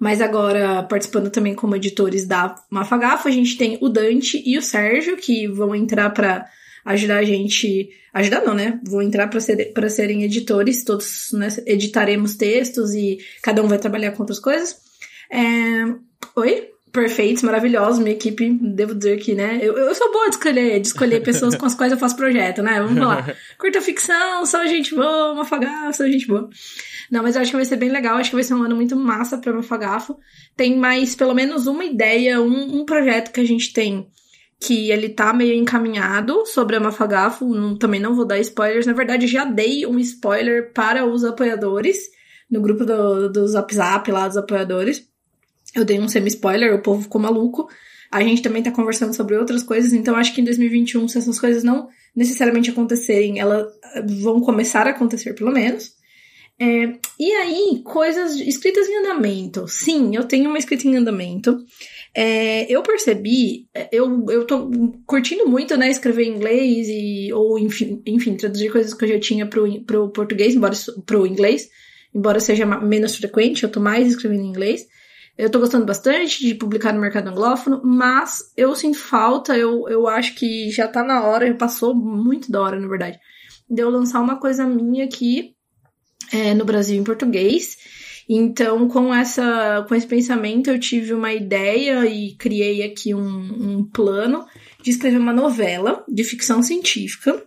mas 0.00 0.22
agora 0.22 0.82
participando 0.82 1.28
também 1.28 1.54
como 1.54 1.76
editores 1.76 2.26
da 2.26 2.54
Mafagafa, 2.70 3.28
a 3.28 3.32
gente 3.32 3.58
tem 3.58 3.76
o 3.82 3.88
Dante 3.90 4.42
e 4.46 4.56
o 4.56 4.62
Sérgio, 4.62 5.18
que 5.18 5.46
vão 5.46 5.74
entrar 5.74 6.08
para 6.08 6.46
ajudar 6.86 7.18
a 7.18 7.22
gente. 7.22 7.90
Ajudar 8.14 8.40
não, 8.40 8.54
né? 8.54 8.80
Vão 8.82 9.02
entrar 9.02 9.28
para 9.28 9.38
ser, 9.40 9.72
serem 9.90 10.24
editores, 10.24 10.82
todos 10.82 11.28
né, 11.34 11.48
editaremos 11.66 12.34
textos 12.34 12.94
e 12.94 13.18
cada 13.42 13.62
um 13.62 13.68
vai 13.68 13.78
trabalhar 13.78 14.12
com 14.12 14.22
outras 14.22 14.40
coisas. 14.40 14.78
É... 15.30 15.84
Oi? 16.34 16.70
perfeitos, 16.92 17.42
maravilhosos, 17.42 18.00
minha 18.00 18.14
equipe, 18.14 18.50
devo 18.60 18.94
dizer 18.94 19.18
que, 19.18 19.34
né? 19.34 19.60
Eu, 19.62 19.76
eu 19.76 19.94
sou 19.94 20.10
boa 20.12 20.28
de 20.28 20.34
escolher, 20.36 20.80
de 20.80 20.86
escolher 20.88 21.22
pessoas 21.22 21.54
com 21.54 21.64
as 21.64 21.74
quais 21.74 21.92
eu 21.92 21.98
faço 21.98 22.16
projeto, 22.16 22.62
né? 22.62 22.80
Vamos 22.80 22.98
lá. 22.98 23.24
Curta 23.58 23.80
ficção, 23.80 24.44
só 24.44 24.66
gente 24.66 24.94
boa, 24.94 25.34
Mafagafo, 25.34 25.96
só 25.96 26.06
gente 26.06 26.26
boa. 26.26 26.48
Não, 27.10 27.22
mas 27.22 27.34
eu 27.34 27.42
acho 27.42 27.50
que 27.50 27.56
vai 27.56 27.64
ser 27.64 27.76
bem 27.76 27.90
legal, 27.90 28.16
acho 28.16 28.30
que 28.30 28.36
vai 28.36 28.44
ser 28.44 28.54
um 28.54 28.62
ano 28.62 28.76
muito 28.76 28.94
massa 28.94 29.38
pra 29.38 29.52
Mafagafo. 29.52 30.16
Tem 30.56 30.76
mais, 30.76 31.14
pelo 31.14 31.34
menos, 31.34 31.66
uma 31.66 31.84
ideia, 31.84 32.40
um, 32.40 32.80
um 32.80 32.84
projeto 32.84 33.32
que 33.32 33.40
a 33.40 33.46
gente 33.46 33.72
tem 33.72 34.08
que 34.62 34.90
ele 34.90 35.08
tá 35.08 35.32
meio 35.32 35.54
encaminhado 35.54 36.44
sobre 36.44 36.76
a 36.76 36.80
Mafagafo, 36.80 37.46
não, 37.46 37.78
também 37.78 37.98
não 37.98 38.14
vou 38.14 38.26
dar 38.26 38.38
spoilers, 38.40 38.84
na 38.84 38.92
verdade 38.92 39.26
já 39.26 39.42
dei 39.42 39.86
um 39.86 39.98
spoiler 39.98 40.70
para 40.74 41.06
os 41.06 41.24
apoiadores, 41.24 41.96
no 42.50 42.60
grupo 42.60 42.84
do, 42.84 43.30
do 43.30 43.48
Zap 43.48 43.74
Zap 43.74 44.12
lá 44.12 44.28
dos 44.28 44.36
apoiadores, 44.36 45.08
eu 45.74 45.84
dei 45.84 45.98
um 45.98 46.08
semi-spoiler, 46.08 46.74
o 46.74 46.82
povo 46.82 47.02
ficou 47.02 47.20
maluco. 47.20 47.68
A 48.10 48.22
gente 48.22 48.42
também 48.42 48.62
tá 48.62 48.72
conversando 48.72 49.14
sobre 49.14 49.36
outras 49.36 49.62
coisas, 49.62 49.92
então 49.92 50.16
acho 50.16 50.34
que 50.34 50.40
em 50.40 50.44
2021, 50.44 51.06
se 51.06 51.18
essas 51.18 51.38
coisas 51.38 51.62
não 51.62 51.88
necessariamente 52.14 52.70
acontecerem, 52.70 53.38
elas 53.38 53.72
vão 54.20 54.40
começar 54.40 54.86
a 54.86 54.90
acontecer 54.90 55.32
pelo 55.34 55.52
menos. 55.52 55.92
É, 56.62 56.98
e 57.18 57.32
aí, 57.32 57.80
coisas 57.82 58.36
escritas 58.36 58.86
em 58.86 58.98
andamento. 58.98 59.66
Sim, 59.66 60.14
eu 60.14 60.24
tenho 60.24 60.50
uma 60.50 60.58
escrita 60.58 60.86
em 60.86 60.94
andamento. 60.94 61.56
É, 62.14 62.70
eu 62.70 62.82
percebi, 62.82 63.66
eu, 63.90 64.26
eu 64.28 64.46
tô 64.46 64.70
curtindo 65.06 65.48
muito, 65.48 65.74
né, 65.78 65.88
escrever 65.88 66.24
em 66.24 66.36
inglês 66.36 66.86
e, 66.90 67.32
ou, 67.32 67.58
enfim, 67.58 68.02
enfim 68.04 68.36
traduzir 68.36 68.70
coisas 68.70 68.92
que 68.92 69.04
eu 69.06 69.08
já 69.08 69.18
tinha 69.18 69.46
pro, 69.46 69.82
pro 69.84 70.10
português, 70.10 70.54
embora, 70.54 70.74
pro 71.06 71.26
inglês, 71.26 71.66
embora 72.14 72.40
seja 72.40 72.66
menos 72.66 73.16
frequente, 73.16 73.62
eu 73.62 73.72
tô 73.72 73.80
mais 73.80 74.08
escrevendo 74.08 74.42
em 74.42 74.48
inglês. 74.48 74.86
Eu 75.38 75.48
tô 75.48 75.60
gostando 75.60 75.86
bastante 75.86 76.44
de 76.44 76.54
publicar 76.54 76.92
no 76.92 77.00
mercado 77.00 77.28
anglófono, 77.28 77.80
mas 77.82 78.52
eu 78.54 78.74
sinto 78.74 78.98
falta, 78.98 79.56
eu, 79.56 79.88
eu 79.88 80.06
acho 80.06 80.34
que 80.34 80.70
já 80.70 80.86
tá 80.86 81.02
na 81.02 81.24
hora, 81.24 81.54
passou 81.54 81.94
muito 81.94 82.52
da 82.52 82.60
hora, 82.60 82.78
na 82.78 82.88
verdade, 82.88 83.18
de 83.68 83.80
eu 83.80 83.88
lançar 83.88 84.20
uma 84.20 84.38
coisa 84.38 84.66
minha 84.66 85.06
aqui 85.06 85.54
é, 86.32 86.54
no 86.54 86.64
Brasil 86.64 86.98
em 86.98 87.04
português. 87.04 87.76
Então, 88.28 88.88
com 88.88 89.12
essa, 89.12 89.84
com 89.88 89.94
esse 89.94 90.06
pensamento, 90.06 90.70
eu 90.70 90.78
tive 90.78 91.12
uma 91.12 91.32
ideia 91.32 92.06
e 92.06 92.36
criei 92.36 92.82
aqui 92.82 93.12
um, 93.12 93.78
um 93.80 93.84
plano 93.84 94.46
de 94.82 94.90
escrever 94.90 95.18
uma 95.18 95.32
novela 95.32 96.04
de 96.08 96.22
ficção 96.22 96.62
científica 96.62 97.44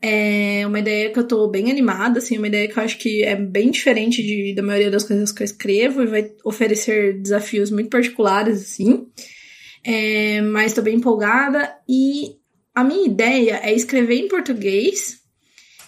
é 0.00 0.66
uma 0.66 0.78
ideia 0.78 1.10
que 1.10 1.18
eu 1.18 1.26
tô 1.26 1.48
bem 1.48 1.70
animada, 1.70 2.18
assim, 2.18 2.36
uma 2.36 2.48
ideia 2.48 2.68
que 2.68 2.78
eu 2.78 2.82
acho 2.82 2.98
que 2.98 3.22
é 3.24 3.34
bem 3.34 3.70
diferente 3.70 4.22
de, 4.22 4.54
da 4.54 4.62
maioria 4.62 4.90
das 4.90 5.04
coisas 5.04 5.32
que 5.32 5.42
eu 5.42 5.44
escrevo 5.44 6.02
e 6.02 6.06
vai 6.06 6.30
oferecer 6.44 7.18
desafios 7.20 7.70
muito 7.70 7.90
particulares, 7.90 8.60
assim. 8.60 9.06
É, 9.82 10.40
mas 10.42 10.72
tô 10.72 10.82
bem 10.82 10.96
empolgada 10.96 11.72
e 11.88 12.36
a 12.74 12.84
minha 12.84 13.06
ideia 13.06 13.60
é 13.62 13.72
escrever 13.72 14.16
em 14.16 14.28
português 14.28 15.20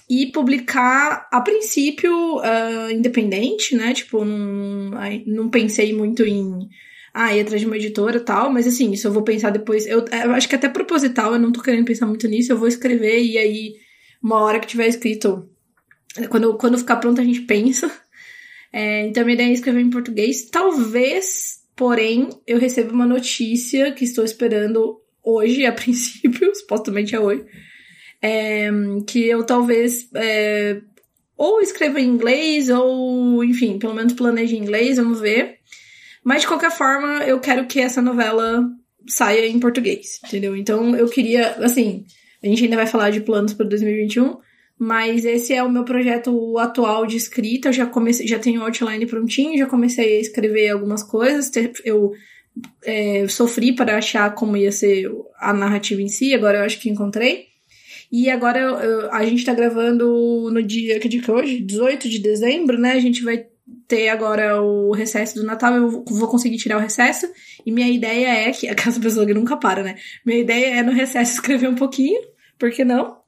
e 0.08 0.26
publicar, 0.32 1.28
a 1.30 1.40
princípio, 1.40 2.38
uh, 2.38 2.90
independente, 2.90 3.76
né? 3.76 3.92
Tipo, 3.92 4.24
não, 4.24 4.90
não 5.26 5.50
pensei 5.50 5.92
muito 5.92 6.24
em 6.24 6.68
ah, 7.12 7.34
ir 7.36 7.40
atrás 7.40 7.60
de 7.60 7.66
uma 7.66 7.76
editora 7.76 8.20
tal, 8.20 8.50
mas 8.50 8.66
assim, 8.66 8.92
isso 8.92 9.06
eu 9.06 9.12
vou 9.12 9.22
pensar 9.22 9.50
depois. 9.50 9.86
Eu, 9.86 10.04
eu, 10.06 10.32
acho 10.32 10.48
que 10.48 10.54
até 10.54 10.68
proposital, 10.68 11.32
eu 11.32 11.38
não 11.38 11.52
tô 11.52 11.60
querendo 11.60 11.84
pensar 11.84 12.06
muito 12.06 12.26
nisso, 12.26 12.52
eu 12.52 12.56
vou 12.56 12.68
escrever 12.68 13.20
e 13.22 13.36
aí 13.36 13.74
uma 14.22 14.40
hora 14.40 14.60
que 14.60 14.66
tiver 14.66 14.86
escrito. 14.86 15.48
Quando, 16.30 16.56
quando 16.56 16.78
ficar 16.78 16.96
pronto, 16.96 17.20
a 17.20 17.24
gente 17.24 17.42
pensa. 17.42 17.90
É, 18.72 19.06
então, 19.06 19.24
minha 19.24 19.34
ideia 19.34 19.48
é 19.48 19.52
escrever 19.52 19.80
em 19.80 19.90
português. 19.90 20.48
Talvez, 20.50 21.60
porém, 21.76 22.28
eu 22.46 22.58
receba 22.58 22.92
uma 22.92 23.06
notícia 23.06 23.92
que 23.92 24.04
estou 24.04 24.24
esperando 24.24 25.00
hoje, 25.22 25.66
a 25.66 25.72
princípio, 25.72 26.54
supostamente 26.54 27.14
é 27.14 27.20
hoje. 27.20 27.44
É, 28.20 28.68
que 29.06 29.26
eu 29.26 29.44
talvez 29.44 30.08
é, 30.14 30.80
ou 31.38 31.60
escreva 31.60 32.00
em 32.00 32.08
inglês, 32.08 32.68
ou, 32.68 33.44
enfim, 33.44 33.78
pelo 33.78 33.94
menos 33.94 34.12
planeje 34.12 34.56
em 34.56 34.60
inglês, 34.60 34.96
vamos 34.96 35.20
ver. 35.20 35.58
Mas, 36.24 36.42
de 36.42 36.48
qualquer 36.48 36.72
forma, 36.72 37.24
eu 37.24 37.38
quero 37.38 37.66
que 37.66 37.78
essa 37.78 38.02
novela 38.02 38.68
saia 39.06 39.46
em 39.46 39.60
português, 39.60 40.18
entendeu? 40.26 40.56
Então, 40.56 40.96
eu 40.96 41.08
queria, 41.08 41.52
assim, 41.64 42.04
a 42.42 42.46
gente 42.46 42.64
ainda 42.64 42.76
vai 42.76 42.86
falar 42.86 43.10
de 43.10 43.20
planos 43.20 43.54
para 43.54 43.66
2021, 43.66 44.36
mas 44.78 45.24
esse 45.24 45.54
é 45.54 45.62
o 45.62 45.70
meu 45.70 45.84
projeto 45.84 46.58
atual 46.58 47.06
de 47.06 47.16
escrita. 47.16 47.68
Eu 47.68 47.72
já 47.72 47.86
comecei, 47.86 48.26
já 48.26 48.38
tenho 48.38 48.62
outline 48.62 49.06
prontinho, 49.06 49.58
já 49.58 49.66
comecei 49.66 50.18
a 50.18 50.20
escrever 50.20 50.70
algumas 50.70 51.02
coisas. 51.02 51.50
Eu 51.84 52.12
é, 52.84 53.26
sofri 53.28 53.74
para 53.74 53.96
achar 53.96 54.34
como 54.34 54.56
ia 54.56 54.72
ser 54.72 55.10
a 55.38 55.52
narrativa 55.52 56.02
em 56.02 56.08
si, 56.08 56.34
agora 56.34 56.58
eu 56.58 56.64
acho 56.64 56.80
que 56.80 56.90
encontrei. 56.90 57.47
E 58.10 58.30
agora 58.30 58.58
eu, 58.58 59.12
a 59.12 59.24
gente 59.24 59.44
tá 59.44 59.52
gravando 59.52 60.50
no 60.50 60.62
dia, 60.62 60.98
que 60.98 61.08
é 61.08 61.32
hoje? 61.32 61.60
18 61.60 62.08
de 62.08 62.18
dezembro, 62.18 62.78
né? 62.78 62.92
A 62.92 63.00
gente 63.00 63.22
vai 63.22 63.46
ter 63.86 64.08
agora 64.08 64.62
o 64.62 64.92
recesso 64.92 65.34
do 65.34 65.44
Natal, 65.44 65.74
eu 65.74 66.04
vou 66.04 66.28
conseguir 66.28 66.56
tirar 66.56 66.78
o 66.78 66.80
recesso. 66.80 67.26
E 67.64 67.70
minha 67.70 67.88
ideia 67.88 68.48
é 68.48 68.50
que. 68.50 68.66
A 68.68 68.74
casa 68.74 69.00
pessoa 69.00 69.26
que 69.26 69.34
nunca 69.34 69.56
para, 69.56 69.82
né? 69.82 69.96
Minha 70.24 70.40
ideia 70.40 70.76
é 70.76 70.82
no 70.82 70.92
recesso 70.92 71.32
escrever 71.34 71.68
um 71.68 71.74
pouquinho, 71.74 72.20
por 72.58 72.70
que 72.70 72.84
não? 72.84 73.18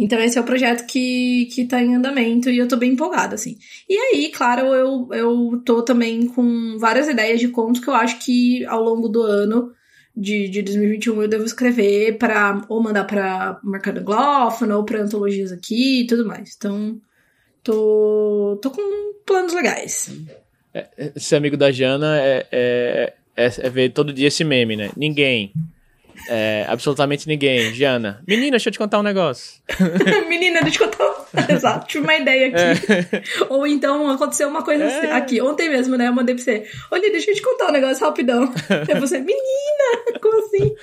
Então 0.00 0.20
esse 0.20 0.38
é 0.38 0.40
o 0.40 0.44
projeto 0.44 0.86
que, 0.86 1.46
que 1.46 1.64
tá 1.64 1.82
em 1.82 1.96
andamento 1.96 2.48
e 2.48 2.56
eu 2.56 2.68
tô 2.68 2.76
bem 2.76 2.92
empolgada, 2.92 3.34
assim. 3.34 3.58
E 3.88 3.98
aí, 3.98 4.30
claro, 4.30 4.66
eu, 4.68 5.08
eu 5.10 5.60
tô 5.64 5.82
também 5.82 6.28
com 6.28 6.78
várias 6.78 7.08
ideias 7.08 7.40
de 7.40 7.48
contos 7.48 7.82
que 7.82 7.90
eu 7.90 7.94
acho 7.94 8.20
que 8.20 8.64
ao 8.66 8.80
longo 8.80 9.08
do 9.08 9.22
ano 9.22 9.72
de, 10.18 10.48
de 10.48 10.62
2021 10.62 11.22
eu 11.22 11.28
devo 11.28 11.44
escrever 11.44 12.18
para 12.18 12.62
ou 12.68 12.82
mandar 12.82 13.04
para 13.04 13.60
mercado 13.62 14.00
anglófono 14.00 14.76
ou 14.76 14.84
para 14.84 15.00
antologias 15.00 15.52
aqui 15.52 16.02
e 16.02 16.06
tudo 16.06 16.26
mais. 16.26 16.54
Então, 16.56 17.00
tô, 17.62 18.58
tô 18.60 18.70
com 18.70 19.12
planos 19.24 19.54
legais. 19.54 20.10
É, 20.74 21.12
esse 21.14 21.36
amigo 21.36 21.56
da 21.56 21.70
Jana 21.70 22.18
é, 22.20 22.46
é, 22.50 23.14
é, 23.36 23.46
é 23.46 23.70
ver 23.70 23.90
todo 23.90 24.12
dia 24.12 24.28
esse 24.28 24.42
meme, 24.44 24.76
né? 24.76 24.90
Ninguém. 24.96 25.52
É, 26.28 26.66
absolutamente 26.68 27.28
ninguém. 27.28 27.72
Jana, 27.74 28.22
menina, 28.26 28.52
deixa 28.52 28.68
eu 28.68 28.72
te 28.72 28.78
contar 28.78 28.98
um 28.98 29.04
negócio. 29.04 29.62
menina, 30.28 30.60
deixa 30.62 30.82
eu 30.82 30.90
te 30.90 30.96
contar. 30.96 31.17
Exato, 31.48 31.86
tive 31.86 32.04
uma 32.04 32.16
ideia 32.16 32.48
aqui. 32.48 32.92
É. 32.92 33.22
Ou 33.48 33.66
então 33.66 34.10
aconteceu 34.10 34.48
uma 34.48 34.62
coisa 34.62 34.86
assim, 34.86 35.06
aqui, 35.08 35.40
ontem 35.40 35.68
mesmo, 35.68 35.96
né? 35.96 36.08
Eu 36.08 36.12
mandei 36.12 36.34
pra 36.34 36.44
você: 36.44 36.66
Olha, 36.90 37.10
deixa 37.10 37.30
eu 37.30 37.34
te 37.34 37.42
contar 37.42 37.68
um 37.68 37.72
negócio 37.72 38.04
rapidão. 38.04 38.44
Aí 38.88 39.00
você, 39.00 39.18
menina, 39.18 40.18
como 40.20 40.44
assim? 40.44 40.74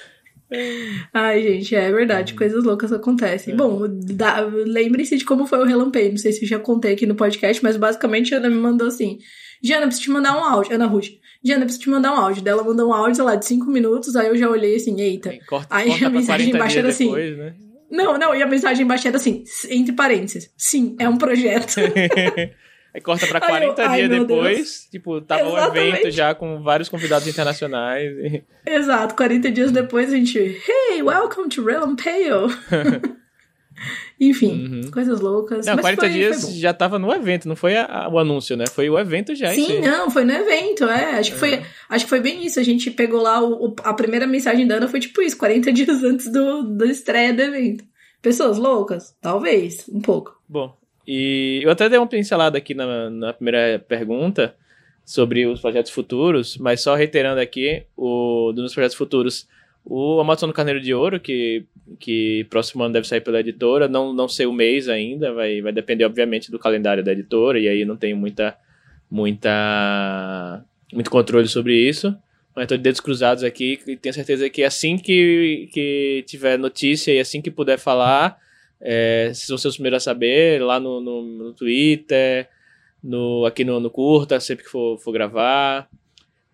Ai, 1.11 1.41
gente, 1.41 1.75
é 1.75 1.91
verdade, 1.91 2.35
coisas 2.35 2.63
loucas 2.63 2.93
acontecem. 2.93 3.53
É. 3.53 3.57
Bom, 3.57 3.81
lembre-se 4.65 5.17
de 5.17 5.25
como 5.25 5.47
foi 5.47 5.59
o 5.59 5.65
relampeio. 5.65 6.11
Não 6.11 6.17
sei 6.17 6.31
se 6.31 6.43
eu 6.43 6.47
já 6.47 6.59
contei 6.59 6.93
aqui 6.93 7.05
no 7.05 7.15
podcast, 7.15 7.63
mas 7.63 7.75
basicamente 7.77 8.33
a 8.33 8.37
Ana 8.37 8.49
me 8.49 8.55
mandou 8.55 8.87
assim: 8.87 9.17
Jana, 9.61 9.87
preciso 9.87 10.03
te 10.03 10.11
mandar 10.11 10.37
um 10.37 10.43
áudio. 10.43 10.75
Ana 10.75 10.85
Ruth. 10.85 11.07
Jana, 11.43 11.61
preciso 11.61 11.83
te 11.83 11.89
mandar 11.89 12.13
um 12.13 12.17
áudio. 12.17 12.43
Dela 12.43 12.63
mandou 12.63 12.89
um 12.89 12.93
áudio, 12.93 13.15
sei 13.15 13.23
lá, 13.23 13.35
de 13.35 13.45
5 13.45 13.65
minutos, 13.69 14.15
aí 14.15 14.27
eu 14.27 14.37
já 14.37 14.49
olhei 14.49 14.75
assim, 14.75 14.99
eita. 14.99 15.31
Aí, 15.31 15.39
corta, 15.45 15.75
aí 15.75 15.87
corta 15.89 16.07
a 16.07 16.09
mensagem 16.09 16.49
embaixo 16.49 16.79
era 16.79 16.89
assim. 16.89 17.05
Depois, 17.05 17.37
né? 17.37 17.55
Não, 17.89 18.17
não, 18.17 18.35
e 18.35 18.41
a 18.41 18.47
mensagem 18.47 18.83
embaixo 18.83 19.07
era 19.07 19.17
assim, 19.17 19.43
entre 19.69 19.93
parênteses. 19.93 20.51
Sim, 20.57 20.95
é 20.99 21.07
um 21.07 21.17
projeto. 21.17 21.75
Aí 22.95 23.01
corta 23.01 23.27
pra 23.27 23.41
40 23.41 23.85
ai, 23.85 23.97
dias 23.97 24.09
depois, 24.21 24.55
Deus. 24.55 24.87
tipo, 24.89 25.19
tava 25.19 25.49
o 25.49 25.53
um 25.53 25.57
evento 25.57 26.09
já 26.09 26.33
com 26.33 26.63
vários 26.63 26.87
convidados 26.87 27.27
internacionais. 27.27 28.09
E... 28.09 28.43
Exato, 28.65 29.15
40 29.15 29.51
dias 29.51 29.71
depois 29.71 30.13
a 30.13 30.15
gente, 30.15 30.39
hey, 30.39 31.03
welcome 31.03 31.49
to 31.49 31.61
Realm 31.61 31.95
Pale. 31.95 32.53
Enfim, 34.19 34.67
uhum. 34.67 34.91
coisas 34.91 35.19
loucas. 35.19 35.65
Não, 35.65 35.77
40 35.77 36.01
foi, 36.01 36.09
dias 36.09 36.41
foi 36.43 36.53
já 36.53 36.73
tava 36.73 36.97
no 36.97 37.11
evento, 37.13 37.47
não 37.47 37.55
foi 37.55 37.75
a, 37.75 37.85
a, 37.85 38.09
o 38.09 38.17
anúncio, 38.17 38.55
né? 38.55 38.65
Foi 38.67 38.89
o 38.89 38.97
evento 38.97 39.35
já. 39.35 39.53
Sim, 39.53 39.81
não, 39.81 40.09
foi 40.09 40.23
no 40.23 40.31
evento, 40.31 40.85
é. 40.85 41.19
Acho 41.19 41.33
que, 41.33 41.37
foi, 41.37 41.55
é. 41.55 41.65
acho 41.89 42.05
que 42.05 42.09
foi 42.09 42.21
bem 42.21 42.45
isso. 42.45 42.59
A 42.59 42.63
gente 42.63 42.89
pegou 42.91 43.21
lá, 43.21 43.43
o, 43.43 43.75
a 43.83 43.93
primeira 43.93 44.25
mensagem 44.25 44.65
da 44.65 44.75
Ana 44.75 44.87
foi 44.87 44.99
tipo 44.99 45.21
isso, 45.21 45.37
40 45.37 45.71
dias 45.73 46.03
antes 46.03 46.31
do, 46.31 46.63
da 46.63 46.85
estreia 46.85 47.33
do 47.33 47.41
evento. 47.41 47.83
Pessoas 48.21 48.57
loucas? 48.57 49.15
Talvez, 49.21 49.87
um 49.89 50.01
pouco. 50.01 50.39
Bom, 50.47 50.75
e 51.07 51.61
eu 51.63 51.69
até 51.69 51.87
dei 51.87 51.99
uma 51.99 52.07
pincelada 52.07 52.57
aqui 52.57 52.73
na, 52.73 53.09
na 53.09 53.33
primeira 53.33 53.83
pergunta 53.87 54.55
sobre 55.05 55.45
os 55.45 55.61
projetos 55.61 55.91
futuros, 55.91 56.57
mas 56.57 56.81
só 56.81 56.95
reiterando 56.95 57.39
aqui, 57.39 57.83
o, 57.95 58.51
dos 58.53 58.73
projetos 58.73 58.97
futuros 58.97 59.47
o 59.85 60.19
Amazon 60.19 60.49
Carneiro 60.51 60.81
de 60.81 60.93
Ouro, 60.93 61.19
que, 61.19 61.63
que 61.99 62.45
próximo 62.49 62.83
ano 62.83 62.93
deve 62.93 63.07
sair 63.07 63.21
pela 63.21 63.39
editora, 63.39 63.87
não, 63.87 64.11
não 64.11 64.27
sei 64.27 64.47
o 64.47 64.51
mês 64.51 64.89
ainda, 64.89 65.31
vai, 65.31 65.61
vai 65.61 65.71
depender, 65.71 66.05
obviamente, 66.05 66.49
do 66.49 66.57
calendário 66.57 67.03
da 67.03 67.11
editora, 67.11 67.59
e 67.59 67.67
aí 67.67 67.85
não 67.85 67.95
tenho 67.95 68.17
muita, 68.17 68.57
muita, 69.09 70.65
muito 70.91 71.11
controle 71.11 71.47
sobre 71.47 71.77
isso. 71.77 72.17
Mas 72.55 72.63
estou 72.63 72.77
de 72.77 72.83
dedos 72.83 73.01
cruzados 73.01 73.43
aqui 73.43 73.79
e 73.85 73.97
tenho 73.97 74.15
certeza 74.15 74.49
que 74.49 74.63
assim 74.63 74.97
que, 74.97 75.69
que 75.73 76.23
tiver 76.25 76.57
notícia 76.57 77.11
e 77.11 77.19
assim 77.19 77.41
que 77.41 77.51
puder 77.51 77.77
falar, 77.77 78.39
é, 78.79 79.27
vocês 79.27 79.49
vão 79.49 79.57
ser 79.57 79.67
os 79.67 79.75
primeiros 79.75 80.01
a 80.01 80.11
saber, 80.11 80.63
lá 80.63 80.79
no, 80.79 81.01
no, 81.01 81.21
no 81.21 81.53
Twitter, 81.53 82.47
no, 83.03 83.45
aqui 83.45 83.63
no, 83.65 83.79
no 83.79 83.89
Curta, 83.91 84.39
sempre 84.39 84.63
que 84.63 84.71
for, 84.71 84.97
for 84.97 85.11
gravar. 85.11 85.87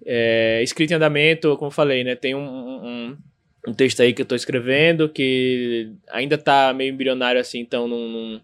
É, 0.05 0.61
escrito 0.63 0.91
em 0.91 0.95
andamento, 0.95 1.55
como 1.57 1.71
falei, 1.71 2.03
né? 2.03 2.15
Tem 2.15 2.33
um, 2.33 2.39
um, 2.39 3.17
um 3.67 3.73
texto 3.73 4.01
aí 4.01 4.13
que 4.13 4.21
eu 4.21 4.23
estou 4.23 4.35
escrevendo 4.35 5.07
que 5.07 5.91
ainda 6.09 6.35
está 6.35 6.73
meio 6.73 6.93
embrionário 6.93 7.39
assim, 7.39 7.59
então 7.59 7.87
não, 7.87 8.09
não, 8.09 8.41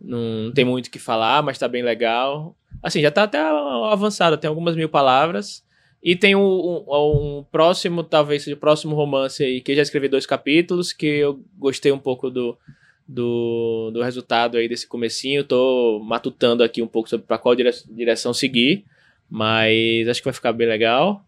não 0.00 0.52
tem 0.52 0.64
muito 0.64 0.86
o 0.86 0.90
que 0.90 0.98
falar, 0.98 1.42
mas 1.42 1.56
está 1.56 1.66
bem 1.66 1.82
legal. 1.82 2.56
Assim, 2.82 3.00
já 3.00 3.08
está 3.08 3.24
até 3.24 3.38
avançado, 3.40 4.36
tem 4.36 4.48
algumas 4.48 4.76
mil 4.76 4.88
palavras. 4.88 5.64
E 6.02 6.16
tem 6.16 6.34
um, 6.34 6.40
um, 6.40 6.84
um, 6.88 7.44
próximo, 7.44 8.02
talvez 8.02 8.42
seja 8.42 8.56
o 8.56 8.58
próximo 8.58 8.96
romance 8.96 9.44
aí, 9.44 9.60
que 9.60 9.70
eu 9.70 9.76
já 9.76 9.82
escrevi 9.82 10.08
dois 10.08 10.26
capítulos, 10.26 10.92
que 10.92 11.06
eu 11.06 11.40
gostei 11.56 11.92
um 11.92 11.98
pouco 11.98 12.28
do, 12.28 12.58
do, 13.06 13.92
do 13.92 14.02
resultado 14.02 14.56
aí 14.56 14.68
desse 14.68 14.86
comecinho. 14.86 15.44
Tô 15.44 16.00
matutando 16.04 16.64
aqui 16.64 16.82
um 16.82 16.88
pouco 16.88 17.08
sobre 17.08 17.24
para 17.24 17.38
qual 17.38 17.54
direção 17.54 18.34
seguir. 18.34 18.84
Mas 19.32 20.06
acho 20.08 20.20
que 20.20 20.26
vai 20.26 20.34
ficar 20.34 20.52
bem 20.52 20.68
legal. 20.68 21.24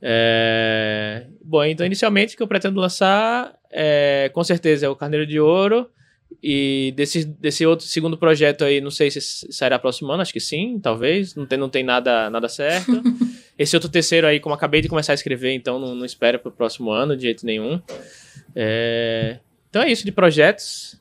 É... 0.00 1.26
Bom, 1.42 1.64
então 1.64 1.84
inicialmente 1.84 2.34
o 2.34 2.36
que 2.36 2.42
eu 2.44 2.46
pretendo 2.46 2.80
lançar 2.80 3.52
é, 3.72 4.30
com 4.32 4.44
certeza 4.44 4.86
é 4.86 4.88
o 4.88 4.94
Carneiro 4.94 5.26
de 5.26 5.40
Ouro. 5.40 5.90
E 6.40 6.94
desse, 6.96 7.24
desse 7.24 7.66
outro 7.66 7.84
segundo 7.86 8.16
projeto 8.16 8.62
aí, 8.64 8.80
não 8.80 8.92
sei 8.92 9.10
se 9.10 9.20
sairá 9.20 9.80
próximo 9.80 10.12
ano, 10.12 10.22
acho 10.22 10.32
que 10.32 10.38
sim, 10.38 10.78
talvez. 10.80 11.34
Não 11.34 11.44
tem, 11.44 11.58
não 11.58 11.68
tem 11.68 11.82
nada, 11.82 12.30
nada 12.30 12.48
certo. 12.48 13.02
Esse 13.58 13.74
outro 13.74 13.90
terceiro 13.90 14.28
aí, 14.28 14.38
como 14.38 14.54
acabei 14.54 14.80
de 14.80 14.88
começar 14.88 15.12
a 15.12 15.14
escrever, 15.14 15.52
então 15.52 15.80
não, 15.80 15.92
não 15.92 16.04
espero 16.04 16.38
para 16.38 16.50
o 16.50 16.52
próximo 16.52 16.92
ano 16.92 17.16
de 17.16 17.24
jeito 17.24 17.44
nenhum. 17.44 17.82
É... 18.54 19.38
Então 19.68 19.82
é 19.82 19.90
isso 19.90 20.04
de 20.04 20.12
projetos. 20.12 21.00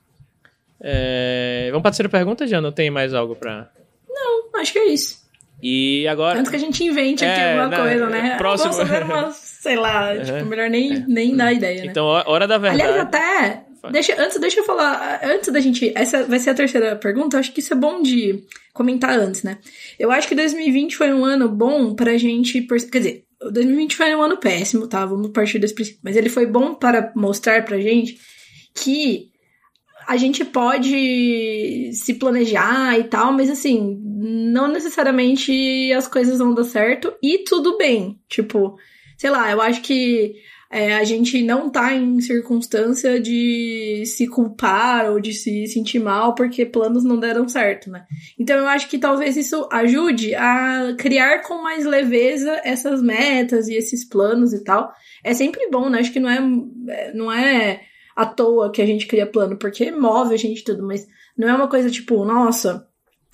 É... 0.82 1.68
Vamos 1.70 1.84
para 1.84 1.90
a 1.90 1.92
terceira 1.92 2.10
pergunta, 2.10 2.48
já? 2.48 2.60
Não 2.60 2.72
tem 2.72 2.90
mais 2.90 3.14
algo 3.14 3.36
para. 3.36 3.72
Não, 4.10 4.50
acho 4.56 4.74
que 4.74 4.80
é 4.80 4.88
isso. 4.88 5.29
E 5.62 6.08
agora. 6.08 6.40
Antes 6.40 6.50
que 6.50 6.56
a 6.56 6.60
gente 6.60 6.84
invente 6.84 7.26
aqui 7.26 7.40
é, 7.40 7.60
alguma 7.60 7.78
coisa, 7.78 8.10
né? 8.10 8.38
Próximo. 8.38 8.72
Vamos 8.72 8.88
fazer 8.88 9.04
uma, 9.04 9.32
sei 9.32 9.76
lá, 9.76 10.14
uhum. 10.14 10.24
tipo, 10.24 10.46
melhor 10.46 10.70
nem, 10.70 10.94
é. 10.94 11.06
nem 11.08 11.36
dar 11.36 11.54
ideia, 11.54 11.84
né? 11.84 11.88
Então, 11.88 12.06
hora 12.06 12.48
da 12.48 12.58
verdade. 12.58 12.82
Aliás, 12.82 13.02
até. 13.02 13.64
Deixa, 13.92 14.22
antes, 14.22 14.40
deixa 14.40 14.60
eu 14.60 14.66
falar. 14.66 15.22
Antes 15.24 15.52
da 15.52 15.60
gente. 15.60 15.92
Essa 15.96 16.24
vai 16.24 16.40
ser 16.40 16.52
a 16.52 16.56
terceira 16.56 16.96
pergunta. 16.96 17.36
Eu 17.36 17.40
acho 17.40 17.52
que 17.52 17.60
isso 17.60 17.74
é 17.74 17.78
bom 17.78 18.02
de 18.02 18.44
comentar 18.74 19.18
antes, 19.18 19.44
né? 19.44 19.58
Eu 19.98 20.12
acho 20.12 20.28
que 20.28 20.36
2020 20.36 20.96
foi 20.96 21.14
um 21.14 21.26
ano 21.26 21.48
bom 21.48 21.94
pra 21.94 22.18
gente. 22.18 22.62
Quer 22.62 23.00
dizer, 23.00 23.26
2020 23.42 23.96
foi 23.96 24.16
um 24.16 24.22
ano 24.22 24.38
péssimo, 24.38 24.88
tá? 24.88 25.06
Vamos 25.06 25.32
partir 25.32 25.60
desse 25.60 25.76
princípio. 25.76 26.02
Mas 26.04 26.16
ele 26.16 26.30
foi 26.30 26.46
bom 26.46 26.74
para 26.74 27.12
mostrar 27.16 27.64
pra 27.64 27.80
gente 27.80 28.20
que 28.74 29.30
a 30.10 30.18
gente 30.18 30.44
pode 30.44 31.92
se 31.94 32.16
planejar 32.16 32.98
e 32.98 33.04
tal, 33.04 33.32
mas 33.32 33.48
assim, 33.48 34.02
não 34.22 34.68
necessariamente 34.68 35.94
as 35.94 36.08
coisas 36.08 36.40
vão 36.40 36.54
dar 36.54 36.66
certo 36.66 37.14
e 37.24 37.40
tudo 37.40 37.78
bem. 37.78 38.20
Tipo, 38.28 38.78
sei 39.18 39.30
lá, 39.30 39.50
eu 39.50 39.62
acho 39.62 39.82
que 39.82 40.36
é, 40.72 40.94
a 40.96 41.04
gente 41.04 41.42
não 41.42 41.70
tá 41.70 41.96
em 41.96 42.20
circunstância 42.22 43.20
de 43.20 44.04
se 44.06 44.28
culpar 44.28 45.10
ou 45.10 45.20
de 45.20 45.34
se 45.34 45.66
sentir 45.68 46.00
mal 46.00 46.36
porque 46.36 46.66
planos 46.66 47.04
não 47.04 47.20
deram 47.20 47.48
certo, 47.48 47.90
né? 47.90 48.06
Então 48.38 48.58
eu 48.58 48.68
acho 48.68 48.88
que 48.88 49.00
talvez 49.00 49.36
isso 49.36 49.68
ajude 49.72 50.36
a 50.36 50.94
criar 50.98 51.42
com 51.42 51.64
mais 51.64 51.86
leveza 51.86 52.62
essas 52.64 53.02
metas 53.02 53.68
e 53.68 53.74
esses 53.74 54.08
planos 54.08 54.54
e 54.54 54.64
tal. 54.64 54.94
É 55.24 55.34
sempre 55.34 55.70
bom, 55.72 55.90
né? 55.90 56.00
Acho 56.00 56.14
que 56.14 56.20
não 56.20 56.30
é, 56.30 57.14
não 57.14 57.32
é 57.32 57.82
à 58.16 58.26
toa 58.26 58.72
que 58.72 58.82
a 58.82 58.86
gente 58.86 59.08
cria 59.08 59.26
plano, 59.26 59.58
porque 59.58 59.92
move 59.92 60.34
a 60.34 60.38
gente 60.38 60.64
tudo, 60.64 60.86
mas 60.86 61.08
não 61.38 61.48
é 61.48 61.54
uma 61.56 61.70
coisa 61.70 61.90
tipo, 61.90 62.26
nossa, 62.26 62.89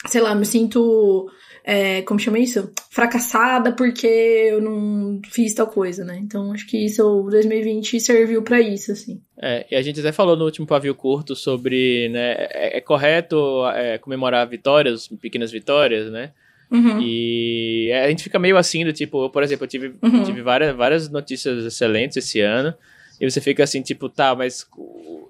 sei 0.05 0.21
lá, 0.21 0.35
me 0.35 0.45
sinto. 0.45 1.29
É, 1.67 2.03
como 2.03 2.19
chama 2.19 2.37
isso? 2.37 2.71
Fracassada 2.91 3.71
porque 3.71 4.05
eu 4.05 4.61
não 4.61 5.19
fiz 5.25 5.53
tal 5.55 5.65
coisa, 5.65 6.05
né? 6.05 6.19
Então 6.21 6.51
acho 6.51 6.67
que 6.67 6.77
isso, 6.77 7.03
o 7.03 7.29
2020 7.29 7.99
serviu 7.99 8.43
para 8.43 8.61
isso, 8.61 8.91
assim. 8.91 9.19
É, 9.41 9.65
e 9.71 9.75
a 9.75 9.81
gente 9.81 9.99
até 9.99 10.11
falou 10.11 10.35
no 10.35 10.45
último 10.45 10.67
pavio 10.67 10.93
curto 10.93 11.35
sobre, 11.35 12.07
né, 12.09 12.33
é, 12.51 12.77
é 12.77 12.81
correto 12.81 13.65
é, 13.73 13.97
comemorar 13.97 14.47
vitórias, 14.47 15.07
pequenas 15.19 15.51
vitórias, 15.51 16.11
né? 16.11 16.33
Uhum. 16.71 17.01
E 17.01 17.91
a 17.93 18.09
gente 18.09 18.23
fica 18.23 18.37
meio 18.37 18.57
assim, 18.57 18.85
do 18.85 18.93
tipo, 18.93 19.29
por 19.29 19.41
exemplo, 19.41 19.65
eu 19.65 19.67
tive, 19.67 19.95
uhum. 20.03 20.23
tive 20.23 20.41
várias, 20.41 20.75
várias 20.75 21.09
notícias 21.09 21.65
excelentes 21.65 22.17
esse 22.17 22.41
ano. 22.41 22.73
E 23.19 23.29
você 23.29 23.39
fica 23.39 23.63
assim, 23.63 23.81
tipo, 23.81 24.09
tá, 24.09 24.35
mas 24.35 24.67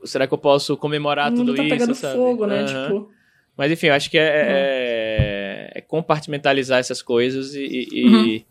será 0.03 0.27
que 0.27 0.33
eu 0.33 0.37
posso 0.37 0.75
comemorar 0.75 1.31
tudo 1.31 1.53
tá 1.53 1.63
isso? 1.63 1.69
pegando 1.69 1.95
sabe? 1.95 2.15
fogo, 2.15 2.47
né? 2.47 2.61
Uhum. 2.61 2.83
Tipo... 2.83 3.14
Mas 3.57 3.71
enfim, 3.71 3.87
eu 3.87 3.93
acho 3.93 4.09
que 4.09 4.17
é, 4.17 4.21
uhum. 4.21 4.29
é, 4.29 5.71
é 5.75 5.81
compartimentalizar 5.81 6.79
essas 6.79 7.01
coisas 7.01 7.55
e, 7.55 7.87
e 7.91 8.05
uhum. 8.05 8.41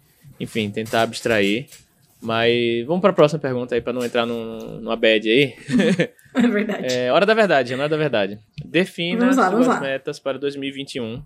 enfim, 0.40 0.70
tentar 0.70 1.02
abstrair. 1.02 1.66
Mas 2.20 2.86
vamos 2.86 3.02
para 3.02 3.10
a 3.10 3.14
próxima 3.14 3.38
pergunta 3.38 3.74
aí, 3.74 3.82
para 3.82 3.92
não 3.92 4.02
entrar 4.04 4.24
num, 4.24 4.80
numa 4.80 4.96
bad 4.96 5.28
aí. 5.28 5.54
É 6.36 6.48
verdade. 6.48 6.92
É, 6.92 7.12
hora 7.12 7.24
da 7.24 7.32
verdade, 7.32 7.72
hora 7.74 7.88
da 7.88 7.96
verdade. 7.96 8.40
Defina 8.64 9.26
lá, 9.26 9.50
suas 9.50 9.80
metas 9.80 10.18
para 10.18 10.36
2021. 10.36 11.22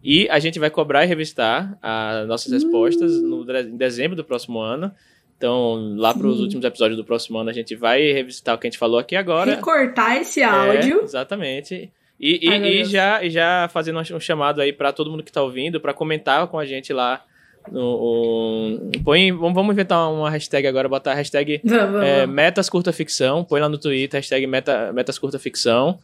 E 0.00 0.28
a 0.28 0.38
gente 0.38 0.60
vai 0.60 0.70
cobrar 0.70 1.04
e 1.04 1.08
revistar 1.08 1.76
as 1.82 2.28
nossas 2.28 2.52
respostas 2.52 3.20
no, 3.20 3.44
em 3.58 3.76
dezembro 3.76 4.14
do 4.14 4.22
próximo 4.22 4.60
ano. 4.60 4.92
Então, 5.36 5.96
lá 5.96 6.14
para 6.14 6.28
os 6.28 6.38
últimos 6.38 6.64
episódios 6.64 6.96
do 6.96 7.04
próximo 7.04 7.38
ano, 7.38 7.50
a 7.50 7.52
gente 7.52 7.74
vai 7.74 8.12
revisitar 8.12 8.54
o 8.54 8.58
que 8.58 8.68
a 8.68 8.70
gente 8.70 8.78
falou 8.78 9.00
aqui 9.00 9.16
agora. 9.16 9.56
Recortar 9.56 10.16
esse 10.16 10.44
áudio. 10.44 11.00
É, 11.00 11.02
exatamente. 11.02 11.90
E, 12.18 12.48
Ai, 12.48 12.62
e, 12.62 12.80
e 12.80 12.84
já, 12.84 13.22
e 13.22 13.30
já 13.30 13.68
fazendo 13.72 14.00
um 14.00 14.20
chamado 14.20 14.60
aí 14.60 14.72
para 14.72 14.92
todo 14.92 15.10
mundo 15.10 15.22
que 15.22 15.30
está 15.30 15.42
ouvindo, 15.42 15.80
para 15.80 15.92
comentar 15.92 16.46
com 16.46 16.58
a 16.58 16.64
gente 16.64 16.92
lá. 16.92 17.22
No, 17.70 17.80
um, 17.82 18.90
põe, 19.02 19.32
vamos, 19.32 19.72
inventar 19.72 20.10
uma 20.10 20.30
hashtag 20.30 20.66
agora, 20.68 20.88
botar 20.88 21.12
a 21.12 21.14
hashtag 21.14 21.60
vamos, 21.64 22.02
é, 22.02 22.26
Metas 22.26 22.70
Curta 22.70 22.92
Ficção. 22.92 23.44
Põe 23.44 23.60
lá 23.60 23.68
no 23.68 23.76
Twitter, 23.76 24.18
hashtag 24.18 24.46
meta, 24.46 24.92
Metas 24.92 25.18
Curta 25.18 25.38
Ficção. 25.38 25.98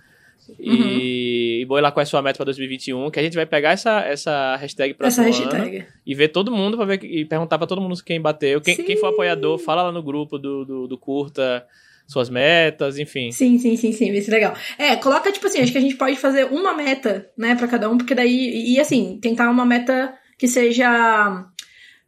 Uhum. 0.48 0.56
E, 0.58 1.60
e 1.62 1.64
boi 1.66 1.80
lá 1.80 1.92
qual 1.92 2.02
é 2.02 2.02
a 2.02 2.06
sua 2.06 2.20
meta 2.20 2.36
para 2.36 2.46
2021, 2.46 3.10
que 3.10 3.20
a 3.20 3.22
gente 3.22 3.36
vai 3.36 3.46
pegar 3.46 3.70
essa, 3.70 4.00
essa 4.00 4.56
hashtag 4.56 4.92
para 4.94 5.06
essa 5.06 5.22
hashtag. 5.22 5.86
e 6.04 6.14
ver 6.14 6.28
todo 6.28 6.50
mundo 6.50 6.76
para 6.76 6.84
ver 6.84 7.04
e 7.04 7.24
perguntar 7.24 7.58
para 7.58 7.66
todo 7.66 7.80
mundo 7.80 7.94
quem 8.04 8.20
bateu, 8.20 8.60
quem, 8.60 8.76
quem 8.76 8.96
for 8.96 9.06
apoiador, 9.06 9.56
fala 9.58 9.84
lá 9.84 9.92
no 9.92 10.02
grupo 10.02 10.38
do, 10.38 10.64
do, 10.64 10.88
do 10.88 10.98
curta 10.98 11.64
suas 12.12 12.30
metas, 12.30 12.98
enfim. 12.98 13.30
Sim, 13.32 13.58
sim, 13.58 13.76
sim, 13.76 13.92
sim, 13.92 14.12
isso 14.12 14.30
é 14.30 14.34
legal. 14.34 14.54
É, 14.78 14.96
coloca 14.96 15.32
tipo 15.32 15.46
assim, 15.46 15.60
acho 15.60 15.72
que 15.72 15.78
a 15.78 15.82
gente 15.82 15.96
pode 15.96 16.16
fazer 16.16 16.44
uma 16.44 16.74
meta, 16.74 17.30
né, 17.36 17.54
para 17.54 17.68
cada 17.68 17.90
um, 17.90 17.98
porque 17.98 18.14
daí 18.14 18.72
e 18.74 18.80
assim, 18.80 19.18
tentar 19.20 19.50
uma 19.50 19.64
meta 19.64 20.14
que 20.38 20.46
seja 20.48 21.46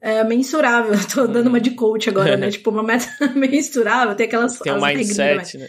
é, 0.04 0.22
mensurável. 0.22 0.94
Tô 1.12 1.26
dando 1.26 1.48
uma 1.48 1.60
de 1.60 1.70
coach 1.70 2.10
agora, 2.10 2.36
né? 2.36 2.50
tipo, 2.52 2.70
uma 2.70 2.82
meta 2.82 3.06
mensurável, 3.34 4.14
tem 4.14 4.26
aquelas 4.26 4.58
Tem 4.58 4.72
um 4.72 4.80
mindset, 4.80 5.56
né? 5.56 5.68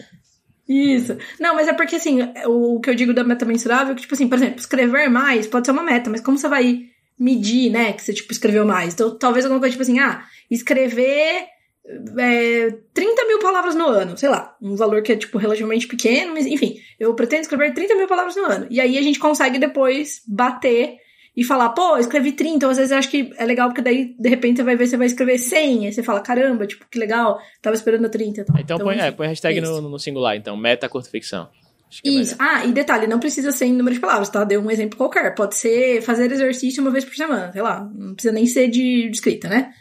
Isso. 0.68 1.16
Não, 1.40 1.56
mas 1.56 1.68
é 1.68 1.74
porque, 1.74 1.96
assim, 1.96 2.20
o 2.48 2.80
que 2.80 2.90
eu 2.90 2.96
digo 2.96 3.14
da 3.14 3.24
meta 3.24 3.46
mensurável 3.46 3.94
é 3.94 3.96
que, 3.96 4.02
tipo 4.02 4.16
assim, 4.16 4.28
por 4.28 4.36
exemplo, 4.36 4.60
escrever 4.60 5.10
mais 5.10 5.48
pode 5.48 5.68
ser 5.68 5.72
uma 5.72 5.84
meta, 5.84 6.10
mas 6.10 6.22
como 6.22 6.38
você 6.38 6.50
vai 6.50 6.80
medir, 7.18 7.70
né, 7.70 7.94
que 7.94 8.02
você, 8.02 8.14
tipo, 8.14 8.32
escreveu 8.34 8.66
mais? 8.66 8.94
Então, 8.94 9.18
talvez 9.18 9.46
alguma 9.46 9.60
coisa, 9.60 9.72
tipo 9.72 9.84
assim, 9.84 10.00
ah, 10.00 10.24
escrever 10.50 11.46
é, 12.18 12.78
30 12.94 13.28
mil 13.28 13.40
palavras 13.40 13.76
no 13.76 13.88
ano, 13.88 14.18
sei 14.18 14.30
lá, 14.30 14.56
um 14.62 14.76
valor 14.76 15.02
que 15.04 15.12
é, 15.12 15.16
tipo, 15.16 15.38
relativamente 15.38 15.88
pequeno, 15.88 16.34
mas, 16.34 16.46
enfim, 16.46 16.78
eu 17.00 17.14
pretendo 17.14 17.42
escrever 17.42 17.74
30 17.74 17.96
mil 17.96 18.08
palavras 18.08 18.36
no 18.36 18.46
ano. 18.46 18.68
E 18.70 18.82
aí 18.82 18.98
a 18.98 19.02
gente 19.02 19.20
consegue 19.20 19.60
depois 19.60 20.22
bater 20.28 20.98
e 21.38 21.44
falar, 21.44 21.70
pô, 21.70 21.98
escrevi 21.98 22.32
30, 22.32 22.56
então 22.56 22.70
às 22.70 22.78
vezes 22.78 22.92
eu 22.92 22.98
acho 22.98 23.10
que 23.10 23.32
é 23.38 23.46
legal, 23.46 23.68
porque 23.68 23.82
daí, 23.82 24.16
de 24.18 24.30
repente, 24.30 24.58
você 24.58 24.64
vai 24.64 24.76
ver, 24.76 24.88
você 24.88 24.98
vai 24.98 25.08
escrever 25.08 25.38
100, 25.38 25.86
aí 25.86 25.94
você 25.94 26.02
fala, 26.02 26.22
caramba, 26.22 26.66
tipo, 26.66 26.86
que 26.90 26.98
legal, 26.98 27.40
tava 27.62 27.76
esperando 27.76 28.10
30 28.10 28.42
e 28.42 28.44
tal. 28.46 28.56
Então, 28.58 28.76
então 28.78 28.88
põe, 28.88 28.98
é, 28.98 29.12
põe 29.12 29.28
hashtag 29.28 29.60
é 29.60 29.62
no, 29.62 29.82
no, 29.82 30.00
singular, 30.00 30.36
então, 30.36 30.56
meta 30.56 30.88
curta 30.88 31.10
ficção. 31.10 31.50
É 32.04 32.10
Isso. 32.10 32.36
Ah, 32.40 32.66
e 32.66 32.72
detalhe, 32.72 33.06
não 33.06 33.20
precisa 33.20 33.52
ser 33.52 33.66
em 33.66 33.74
número 33.74 33.94
de 33.94 34.02
palavras, 34.02 34.30
tá? 34.30 34.44
Deu 34.44 34.60
um 34.60 34.72
exemplo 34.72 34.98
qualquer. 34.98 35.34
Pode 35.36 35.56
ser 35.56 36.02
fazer 36.02 36.30
exercício 36.32 36.82
uma 36.82 36.92
vez 36.92 37.06
por 37.06 37.16
semana, 37.16 37.52
sei 37.54 37.62
lá. 37.62 37.88
Não 37.94 38.16
precisa 38.16 38.34
nem 38.34 38.46
ser 38.46 38.68
de, 38.68 39.08
de 39.08 39.16
escrita, 39.16 39.48
né? 39.48 39.72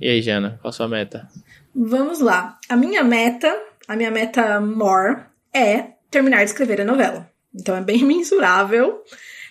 E 0.00 0.08
aí, 0.08 0.22
Jana, 0.22 0.58
qual 0.60 0.70
a 0.70 0.72
sua 0.72 0.88
meta? 0.88 1.28
Vamos 1.74 2.20
lá. 2.20 2.58
A 2.68 2.76
minha 2.76 3.02
meta, 3.02 3.54
a 3.88 3.96
minha 3.96 4.10
meta 4.10 4.60
more 4.60 5.22
é 5.54 5.92
terminar 6.10 6.38
de 6.38 6.50
escrever 6.50 6.80
a 6.80 6.84
novela. 6.84 7.30
Então 7.54 7.76
é 7.76 7.80
bem 7.80 8.04
mensurável. 8.06 9.02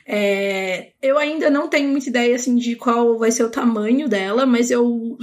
É, 0.06 0.92
eu 1.02 1.18
ainda 1.18 1.50
não 1.50 1.68
tenho 1.68 1.90
muita 1.90 2.10
ideia 2.10 2.36
assim 2.36 2.56
de 2.56 2.76
qual 2.76 3.18
vai 3.18 3.32
ser 3.32 3.44
o 3.44 3.52
tamanho 3.52 4.10
dela, 4.10 4.46
mas 4.46 4.72
eu, 4.72 5.18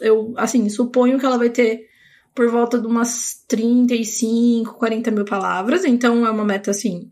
eu 0.00 0.34
assim, 0.36 0.68
suponho 0.68 1.18
que 1.18 1.26
ela 1.26 1.38
vai 1.38 1.50
ter 1.50 1.88
por 2.34 2.48
volta 2.48 2.78
de 2.78 2.86
umas 2.86 3.42
35, 3.48 4.74
40 4.74 5.10
mil 5.10 5.24
palavras. 5.24 5.84
Então 5.84 6.26
é 6.26 6.30
uma 6.30 6.44
meta 6.44 6.70
assim, 6.70 7.10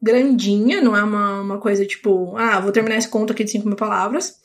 grandinha, 0.00 0.80
não 0.80 0.96
é 0.96 1.02
uma, 1.02 1.40
uma 1.40 1.58
coisa 1.58 1.84
tipo, 1.84 2.36
ah, 2.36 2.60
vou 2.60 2.70
terminar 2.70 2.96
esse 2.96 3.08
conto 3.08 3.32
aqui 3.32 3.44
de 3.44 3.50
5 3.50 3.66
mil 3.66 3.76
palavras. 3.76 4.36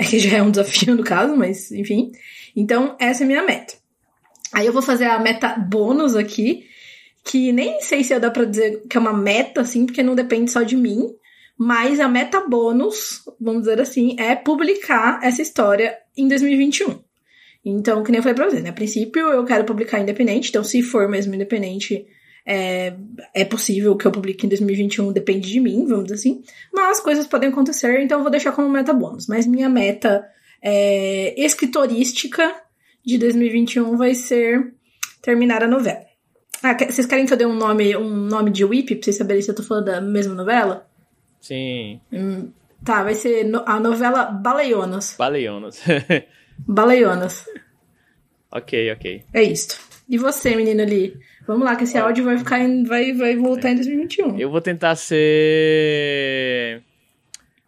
É 0.00 0.04
que 0.08 0.18
já 0.18 0.38
é 0.38 0.42
um 0.42 0.50
desafio 0.50 0.96
no 0.96 1.04
caso, 1.04 1.36
mas 1.36 1.70
enfim. 1.70 2.10
Então, 2.56 2.96
essa 2.98 3.22
é 3.22 3.24
a 3.24 3.26
minha 3.26 3.42
meta. 3.44 3.74
Aí 4.52 4.66
eu 4.66 4.72
vou 4.72 4.82
fazer 4.82 5.04
a 5.04 5.18
meta 5.18 5.54
bônus 5.56 6.16
aqui, 6.16 6.66
que 7.22 7.52
nem 7.52 7.80
sei 7.82 8.02
se 8.02 8.18
dá 8.18 8.30
pra 8.30 8.46
dizer 8.46 8.82
que 8.88 8.96
é 8.96 9.00
uma 9.00 9.12
meta, 9.12 9.60
assim, 9.60 9.84
porque 9.84 10.02
não 10.02 10.14
depende 10.14 10.50
só 10.50 10.62
de 10.62 10.74
mim. 10.74 11.06
Mas 11.56 12.00
a 12.00 12.08
meta 12.08 12.40
bônus, 12.40 13.20
vamos 13.38 13.64
dizer 13.64 13.78
assim, 13.78 14.16
é 14.18 14.34
publicar 14.34 15.20
essa 15.22 15.42
história 15.42 15.94
em 16.16 16.26
2021. 16.26 16.98
Então, 17.62 18.02
que 18.02 18.10
nem 18.10 18.20
eu 18.20 18.22
falei 18.22 18.34
pra 18.34 18.48
você, 18.48 18.60
né? 18.60 18.70
A 18.70 18.72
princípio 18.72 19.20
eu 19.28 19.44
quero 19.44 19.64
publicar 19.64 20.00
independente, 20.00 20.48
então 20.48 20.64
se 20.64 20.82
for 20.82 21.06
mesmo 21.06 21.34
independente, 21.34 22.06
é, 22.52 22.96
é 23.32 23.44
possível 23.44 23.96
que 23.96 24.04
eu 24.04 24.10
publique 24.10 24.44
em 24.44 24.48
2021, 24.48 25.12
depende 25.12 25.48
de 25.48 25.60
mim, 25.60 25.86
vamos 25.86 26.06
dizer 26.06 26.16
assim. 26.16 26.42
Mas 26.72 26.98
coisas 26.98 27.24
podem 27.28 27.48
acontecer, 27.48 28.00
então 28.00 28.18
eu 28.18 28.22
vou 28.24 28.30
deixar 28.30 28.50
como 28.50 28.68
meta 28.68 28.92
bônus. 28.92 29.28
Mas 29.28 29.46
minha 29.46 29.68
meta 29.68 30.28
é, 30.60 31.32
escritorística 31.40 32.52
de 33.06 33.18
2021 33.18 33.96
vai 33.96 34.16
ser 34.16 34.74
terminar 35.22 35.62
a 35.62 35.68
novela. 35.68 36.04
Ah, 36.60 36.76
vocês 36.76 37.06
querem 37.06 37.24
que 37.24 37.32
eu 37.32 37.36
dê 37.36 37.46
um 37.46 37.54
nome, 37.54 37.96
um 37.96 38.16
nome 38.16 38.50
de 38.50 38.64
WIP 38.64 38.96
pra 38.96 39.04
vocês 39.04 39.16
saberem 39.16 39.42
se 39.42 39.50
eu 39.52 39.54
tô 39.54 39.62
falando 39.62 39.84
da 39.84 40.00
mesma 40.00 40.34
novela? 40.34 40.90
Sim. 41.40 42.00
Hum, 42.12 42.50
tá, 42.84 43.04
vai 43.04 43.14
ser 43.14 43.44
no, 43.44 43.62
a 43.64 43.78
novela 43.78 44.24
Baleionas. 44.24 45.14
Baleionas. 45.16 45.80
Baleionas. 46.58 47.46
ok, 48.50 48.92
ok. 48.92 49.24
É 49.32 49.42
isso. 49.44 49.78
E 50.08 50.18
você, 50.18 50.56
menino 50.56 50.82
ali? 50.82 51.16
Vamos 51.46 51.64
lá, 51.64 51.74
que 51.76 51.84
esse 51.84 51.96
áudio 51.98 52.24
vai 52.24 52.38
ficar 52.38 52.60
em, 52.60 52.84
vai, 52.84 53.12
vai 53.12 53.36
voltar 53.36 53.70
em 53.70 53.76
2021. 53.76 54.38
Eu 54.38 54.50
vou 54.50 54.60
tentar 54.60 54.94
ser. 54.96 56.82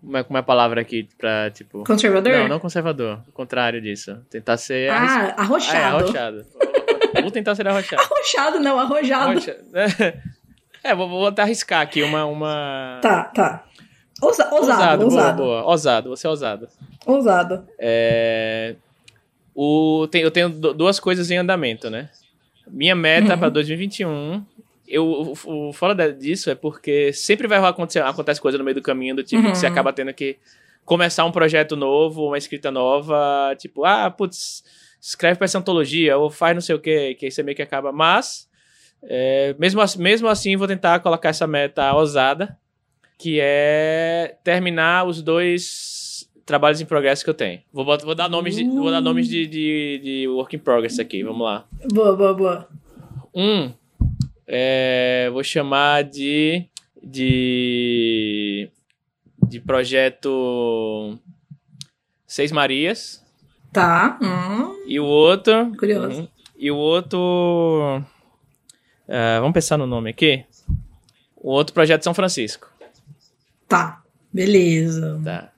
Como 0.00 0.16
é, 0.16 0.24
como 0.24 0.36
é 0.36 0.40
a 0.40 0.44
palavra 0.44 0.80
aqui 0.80 1.08
pra, 1.16 1.50
tipo. 1.50 1.84
Conservador? 1.84 2.32
Não, 2.32 2.48
não 2.48 2.58
conservador. 2.58 3.20
O 3.28 3.32
contrário 3.32 3.80
disso. 3.80 4.18
Tentar 4.30 4.56
ser. 4.56 4.90
Ah, 4.90 5.34
arrochado. 5.36 5.76
Ah, 5.76 5.80
é, 5.80 5.84
arrochado. 5.84 6.46
vou 7.22 7.30
tentar 7.30 7.54
ser 7.54 7.68
arrochado. 7.68 8.02
arrochado, 8.02 8.60
não, 8.60 8.78
arrojado. 8.78 9.30
Arrocha... 9.30 9.56
É, 10.84 10.96
vou, 10.96 11.08
vou 11.08 11.28
até 11.28 11.42
arriscar 11.42 11.80
aqui 11.80 12.02
uma. 12.02 12.24
uma... 12.24 12.98
Tá, 13.00 13.24
tá. 13.26 13.64
Ousa, 14.20 14.48
ousado, 14.52 15.04
ousado. 15.04 15.36
Boa, 15.36 15.60
boa. 15.60 15.70
Ousado, 15.70 16.10
você 16.10 16.26
é 16.26 16.30
ousado. 16.30 16.68
Ousado. 17.06 17.68
É. 17.78 18.74
O, 19.54 20.08
tem, 20.10 20.22
eu 20.22 20.30
tenho 20.30 20.48
duas 20.48 20.98
coisas 20.98 21.30
em 21.30 21.36
andamento, 21.36 21.90
né? 21.90 22.08
Minha 22.68 22.94
meta 22.94 23.34
uhum. 23.34 23.38
para 23.38 23.48
2021 23.48 24.44
eu, 24.86 25.06
o, 25.06 25.68
o 25.68 25.72
fora 25.72 26.12
disso 26.12 26.50
é 26.50 26.54
porque 26.54 27.12
sempre 27.12 27.48
vai 27.48 27.58
acontecer 27.58 28.00
acontece 28.00 28.40
coisa 28.40 28.58
no 28.58 28.64
meio 28.64 28.74
do 28.74 28.82
caminho 28.82 29.16
do 29.16 29.22
tipo 29.22 29.42
uhum. 29.42 29.52
que 29.52 29.58
você 29.58 29.66
uhum. 29.66 29.72
acaba 29.72 29.92
tendo 29.92 30.12
que 30.12 30.38
começar 30.84 31.24
um 31.24 31.32
projeto 31.32 31.76
novo, 31.76 32.26
uma 32.26 32.38
escrita 32.38 32.70
nova, 32.70 33.54
tipo, 33.56 33.84
ah, 33.84 34.10
putz, 34.10 34.64
escreve 35.00 35.36
pra 35.38 35.44
essa 35.44 35.58
antologia, 35.58 36.16
ou 36.16 36.30
faz 36.30 36.54
não 36.54 36.60
sei 36.60 36.74
o 36.74 36.78
que, 36.78 37.14
que 37.14 37.26
aí 37.26 37.32
você 37.32 37.42
meio 37.42 37.56
que 37.56 37.62
acaba. 37.62 37.92
Mas, 37.92 38.48
é, 39.04 39.54
mesmo, 39.58 39.80
assim, 39.80 40.02
mesmo 40.02 40.28
assim, 40.28 40.56
vou 40.56 40.68
tentar 40.68 41.00
colocar 41.00 41.28
essa 41.28 41.46
meta 41.46 41.92
ousada, 41.94 42.56
que 43.18 43.38
é 43.40 44.36
terminar 44.42 45.06
os 45.06 45.22
dois 45.22 46.01
trabalhos 46.52 46.82
em 46.82 46.84
progresso 46.84 47.24
que 47.24 47.30
eu 47.30 47.34
tenho. 47.34 47.62
Vou, 47.72 47.82
vou 47.82 48.14
dar 48.14 48.28
nomes, 48.28 48.56
de, 48.56 48.64
vou 48.68 48.90
dar 48.90 49.00
nomes 49.00 49.26
de, 49.26 49.46
de, 49.46 50.00
de 50.04 50.28
work 50.28 50.54
in 50.54 50.58
progress 50.58 51.00
aqui, 51.00 51.22
vamos 51.22 51.40
lá. 51.40 51.64
Boa, 51.90 52.14
boa, 52.14 52.34
boa. 52.34 52.68
Um, 53.34 53.72
é, 54.46 55.30
vou 55.32 55.42
chamar 55.42 56.04
de, 56.04 56.66
de, 57.02 58.68
de 59.48 59.60
projeto 59.60 61.18
Seis 62.26 62.52
Marias. 62.52 63.24
Tá. 63.72 64.18
Hum. 64.20 64.76
E 64.86 65.00
o 65.00 65.06
outro. 65.06 65.74
Curioso. 65.78 66.20
Hum, 66.20 66.28
e 66.58 66.70
o 66.70 66.76
outro. 66.76 68.02
Uh, 69.08 69.40
vamos 69.40 69.54
pensar 69.54 69.78
no 69.78 69.86
nome 69.86 70.10
aqui. 70.10 70.44
O 71.34 71.50
outro 71.50 71.72
projeto 71.72 72.04
São 72.04 72.12
Francisco. 72.12 72.70
Tá. 73.66 74.02
Beleza. 74.30 75.18
Tá. 75.24 75.51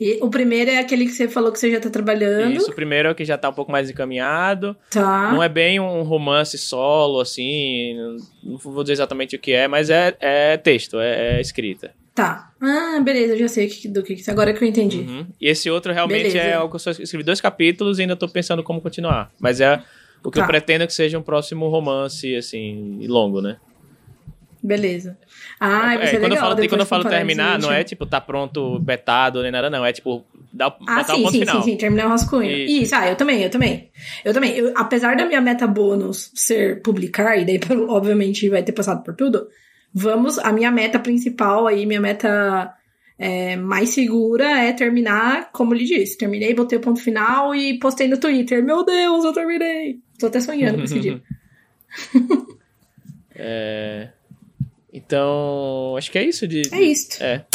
E 0.00 0.18
o 0.20 0.28
primeiro 0.28 0.70
é 0.70 0.78
aquele 0.78 1.06
que 1.06 1.12
você 1.12 1.28
falou 1.28 1.52
que 1.52 1.58
você 1.58 1.70
já 1.70 1.80
tá 1.80 1.90
trabalhando. 1.90 2.56
Isso, 2.56 2.70
o 2.70 2.74
primeiro 2.74 3.08
é 3.08 3.12
o 3.12 3.14
que 3.14 3.24
já 3.24 3.38
tá 3.38 3.48
um 3.48 3.52
pouco 3.52 3.70
mais 3.70 3.90
encaminhado. 3.90 4.76
Tá. 4.90 5.32
Não 5.32 5.42
é 5.42 5.48
bem 5.48 5.80
um 5.80 6.02
romance 6.02 6.56
solo, 6.58 7.20
assim. 7.20 7.94
Não 8.42 8.56
vou 8.56 8.82
dizer 8.82 8.94
exatamente 8.94 9.36
o 9.36 9.38
que 9.38 9.52
é, 9.52 9.68
mas 9.68 9.90
é, 9.90 10.16
é 10.20 10.56
texto, 10.56 10.98
é, 11.00 11.36
é 11.36 11.40
escrita. 11.40 11.92
Tá. 12.14 12.50
Ah, 12.60 13.00
beleza, 13.00 13.32
eu 13.32 13.38
já 13.38 13.48
sei 13.48 13.70
do 13.86 14.02
que 14.02 14.22
agora 14.28 14.52
que 14.52 14.62
eu 14.62 14.68
entendi. 14.68 14.98
Uhum. 14.98 15.26
E 15.40 15.48
esse 15.48 15.70
outro 15.70 15.92
realmente 15.92 16.32
beleza. 16.32 16.38
é 16.38 16.58
o 16.58 16.68
que 16.68 16.76
eu 16.76 16.80
só 16.80 16.90
escrevi 16.90 17.24
dois 17.24 17.40
capítulos 17.40 17.98
e 17.98 18.02
ainda 18.02 18.14
tô 18.14 18.28
pensando 18.28 18.62
como 18.62 18.80
continuar. 18.80 19.32
Mas 19.40 19.60
é 19.60 19.82
o 20.22 20.30
que 20.30 20.38
tá. 20.38 20.44
eu 20.44 20.46
pretendo 20.46 20.86
que 20.86 20.92
seja 20.92 21.18
um 21.18 21.22
próximo 21.22 21.68
romance, 21.68 22.36
assim, 22.36 23.06
longo, 23.06 23.40
né? 23.40 23.56
Beleza. 24.62 25.18
Ah, 25.58 25.94
é, 25.94 25.96
é 25.96 25.98
quando 25.98 26.22
legal, 26.22 26.30
eu 26.30 26.36
falo, 26.36 26.68
quando 26.68 26.80
eu 26.80 26.86
falo 26.86 27.04
terminar, 27.04 27.58
não 27.58 27.72
é 27.72 27.82
tipo 27.82 28.06
tá 28.06 28.20
pronto, 28.20 28.78
betado, 28.78 29.42
nem 29.42 29.50
nada, 29.50 29.68
não. 29.68 29.84
É 29.84 29.92
tipo, 29.92 30.24
dá, 30.52 30.72
ah, 30.86 31.02
sim, 31.02 31.12
o 31.12 31.16
ponto 31.16 31.32
sim, 31.32 31.40
final. 31.40 31.62
sim, 31.62 31.70
sim, 31.72 31.76
terminar 31.76 32.06
o 32.06 32.10
rascunho. 32.10 32.48
Isso. 32.48 32.82
Isso, 32.84 32.94
ah, 32.94 33.08
eu 33.08 33.16
também, 33.16 33.42
eu 33.42 33.50
também. 33.50 33.90
Eu 34.24 34.32
também. 34.32 34.56
Eu, 34.56 34.72
apesar 34.76 35.16
da 35.16 35.26
minha 35.26 35.40
meta 35.40 35.66
bônus 35.66 36.30
ser 36.34 36.80
publicar, 36.80 37.36
e 37.36 37.44
daí 37.44 37.58
obviamente 37.88 38.48
vai 38.48 38.62
ter 38.62 38.72
passado 38.72 39.02
por 39.02 39.16
tudo, 39.16 39.48
vamos, 39.92 40.38
a 40.38 40.52
minha 40.52 40.70
meta 40.70 41.00
principal 41.00 41.66
aí, 41.66 41.84
minha 41.84 42.00
meta 42.00 42.72
é, 43.18 43.56
mais 43.56 43.88
segura 43.90 44.48
é 44.48 44.72
terminar, 44.72 45.50
como 45.50 45.74
lhe 45.74 45.84
disse. 45.84 46.16
Terminei, 46.16 46.54
botei 46.54 46.78
o 46.78 46.80
ponto 46.80 47.00
final 47.00 47.52
e 47.52 47.80
postei 47.80 48.06
no 48.06 48.16
Twitter. 48.16 48.62
Meu 48.62 48.84
Deus, 48.84 49.24
eu 49.24 49.32
terminei! 49.32 49.98
Tô 50.20 50.28
até 50.28 50.40
sonhando 50.40 50.78
com 50.78 50.84
esse 50.84 51.00
dia. 51.00 51.20
é... 53.34 54.08
Então, 54.92 55.96
acho 55.96 56.10
que 56.10 56.18
é 56.18 56.24
isso 56.24 56.46
de. 56.46 56.62
É 56.70 56.82
isso. 56.82 57.22
É. 57.22 57.46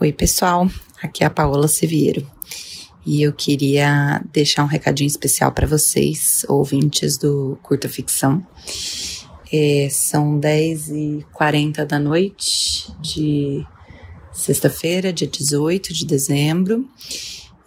Oi, 0.00 0.12
pessoal. 0.12 0.70
Aqui 1.02 1.24
é 1.24 1.26
a 1.26 1.30
Paola 1.30 1.66
Siviero. 1.66 2.24
E 3.04 3.22
eu 3.22 3.32
queria 3.32 4.22
deixar 4.32 4.62
um 4.62 4.68
recadinho 4.68 5.08
especial 5.08 5.50
para 5.50 5.66
vocês, 5.66 6.44
ouvintes 6.48 7.16
do 7.18 7.58
Curta 7.62 7.88
Ficção. 7.88 8.46
É, 9.52 9.88
são 9.90 10.38
10h40 10.38 11.84
da 11.84 11.98
noite 11.98 12.92
de 13.00 13.66
sexta-feira, 14.30 15.12
dia 15.12 15.26
18 15.26 15.92
de 15.92 16.06
dezembro. 16.06 16.88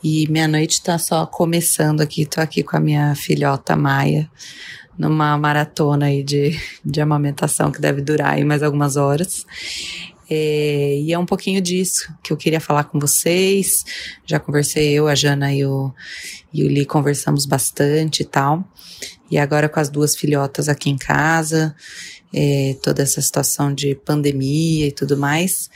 E 0.04 0.28
minha 0.30 0.48
noite 0.48 0.74
está 0.74 0.98
só 0.98 1.26
começando 1.26 2.02
aqui. 2.02 2.26
Tô 2.26 2.40
aqui 2.40 2.64
com 2.64 2.78
a 2.78 2.80
minha 2.80 3.16
filhota 3.16 3.76
Maia 3.76 4.30
numa 5.02 5.36
maratona 5.36 6.06
aí 6.06 6.24
de, 6.24 6.56
de 6.86 7.02
amamentação 7.02 7.72
que 7.72 7.82
deve 7.82 8.02
durar 8.04 8.36
aí 8.36 8.44
mais 8.44 8.62
algumas 8.62 8.98
horas. 8.98 9.48
É, 10.30 11.00
e 11.00 11.12
é 11.12 11.18
um 11.18 11.26
pouquinho 11.26 11.60
disso 11.60 12.14
que 12.24 12.32
eu 12.32 12.38
queria 12.38 12.62
falar 12.62 12.84
com 12.84 13.00
vocês. 13.00 13.84
Já 14.28 14.40
conversei 14.40 14.92
eu, 14.92 15.08
a 15.08 15.16
Jana 15.16 15.52
e 15.52 15.66
o, 15.66 15.92
e 16.54 16.64
o 16.64 16.68
Li 16.68 16.86
conversamos 16.86 17.48
bastante 17.48 18.22
e 18.22 18.26
tal. 18.26 18.64
E 19.32 19.40
agora 19.40 19.68
com 19.68 19.80
as 19.80 19.90
duas 19.90 20.16
filhotas 20.16 20.70
aqui 20.70 20.92
em 20.92 20.98
casa, 20.98 21.76
é, 22.32 22.76
toda 22.84 23.02
essa 23.02 23.22
situação 23.22 23.74
de 23.74 23.96
pandemia 23.96 24.88
e 24.88 24.92
tudo 24.92 25.18
mais, 25.18 25.68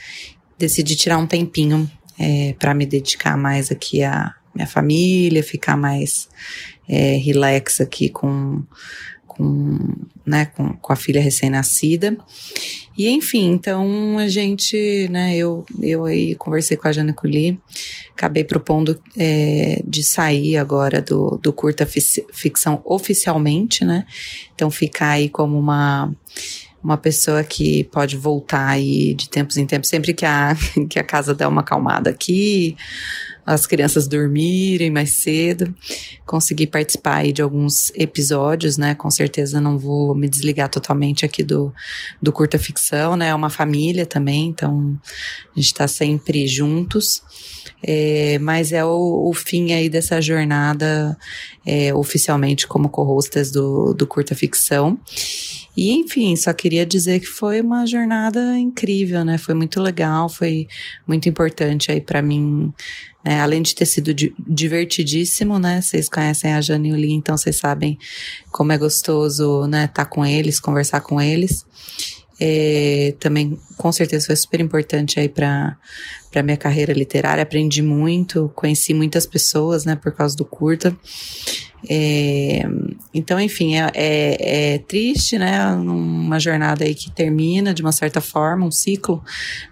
decidi 0.56 0.94
tirar 0.94 1.18
um 1.18 1.26
tempinho 1.26 1.90
é, 2.16 2.54
para 2.60 2.72
me 2.74 2.86
dedicar 2.86 3.36
mais 3.36 3.72
aqui 3.72 4.04
à 4.04 4.32
minha 4.54 4.68
família, 4.68 5.42
ficar 5.42 5.76
mais 5.76 6.28
é, 6.88 7.16
relax 7.16 7.80
aqui 7.80 8.08
com 8.08 8.62
com, 9.36 9.78
né, 10.24 10.46
com, 10.46 10.72
com 10.74 10.92
a 10.92 10.96
filha 10.96 11.20
recém-nascida. 11.20 12.16
E 12.96 13.08
enfim, 13.08 13.50
então 13.50 14.18
a 14.18 14.26
gente, 14.26 15.06
né, 15.10 15.36
eu, 15.36 15.64
eu 15.82 16.06
aí 16.06 16.34
conversei 16.34 16.76
com 16.76 16.88
a 16.88 16.92
Jana 16.92 17.12
Culi, 17.12 17.60
acabei 18.12 18.42
propondo 18.42 18.98
é, 19.16 19.82
de 19.86 20.02
sair 20.02 20.56
agora 20.56 21.02
do, 21.02 21.38
do 21.42 21.52
curta 21.52 21.86
ficção 21.86 22.80
oficialmente, 22.84 23.84
né? 23.84 24.06
Então 24.54 24.70
ficar 24.70 25.10
aí 25.10 25.28
como 25.28 25.58
uma 25.58 26.10
uma 26.82 26.96
pessoa 26.96 27.42
que 27.42 27.82
pode 27.84 28.16
voltar 28.16 28.68
aí 28.68 29.12
de 29.14 29.28
tempos 29.28 29.56
em 29.56 29.66
tempos, 29.66 29.88
sempre 29.88 30.14
que 30.14 30.24
a, 30.24 30.56
que 30.88 31.00
a 31.00 31.04
casa 31.04 31.34
der 31.34 31.48
uma 31.48 31.60
acalmada 31.60 32.10
aqui, 32.10 32.76
as 33.46 33.64
crianças 33.64 34.08
dormirem 34.08 34.90
mais 34.90 35.22
cedo, 35.22 35.72
conseguir 36.26 36.66
participar 36.66 37.18
aí 37.18 37.32
de 37.32 37.40
alguns 37.40 37.92
episódios, 37.94 38.76
né? 38.76 38.96
Com 38.96 39.08
certeza 39.08 39.60
não 39.60 39.78
vou 39.78 40.16
me 40.16 40.28
desligar 40.28 40.68
totalmente 40.68 41.24
aqui 41.24 41.44
do, 41.44 41.72
do 42.20 42.32
curta 42.32 42.58
ficção, 42.58 43.16
né? 43.16 43.28
É 43.28 43.34
uma 43.34 43.48
família 43.48 44.04
também, 44.04 44.48
então 44.48 44.98
a 45.54 45.60
gente 45.60 45.72
tá 45.72 45.86
sempre 45.86 46.48
juntos. 46.48 47.22
É, 47.82 48.38
mas 48.40 48.72
é 48.72 48.84
o, 48.84 49.28
o, 49.28 49.32
fim 49.32 49.72
aí 49.72 49.88
dessa 49.88 50.20
jornada 50.20 51.16
é, 51.64 51.94
oficialmente 51.94 52.66
como 52.66 52.88
co-hostess 52.88 53.52
do, 53.52 53.94
do 53.94 54.06
curta 54.06 54.34
ficção. 54.34 54.98
E 55.76 55.92
enfim, 55.92 56.34
só 56.36 56.52
queria 56.52 56.86
dizer 56.86 57.20
que 57.20 57.26
foi 57.26 57.60
uma 57.60 57.86
jornada 57.86 58.58
incrível, 58.58 59.24
né? 59.24 59.36
Foi 59.36 59.54
muito 59.54 59.80
legal, 59.80 60.28
foi 60.28 60.66
muito 61.06 61.28
importante 61.28 61.92
aí 61.92 62.00
para 62.00 62.22
mim, 62.22 62.72
né? 63.22 63.40
além 63.40 63.60
de 63.60 63.74
ter 63.74 63.84
sido 63.84 64.14
divertidíssimo, 64.14 65.58
né? 65.58 65.82
Vocês 65.82 66.08
conhecem 66.08 66.54
a 66.54 66.60
Jane 66.60 66.88
e 66.88 66.92
o 66.92 66.96
Lee, 66.96 67.12
então 67.12 67.36
vocês 67.36 67.56
sabem 67.56 67.98
como 68.50 68.72
é 68.72 68.78
gostoso, 68.78 69.66
né? 69.66 69.84
Estar 69.84 70.04
tá 70.04 70.06
com 70.06 70.24
eles, 70.24 70.58
conversar 70.58 71.02
com 71.02 71.20
eles. 71.20 71.66
É, 72.38 73.14
também, 73.18 73.58
com 73.76 73.90
certeza, 73.92 74.26
foi 74.26 74.36
super 74.36 74.60
importante 74.60 75.18
aí 75.20 75.28
para 75.28 75.76
para 76.36 76.42
minha 76.42 76.56
carreira 76.58 76.92
literária. 76.92 77.42
Aprendi 77.42 77.80
muito, 77.80 78.52
conheci 78.54 78.92
muitas 78.92 79.24
pessoas, 79.24 79.86
né, 79.86 79.96
por 79.96 80.12
causa 80.12 80.36
do 80.36 80.44
curta. 80.44 80.94
É, 81.88 82.62
então, 83.14 83.40
enfim, 83.40 83.76
é, 83.76 83.90
é, 83.94 84.74
é, 84.74 84.78
triste, 84.78 85.38
né? 85.38 85.66
Uma 85.74 86.38
jornada 86.38 86.84
aí 86.84 86.94
que 86.94 87.10
termina 87.10 87.72
de 87.72 87.82
uma 87.82 87.92
certa 87.92 88.20
forma, 88.20 88.66
um 88.66 88.70
ciclo, 88.70 89.22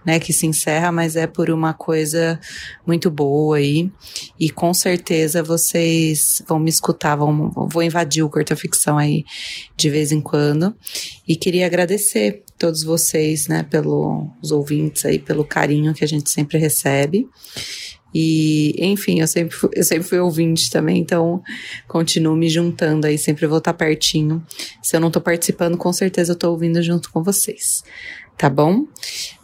né? 0.04 0.18
Que 0.18 0.32
se 0.32 0.46
encerra, 0.46 0.90
mas 0.92 1.16
é 1.16 1.26
por 1.26 1.50
uma 1.50 1.74
coisa 1.74 2.38
muito 2.86 3.10
boa 3.10 3.56
aí. 3.56 3.90
E 4.38 4.50
com 4.50 4.72
certeza 4.72 5.42
vocês 5.42 6.42
vão 6.46 6.58
me 6.58 6.70
escutar, 6.70 7.16
vão, 7.16 7.50
vou 7.50 7.82
invadir 7.82 8.22
o 8.22 8.30
Corta 8.30 8.56
Ficção 8.56 8.96
aí 8.96 9.24
de 9.76 9.90
vez 9.90 10.12
em 10.12 10.20
quando. 10.20 10.74
E 11.26 11.36
queria 11.36 11.66
agradecer 11.66 12.42
todos 12.58 12.82
vocês, 12.82 13.48
né, 13.48 13.62
pelos 13.62 14.50
ouvintes 14.50 15.04
aí, 15.04 15.18
pelo 15.18 15.44
carinho 15.44 15.92
que 15.92 16.04
a 16.04 16.08
gente 16.08 16.30
sempre 16.30 16.56
recebe. 16.58 17.28
E, 18.14 18.76
enfim, 18.78 19.20
eu 19.20 19.26
sempre, 19.26 19.56
fui, 19.56 19.70
eu 19.74 19.82
sempre 19.82 20.04
fui 20.04 20.20
ouvinte 20.20 20.70
também, 20.70 21.00
então 21.00 21.42
continuo 21.88 22.36
me 22.36 22.48
juntando 22.48 23.06
aí, 23.08 23.18
sempre 23.18 23.46
vou 23.46 23.58
estar 23.58 23.74
pertinho. 23.74 24.44
Se 24.80 24.96
eu 24.96 25.00
não 25.00 25.10
tô 25.10 25.20
participando, 25.20 25.76
com 25.76 25.92
certeza 25.92 26.32
eu 26.32 26.36
tô 26.36 26.50
ouvindo 26.50 26.80
junto 26.80 27.10
com 27.10 27.22
vocês. 27.22 27.82
Tá 28.38 28.48
bom? 28.48 28.86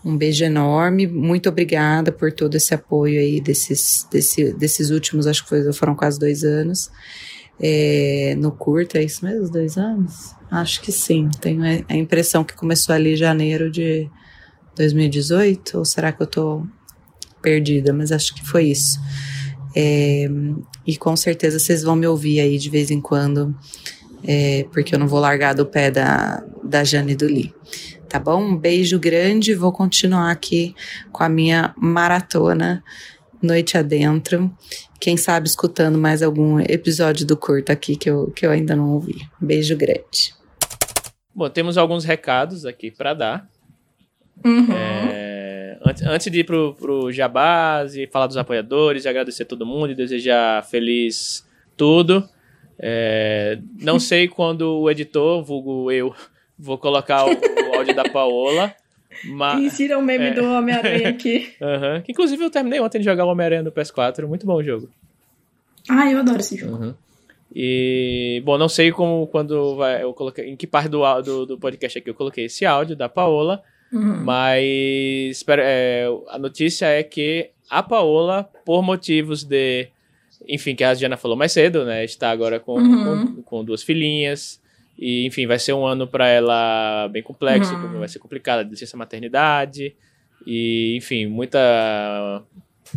Um 0.05 0.17
beijo 0.17 0.45
enorme, 0.45 1.07
muito 1.07 1.49
obrigada 1.49 2.13
por 2.13 2.33
todo 2.33 2.55
esse 2.57 2.75
apoio 2.75 3.21
aí 3.21 3.41
desses, 3.41 4.07
desse, 4.11 4.53
desses 4.55 4.91
últimos, 4.91 5.27
acho 5.27 5.45
que 5.47 5.73
foram 5.73 5.95
quase 5.95 6.19
dois 6.19 6.45
anos. 6.45 6.91
É, 7.63 8.35
no 8.39 8.53
curto, 8.53 8.97
é 8.97 9.03
isso 9.03 9.25
mesmo? 9.25 9.51
Dois 9.51 9.77
anos? 9.77 10.35
Acho 10.51 10.81
que 10.81 10.91
sim. 10.91 11.29
Tenho 11.41 11.63
a 11.89 11.95
impressão 11.95 12.43
que 12.43 12.55
começou 12.55 12.95
ali 12.95 13.13
em 13.13 13.17
janeiro 13.17 13.71
de 13.71 14.09
2018, 14.77 15.79
ou 15.79 15.85
será 15.85 16.11
que 16.11 16.23
eu 16.23 16.27
tô 16.27 16.67
perdida, 17.41 17.93
mas 17.93 18.13
acho 18.13 18.35
que 18.35 18.47
foi 18.47 18.65
isso. 18.65 18.99
É, 19.75 20.29
e 20.87 20.97
com 20.97 21.17
certeza 21.17 21.59
vocês 21.59 21.83
vão 21.83 21.97
me 21.97 22.07
ouvir 22.07 22.41
aí 22.41 22.59
de 22.59 22.69
vez 22.69 22.91
em 22.91 23.01
quando, 23.01 23.55
é, 24.25 24.67
porque 24.73 24.95
eu 24.95 24.99
não 24.99 25.07
vou 25.07 25.21
largar 25.21 25.55
do 25.55 25.65
pé 25.65 25.91
da, 25.91 26.45
da 26.63 26.85
Jane 26.85 27.13
e 27.13 27.17
do 27.17 27.27
Lee. 27.27 27.55
Tá 28.09 28.19
bom? 28.19 28.43
Um 28.43 28.57
beijo 28.57 28.99
grande. 28.99 29.55
Vou 29.55 29.71
continuar 29.71 30.33
aqui 30.33 30.75
com 31.13 31.23
a 31.23 31.29
minha 31.29 31.73
maratona 31.77 32.83
noite 33.41 33.79
adentro. 33.79 34.53
Quem 34.99 35.17
sabe 35.17 35.47
escutando 35.47 35.97
mais 35.97 36.23
algum 36.23 36.59
episódio 36.61 37.25
do 37.25 37.37
curto 37.37 37.71
aqui 37.71 37.97
que 37.97 38.11
eu, 38.11 38.31
que 38.33 38.45
eu 38.45 38.51
ainda 38.51 38.75
não 38.75 38.91
ouvi. 38.91 39.29
Beijo 39.41 39.77
grande. 39.77 40.35
Bom, 41.33 41.49
temos 41.49 41.79
alguns 41.79 42.05
recados 42.05 42.67
aqui 42.67 42.91
para 42.91 43.15
dar. 43.15 43.49
Uhum. 44.45 44.73
É, 44.73 45.10
antes, 45.91 46.03
antes 46.03 46.33
de 46.33 46.41
ir 46.41 46.45
pro, 46.45 46.75
pro 46.75 47.13
Jabás 47.13 47.95
e 47.95 48.07
falar 48.07 48.27
dos 48.27 48.37
apoiadores, 48.37 49.07
agradecer 49.07 49.43
a 49.43 49.47
todo 49.47 49.67
mundo 49.67 49.91
e 49.91 49.95
desejar 49.95 50.65
feliz 50.65 51.47
tudo. 51.77 52.29
É, 52.79 53.59
não 53.81 53.99
sei 54.01 54.29
quando 54.29 54.81
o 54.81 54.91
editor, 54.91 55.43
vulgo 55.43 55.91
eu, 55.91 56.15
vou 56.59 56.79
colocar 56.79 57.27
o, 57.27 57.31
o 57.31 57.77
áudio 57.77 57.95
da 57.95 58.05
Paola. 58.05 58.75
Mas, 59.25 59.61
Insira 59.61 59.99
o 59.99 60.03
meme 60.03 60.27
é, 60.27 60.35
do 60.35 60.45
Homem-Aranha 60.45 61.11
aqui. 61.11 61.53
uhum, 61.61 62.01
que 62.03 62.13
inclusive 62.13 62.43
eu 62.43 62.51
terminei 62.51 62.81
ontem 62.81 62.99
de 62.99 63.05
jogar 63.05 63.25
o 63.25 63.29
Homem-Aranha 63.29 63.63
no 63.63 63.73
PS4. 63.73 64.27
Muito 64.27 64.47
bom 64.47 64.55
o 64.55 64.63
jogo. 64.63 64.89
Ah, 65.89 66.11
eu 66.11 66.19
adoro 66.19 66.39
esse 66.39 66.57
jogo. 66.57 66.77
Uhum. 66.77 66.95
E, 67.55 68.41
bom, 68.45 68.57
não 68.57 68.69
sei 68.69 68.93
como, 68.93 69.27
quando 69.27 69.75
vai, 69.75 70.03
eu 70.03 70.15
coloquei, 70.15 70.49
em 70.49 70.57
que 70.57 70.67
parte 70.67 70.89
do, 70.89 71.03
do, 71.21 71.47
do 71.47 71.59
podcast 71.59 71.99
aqui 71.99 72.09
eu 72.09 72.15
coloquei 72.15 72.45
esse 72.45 72.65
áudio 72.65 72.95
da 72.95 73.09
Paola, 73.09 73.61
Uhum. 73.93 74.23
Mas 74.25 75.45
é, 75.49 76.07
a 76.29 76.39
notícia 76.39 76.87
é 76.87 77.03
que 77.03 77.51
a 77.69 77.83
Paola, 77.83 78.49
por 78.65 78.83
motivos 78.83 79.45
de. 79.45 79.89
Enfim, 80.49 80.75
que 80.75 80.83
a 80.83 80.95
Diana 80.95 81.17
falou 81.17 81.37
mais 81.37 81.53
cedo, 81.53 81.85
né? 81.85 82.05
Está 82.05 82.31
agora 82.31 82.59
com, 82.59 82.75
uhum. 82.75 83.27
com, 83.35 83.43
com, 83.43 83.65
duas 83.65 83.83
filhinhas. 83.83 84.61
E, 84.99 85.27
enfim, 85.27 85.47
vai 85.47 85.59
ser 85.59 85.73
um 85.73 85.87
ano 85.87 86.07
para 86.07 86.29
ela 86.29 87.09
bem 87.09 87.23
complexo, 87.23 87.73
uhum. 87.75 87.99
vai 87.99 88.09
ser 88.09 88.19
complicado, 88.19 88.69
licença 88.69 88.97
maternidade. 88.97 89.95
E, 90.47 90.97
enfim, 90.97 91.27
muita. 91.27 92.43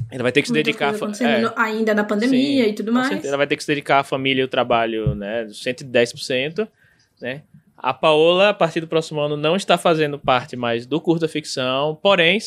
Ela 0.10 0.24
vai 0.24 0.32
ter 0.32 0.42
que 0.42 0.48
se 0.48 0.54
dedicar. 0.54 0.94
É, 0.96 1.54
ainda 1.56 1.94
na 1.94 2.04
pandemia 2.04 2.64
sim, 2.64 2.70
e 2.70 2.74
tudo 2.74 2.92
mais. 2.92 3.24
Ela 3.24 3.38
vai 3.38 3.46
ter 3.46 3.56
que 3.56 3.64
se 3.64 3.68
dedicar 3.68 4.00
à 4.00 4.04
família 4.04 4.42
e 4.42 4.44
ao 4.44 4.48
trabalho, 4.48 5.14
né? 5.14 5.46
110%, 5.46 6.68
né? 7.22 7.44
A 7.84 7.93
Paola, 7.93 8.48
a 8.48 8.54
partir 8.54 8.80
do 8.80 8.88
próximo 8.88 9.19
ano, 9.19 9.36
não 9.36 9.58
está 9.58 9.78
fazendo 9.78 10.17
parte 10.17 10.56
mais 10.56 10.86
do 10.86 11.02
curta 11.02 11.28
ficção, 11.28 12.00
porém, 12.02 12.39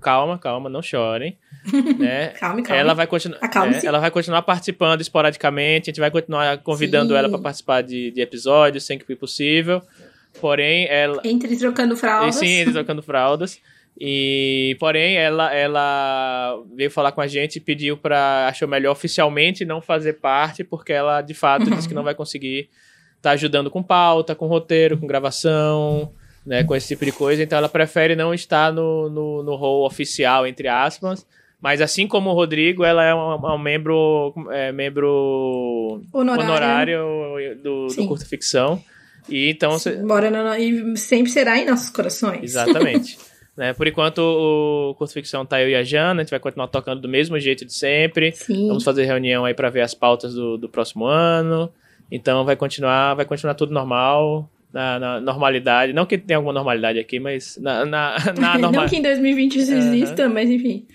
calma, 0.00 0.38
calma, 0.38 0.70
não 0.70 0.80
chorem. 0.80 1.36
Né? 1.98 2.28
calma, 2.28 2.62
calma. 2.62 2.80
Ela 2.80 2.94
vai, 2.94 3.06
continu 3.06 3.34
é, 3.34 3.86
ela 3.86 3.98
vai 3.98 4.10
continuar 4.10 4.40
participando 4.40 5.02
esporadicamente, 5.02 5.90
a 5.90 5.92
gente 5.92 6.00
vai 6.00 6.10
continuar 6.10 6.56
convidando 6.58 7.12
Sim. 7.12 7.18
ela 7.18 7.28
para 7.28 7.38
participar 7.38 7.82
de, 7.82 8.10
de 8.10 8.22
episódios 8.22 8.84
sempre 8.84 9.06
que 9.06 9.14
possível. 9.14 9.82
Porém, 10.40 10.86
ela. 10.88 11.20
Entre 11.22 11.54
trocando 11.58 11.94
fraldas. 11.94 12.36
Sim, 12.36 12.60
entre 12.60 12.72
trocando 12.72 13.02
fraldas. 13.02 13.60
E, 14.00 14.74
porém, 14.80 15.16
ela, 15.16 15.52
ela 15.52 16.62
veio 16.74 16.90
falar 16.90 17.12
com 17.12 17.20
a 17.20 17.26
gente 17.26 17.56
e 17.56 17.60
pediu 17.60 17.98
para 17.98 18.48
achou 18.48 18.66
melhor 18.66 18.92
oficialmente 18.92 19.66
não 19.66 19.82
fazer 19.82 20.14
parte, 20.14 20.64
porque 20.64 20.94
ela 20.94 21.20
de 21.20 21.34
fato 21.34 21.68
disse 21.68 21.88
que 21.88 21.94
não 21.94 22.04
vai 22.04 22.14
conseguir 22.14 22.70
tá 23.20 23.32
ajudando 23.32 23.70
com 23.70 23.82
pauta, 23.82 24.34
com 24.34 24.46
roteiro, 24.46 24.98
com 24.98 25.06
gravação, 25.06 26.10
né, 26.46 26.64
com 26.64 26.74
esse 26.74 26.88
tipo 26.88 27.04
de 27.04 27.12
coisa. 27.12 27.42
Então 27.42 27.58
ela 27.58 27.68
prefere 27.68 28.16
não 28.16 28.32
estar 28.32 28.72
no, 28.72 29.10
no, 29.10 29.42
no 29.42 29.54
rol 29.54 29.86
oficial, 29.86 30.46
entre 30.46 30.68
aspas. 30.68 31.26
Mas 31.60 31.80
assim 31.80 32.06
como 32.06 32.30
o 32.30 32.34
Rodrigo, 32.34 32.84
ela 32.84 33.04
é 33.04 33.14
um, 33.14 33.54
um 33.54 33.58
membro, 33.58 34.32
é, 34.50 34.70
membro 34.70 36.00
honorário, 36.12 37.04
honorário 37.04 37.58
do, 37.62 37.86
do 37.88 38.06
Curta 38.06 38.24
Ficção. 38.24 38.82
E 39.28 39.50
então. 39.50 39.76
Bora 40.06 40.30
no, 40.30 40.54
e 40.54 40.96
sempre 40.96 41.30
será 41.30 41.58
em 41.58 41.66
nossos 41.66 41.90
corações. 41.90 42.44
Exatamente. 42.44 43.18
né? 43.56 43.72
Por 43.72 43.88
enquanto, 43.88 44.18
o 44.20 44.94
Curta 44.94 45.12
Ficção 45.12 45.44
tá 45.44 45.60
eu 45.60 45.68
e 45.68 45.74
a 45.74 45.82
Jana, 45.82 46.20
a 46.20 46.24
gente 46.24 46.30
vai 46.30 46.38
continuar 46.38 46.68
tocando 46.68 47.00
do 47.00 47.08
mesmo 47.08 47.38
jeito 47.40 47.64
de 47.64 47.74
sempre. 47.74 48.32
Sim. 48.32 48.68
Vamos 48.68 48.84
fazer 48.84 49.04
reunião 49.04 49.44
aí 49.44 49.52
para 49.52 49.68
ver 49.68 49.80
as 49.80 49.94
pautas 49.94 50.34
do, 50.34 50.56
do 50.56 50.68
próximo 50.68 51.06
ano. 51.06 51.70
Então 52.10 52.44
vai 52.44 52.56
continuar, 52.56 53.14
vai 53.14 53.24
continuar 53.24 53.54
tudo 53.54 53.72
normal, 53.72 54.50
na, 54.72 54.98
na, 54.98 55.20
normalidade. 55.20 55.92
Não 55.92 56.06
que 56.06 56.18
tenha 56.18 56.38
alguma 56.38 56.52
normalidade 56.52 56.98
aqui, 56.98 57.18
mas 57.18 57.58
na, 57.60 57.84
na, 57.84 58.16
na 58.38 58.58
normal... 58.58 58.72
Não 58.82 58.88
que 58.88 58.96
em 58.96 59.02
2020 59.02 59.56
isso 59.56 59.74
exista, 59.74 60.26
uhum. 60.26 60.34
mas 60.34 60.50
enfim. 60.50 60.86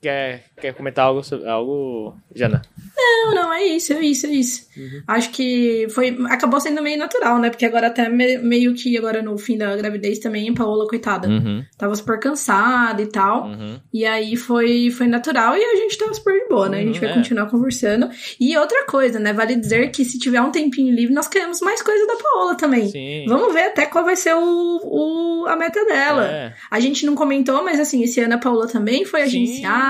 Quer, 0.00 0.44
quer 0.60 0.74
comentar 0.74 1.06
algo, 1.06 1.24
sobre, 1.24 1.48
algo, 1.48 2.16
Jana? 2.32 2.62
Não, 2.96 3.34
não, 3.34 3.52
é 3.52 3.64
isso, 3.64 3.92
é 3.92 4.00
isso, 4.00 4.26
é 4.26 4.30
isso. 4.30 4.68
Uhum. 4.76 5.02
Acho 5.08 5.30
que 5.30 5.88
foi. 5.90 6.16
Acabou 6.30 6.60
sendo 6.60 6.80
meio 6.80 6.96
natural, 6.96 7.40
né? 7.40 7.50
Porque 7.50 7.66
agora 7.66 7.88
até 7.88 8.08
me, 8.08 8.38
meio 8.38 8.74
que 8.74 8.96
agora 8.96 9.20
no 9.22 9.36
fim 9.36 9.58
da 9.58 9.74
gravidez 9.74 10.20
também, 10.20 10.48
a 10.48 10.54
Paola, 10.54 10.86
coitada, 10.86 11.28
uhum. 11.28 11.64
tava 11.76 11.96
super 11.96 12.20
cansada 12.20 13.02
e 13.02 13.06
tal. 13.06 13.46
Uhum. 13.46 13.80
E 13.92 14.06
aí 14.06 14.36
foi, 14.36 14.88
foi 14.90 15.08
natural 15.08 15.56
e 15.56 15.64
a 15.64 15.76
gente 15.76 15.98
tava 15.98 16.14
super 16.14 16.32
de 16.32 16.48
boa, 16.48 16.68
né? 16.68 16.78
A 16.78 16.82
gente 16.82 17.00
vai 17.00 17.08
uhum, 17.08 17.14
é. 17.14 17.18
continuar 17.18 17.46
conversando. 17.50 18.08
E 18.38 18.56
outra 18.56 18.86
coisa, 18.86 19.18
né? 19.18 19.32
Vale 19.32 19.56
dizer 19.56 19.90
que 19.90 20.04
se 20.04 20.16
tiver 20.16 20.40
um 20.40 20.52
tempinho 20.52 20.94
livre, 20.94 21.12
nós 21.12 21.26
queremos 21.26 21.60
mais 21.60 21.82
coisa 21.82 22.06
da 22.06 22.14
Paola 22.16 22.54
também. 22.56 22.88
Sim. 22.88 23.24
Vamos 23.26 23.52
ver 23.52 23.64
até 23.64 23.84
qual 23.86 24.04
vai 24.04 24.14
ser 24.14 24.34
o, 24.34 24.40
o, 24.40 25.46
a 25.48 25.56
meta 25.56 25.84
dela. 25.86 26.24
É. 26.24 26.54
A 26.70 26.78
gente 26.78 27.04
não 27.04 27.16
comentou, 27.16 27.64
mas 27.64 27.80
assim, 27.80 28.04
esse 28.04 28.20
ano 28.20 28.34
a 28.34 28.38
Paola 28.38 28.68
também 28.68 29.04
foi 29.04 29.22
agenciada. 29.22 29.87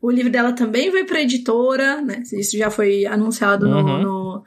O 0.00 0.10
livro 0.10 0.30
dela 0.30 0.52
também 0.52 0.90
vai 0.90 1.04
para 1.04 1.22
editora, 1.22 2.00
né? 2.00 2.22
Isso 2.32 2.56
já 2.56 2.70
foi 2.70 3.06
anunciado 3.06 3.66
uhum. 3.66 3.82
no, 3.82 4.02
no, 4.02 4.44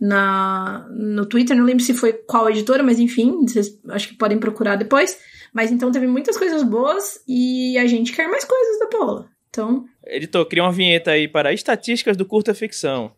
na, 0.00 0.86
no 0.90 1.26
Twitter, 1.26 1.56
não 1.56 1.64
lembro 1.64 1.82
se 1.82 1.94
foi 1.94 2.12
qual 2.12 2.48
editora, 2.48 2.82
mas 2.82 2.98
enfim, 2.98 3.46
vocês 3.46 3.78
acho 3.90 4.08
que 4.08 4.16
podem 4.16 4.38
procurar 4.38 4.76
depois. 4.76 5.18
Mas 5.52 5.70
então 5.70 5.92
teve 5.92 6.06
muitas 6.06 6.36
coisas 6.36 6.62
boas 6.62 7.22
e 7.28 7.78
a 7.78 7.86
gente 7.86 8.12
quer 8.12 8.28
mais 8.28 8.44
coisas 8.44 8.80
da 8.80 8.86
Paula. 8.86 9.28
Então. 9.48 9.84
Editor, 10.04 10.44
cria 10.46 10.64
uma 10.64 10.72
vinheta 10.72 11.12
aí 11.12 11.28
para 11.28 11.52
estatísticas 11.52 12.16
do 12.16 12.26
curta 12.26 12.52
ficção. 12.52 13.12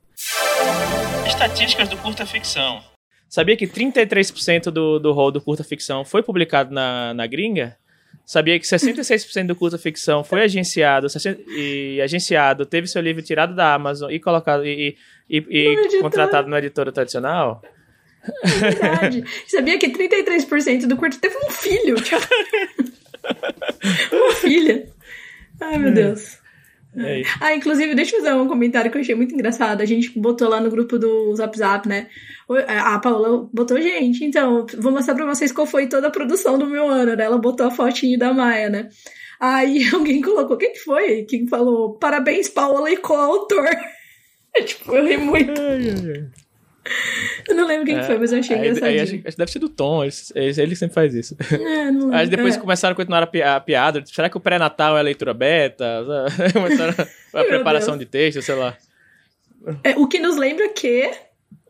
Estatísticas 1.27 1.89
do 1.89 1.97
curta 1.97 2.27
ficção. 2.27 2.83
Sabia 3.29 3.57
que 3.57 3.67
33% 3.67 4.71
do, 4.71 4.99
do 4.99 5.12
rol 5.12 5.33
do 5.33 5.41
curta 5.41 5.64
ficção 5.64 6.05
foi 6.05 6.23
publicado 6.23 6.73
na, 6.73 7.14
na 7.14 7.27
gringa? 7.27 7.77
Sabia 8.27 8.59
que 8.59 8.66
66% 8.66 9.47
do 9.47 9.55
curta 9.55 9.79
ficção 9.79 10.24
foi 10.24 10.43
agenciado 10.43 11.07
e 11.49 12.01
agenciado 12.03 12.66
teve 12.66 12.89
seu 12.89 13.01
livro 13.01 13.22
tirado 13.22 13.55
da 13.55 13.72
Amazon 13.72 14.11
e 14.11 14.18
colocado 14.18 14.66
e, 14.66 14.97
e, 15.31 15.37
e 15.49 16.01
contratado 16.01 16.49
na 16.49 16.59
editora 16.59 16.91
tradicional? 16.91 17.62
É 18.43 18.49
verdade. 18.49 19.24
Sabia 19.47 19.79
que 19.79 19.89
33% 19.89 20.89
do 20.89 20.97
curta 20.97 21.18
teve 21.20 21.37
um 21.37 21.51
filho? 21.51 21.95
Uma 24.12 24.33
filha. 24.33 24.89
Ai, 25.61 25.79
meu 25.79 25.91
é. 25.91 25.93
Deus. 25.93 26.39
É 26.99 27.23
ah, 27.41 27.55
inclusive, 27.55 27.95
deixa 27.95 28.17
eu 28.17 28.21
fazer 28.23 28.35
um 28.35 28.49
comentário 28.49 28.91
que 28.91 28.97
eu 28.97 29.03
achei 29.03 29.15
muito 29.15 29.35
engraçado. 29.35 29.83
A 29.83 29.85
gente 29.85 30.19
botou 30.19 30.49
lá 30.49 30.61
no 30.61 30.71
grupo 30.71 30.99
do 30.99 31.35
Zap 31.37 31.57
Zap, 31.57 31.87
né? 31.87 32.09
A 32.67 32.99
Paula 32.99 33.49
botou, 33.53 33.81
gente, 33.81 34.25
então, 34.25 34.67
vou 34.79 34.93
mostrar 34.93 35.15
pra 35.15 35.27
vocês 35.27 35.53
qual 35.53 35.67
foi 35.67 35.89
toda 35.89 36.07
a 36.07 36.11
produção 36.11 36.59
do 36.59 36.67
meu 36.67 36.89
ano, 36.89 37.15
né? 37.15 37.25
Ela 37.25 37.39
botou 37.39 37.67
a 37.67 37.71
fotinho 37.71 38.19
da 38.19 38.33
Maia, 38.33 38.71
né? 38.71 38.89
Aí 39.39 39.87
alguém 39.93 40.23
colocou, 40.23 40.57
quem 40.57 40.73
que 40.73 40.79
foi? 40.79 41.25
Quem 41.25 41.47
falou, 41.47 41.95
parabéns, 41.99 42.49
Paula 42.49 42.91
e 42.91 42.97
coautor. 42.97 43.69
tipo, 44.65 44.95
eu 44.95 45.05
ri 45.05 45.17
muito. 45.19 45.53
Eu 47.49 47.55
não 47.55 47.66
lembro 47.66 47.87
quem 47.87 47.97
é, 47.97 48.03
foi, 48.03 48.18
mas 48.18 48.32
eu 48.32 48.39
achei 48.39 48.57
engraçado. 48.57 48.84
Aí, 48.84 49.01
acho, 49.01 49.37
deve 49.37 49.51
ser 49.51 49.59
do 49.59 49.68
Tom, 49.68 50.05
ele, 50.05 50.12
ele 50.34 50.76
sempre 50.76 50.95
faz 50.95 51.14
isso. 51.14 51.37
É, 51.53 51.91
não 51.91 52.12
Aí 52.12 52.26
depois 52.26 52.57
é. 52.57 52.59
começaram 52.59 52.93
a 52.93 52.97
continuar 52.97 53.22
a, 53.22 53.61
piada. 53.61 54.03
Será 54.07 54.28
que 54.28 54.37
o 54.37 54.41
pré-natal 54.41 54.97
é 54.97 55.03
leitura 55.03 55.32
beta? 55.32 56.05
Começaram 56.53 56.95
a, 57.34 57.41
a 57.41 57.45
preparação 57.45 57.97
de 57.97 58.05
texto, 58.05 58.43
sei 58.43 58.55
lá. 58.55 58.76
É, 59.82 59.97
o 59.97 60.07
que 60.07 60.18
nos 60.18 60.37
lembra 60.37 60.68
que 60.68 61.11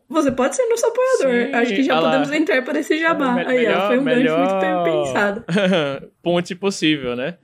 você 0.09 0.31
pode 0.31 0.55
ser 0.55 0.65
nosso 0.67 0.85
apoiador. 0.85 1.47
Sim, 1.47 1.53
Acho 1.53 1.75
que 1.75 1.83
já 1.83 1.99
podemos 1.99 2.29
lá. 2.29 2.37
entrar 2.37 2.61
para 2.63 2.79
esse 2.79 2.97
jabá. 2.97 3.41
É, 3.41 3.47
Aí, 3.47 3.57
melhor, 3.57 3.77
ó, 3.77 3.87
foi 3.87 3.99
um 3.99 4.03
melhor... 4.03 4.37
gancho 4.37 4.59
muito 4.59 4.83
bem 4.83 5.03
pensado. 5.03 5.43
Ponte 6.23 6.55
possível, 6.55 7.15
né? 7.15 7.35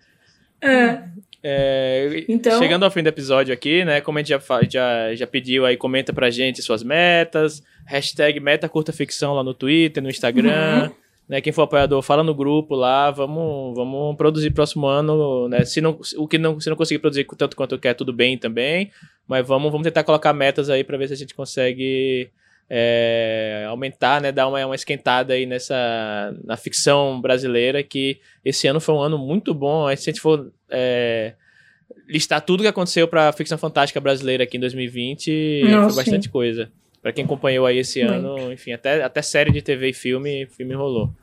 É. 0.61 1.03
É, 1.45 2.23
então... 2.29 2.57
Chegando 2.57 2.83
ao 2.83 2.91
fim 2.91 3.03
do 3.03 3.09
episódio 3.09 3.53
aqui, 3.53 3.83
né? 3.83 3.99
Como 3.99 4.17
a 4.17 4.21
gente 4.21 4.29
já, 4.29 4.39
já, 4.69 5.13
já 5.13 5.27
pediu 5.27 5.65
aí, 5.65 5.75
comenta 5.75 6.13
pra 6.13 6.29
gente 6.29 6.61
suas 6.61 6.81
metas. 6.83 7.61
Hashtag 7.85 8.39
meta 8.39 8.69
curta 8.69 8.93
ficção 8.93 9.33
lá 9.33 9.43
no 9.43 9.53
Twitter, 9.53 10.01
no 10.01 10.09
Instagram. 10.09 10.89
Uhum. 10.89 11.03
Né, 11.27 11.39
quem 11.39 11.53
for 11.53 11.61
apoiador, 11.61 12.01
fala 12.01 12.23
no 12.23 12.33
grupo 12.33 12.75
lá. 12.75 13.11
Vamos, 13.11 13.75
vamos 13.75 14.15
produzir 14.15 14.51
próximo 14.51 14.87
ano. 14.87 15.49
Né, 15.49 15.65
se, 15.65 15.81
não, 15.81 15.99
o 16.17 16.27
que 16.27 16.37
não, 16.37 16.59
se 16.59 16.69
não 16.69 16.77
conseguir 16.77 16.99
produzir 16.99 17.25
tanto 17.37 17.57
quanto 17.57 17.77
quer, 17.77 17.93
tudo 17.93 18.13
bem 18.13 18.37
também. 18.37 18.89
Mas 19.27 19.45
vamos, 19.45 19.71
vamos 19.71 19.83
tentar 19.83 20.03
colocar 20.03 20.31
metas 20.33 20.69
aí 20.69 20.83
para 20.83 20.97
ver 20.97 21.07
se 21.07 21.13
a 21.13 21.17
gente 21.17 21.33
consegue 21.33 22.29
é, 22.75 23.65
aumentar, 23.69 24.19
né, 24.19 24.31
dar 24.31 24.47
uma, 24.47 24.65
uma 24.65 24.73
esquentada 24.73 25.35
aí 25.35 25.45
nessa 25.45 26.35
na 26.43 26.57
ficção 26.57 27.21
brasileira, 27.21 27.83
que 27.83 28.19
esse 28.43 28.65
ano 28.65 28.81
foi 28.81 28.95
um 28.95 28.99
ano 28.99 29.15
muito 29.15 29.53
bom. 29.53 29.87
Se 29.95 30.09
a 30.09 30.11
gente 30.11 30.19
for 30.19 30.51
é, 30.71 31.33
listar 32.07 32.41
tudo 32.41 32.63
que 32.63 32.67
aconteceu 32.67 33.07
para 33.07 33.29
a 33.29 33.31
ficção 33.31 33.59
fantástica 33.59 34.01
brasileira 34.01 34.43
aqui 34.43 34.57
em 34.57 34.59
2020, 34.59 35.61
Nossa, 35.65 35.89
foi 35.89 36.03
bastante 36.03 36.25
sim. 36.25 36.31
coisa. 36.31 36.71
Para 36.99 37.13
quem 37.13 37.25
acompanhou 37.25 37.67
aí 37.67 37.77
esse 37.77 38.03
muito. 38.03 38.13
ano, 38.15 38.51
enfim, 38.51 38.71
até, 38.71 39.03
até 39.03 39.21
série 39.21 39.51
de 39.51 39.61
TV 39.61 39.89
e 39.89 39.93
filme, 39.93 40.47
filme 40.47 40.73
rolou. 40.73 41.13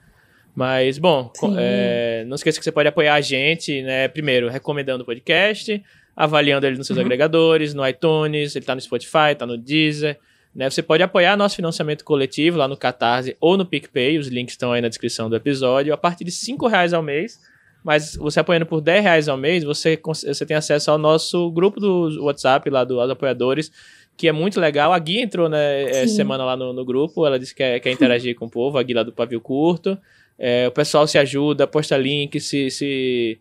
Mas, 0.54 0.98
bom, 0.98 1.32
é, 1.58 2.24
não 2.28 2.36
esqueça 2.36 2.60
que 2.60 2.64
você 2.64 2.70
pode 2.70 2.88
apoiar 2.88 3.14
a 3.14 3.20
gente, 3.20 3.82
né? 3.82 4.06
Primeiro, 4.06 4.48
recomendando 4.48 5.02
o 5.02 5.06
podcast, 5.06 5.82
avaliando 6.14 6.64
ele 6.64 6.76
nos 6.76 6.86
seus 6.86 6.96
uhum. 6.96 7.04
agregadores, 7.04 7.74
no 7.74 7.84
iTunes, 7.84 8.54
ele 8.54 8.64
tá 8.64 8.76
no 8.76 8.80
Spotify, 8.80 9.34
tá 9.36 9.44
no 9.44 9.58
Deezer. 9.58 10.16
Né? 10.54 10.68
Você 10.68 10.82
pode 10.82 11.02
apoiar 11.02 11.36
nosso 11.36 11.56
financiamento 11.56 12.04
coletivo 12.04 12.58
lá 12.58 12.66
no 12.66 12.76
Catarse 12.76 13.36
ou 13.40 13.56
no 13.56 13.64
PicPay, 13.64 14.18
os 14.18 14.28
links 14.28 14.54
estão 14.54 14.72
aí 14.72 14.80
na 14.80 14.88
descrição 14.88 15.30
do 15.30 15.36
episódio, 15.36 15.94
a 15.94 15.96
partir 15.96 16.24
de 16.24 16.30
R$ 16.30 16.68
reais 16.68 16.92
ao 16.92 17.02
mês. 17.02 17.38
Mas 17.82 18.14
você 18.14 18.40
apoiando 18.40 18.66
por 18.66 18.80
10 18.80 19.02
reais 19.02 19.28
ao 19.28 19.38
mês, 19.38 19.64
você, 19.64 19.98
você 20.04 20.44
tem 20.44 20.56
acesso 20.56 20.90
ao 20.90 20.98
nosso 20.98 21.50
grupo 21.50 21.80
do 21.80 22.24
WhatsApp 22.24 22.68
lá 22.68 22.84
dos 22.84 23.10
apoiadores, 23.10 23.72
que 24.16 24.28
é 24.28 24.32
muito 24.32 24.60
legal. 24.60 24.92
A 24.92 24.98
Gui 24.98 25.18
entrou 25.18 25.48
né, 25.48 25.84
essa 25.84 26.14
semana 26.14 26.44
lá 26.44 26.56
no, 26.56 26.74
no, 26.74 26.84
grupo, 26.84 27.26
ela 27.26 27.38
disse 27.38 27.54
que 27.54 27.62
quer, 27.62 27.80
quer 27.80 27.90
interagir 27.90 28.34
com 28.34 28.44
o 28.44 28.50
povo, 28.50 28.76
a 28.76 28.82
Gui 28.82 28.92
lá 28.92 29.02
do 29.02 29.12
Pavio 29.12 29.40
Curto. 29.40 29.96
É, 30.38 30.68
o 30.68 30.70
pessoal 30.70 31.06
se 31.06 31.16
ajuda, 31.16 31.66
posta 31.66 31.96
link, 31.96 32.38
se, 32.38 32.70
se 32.70 33.38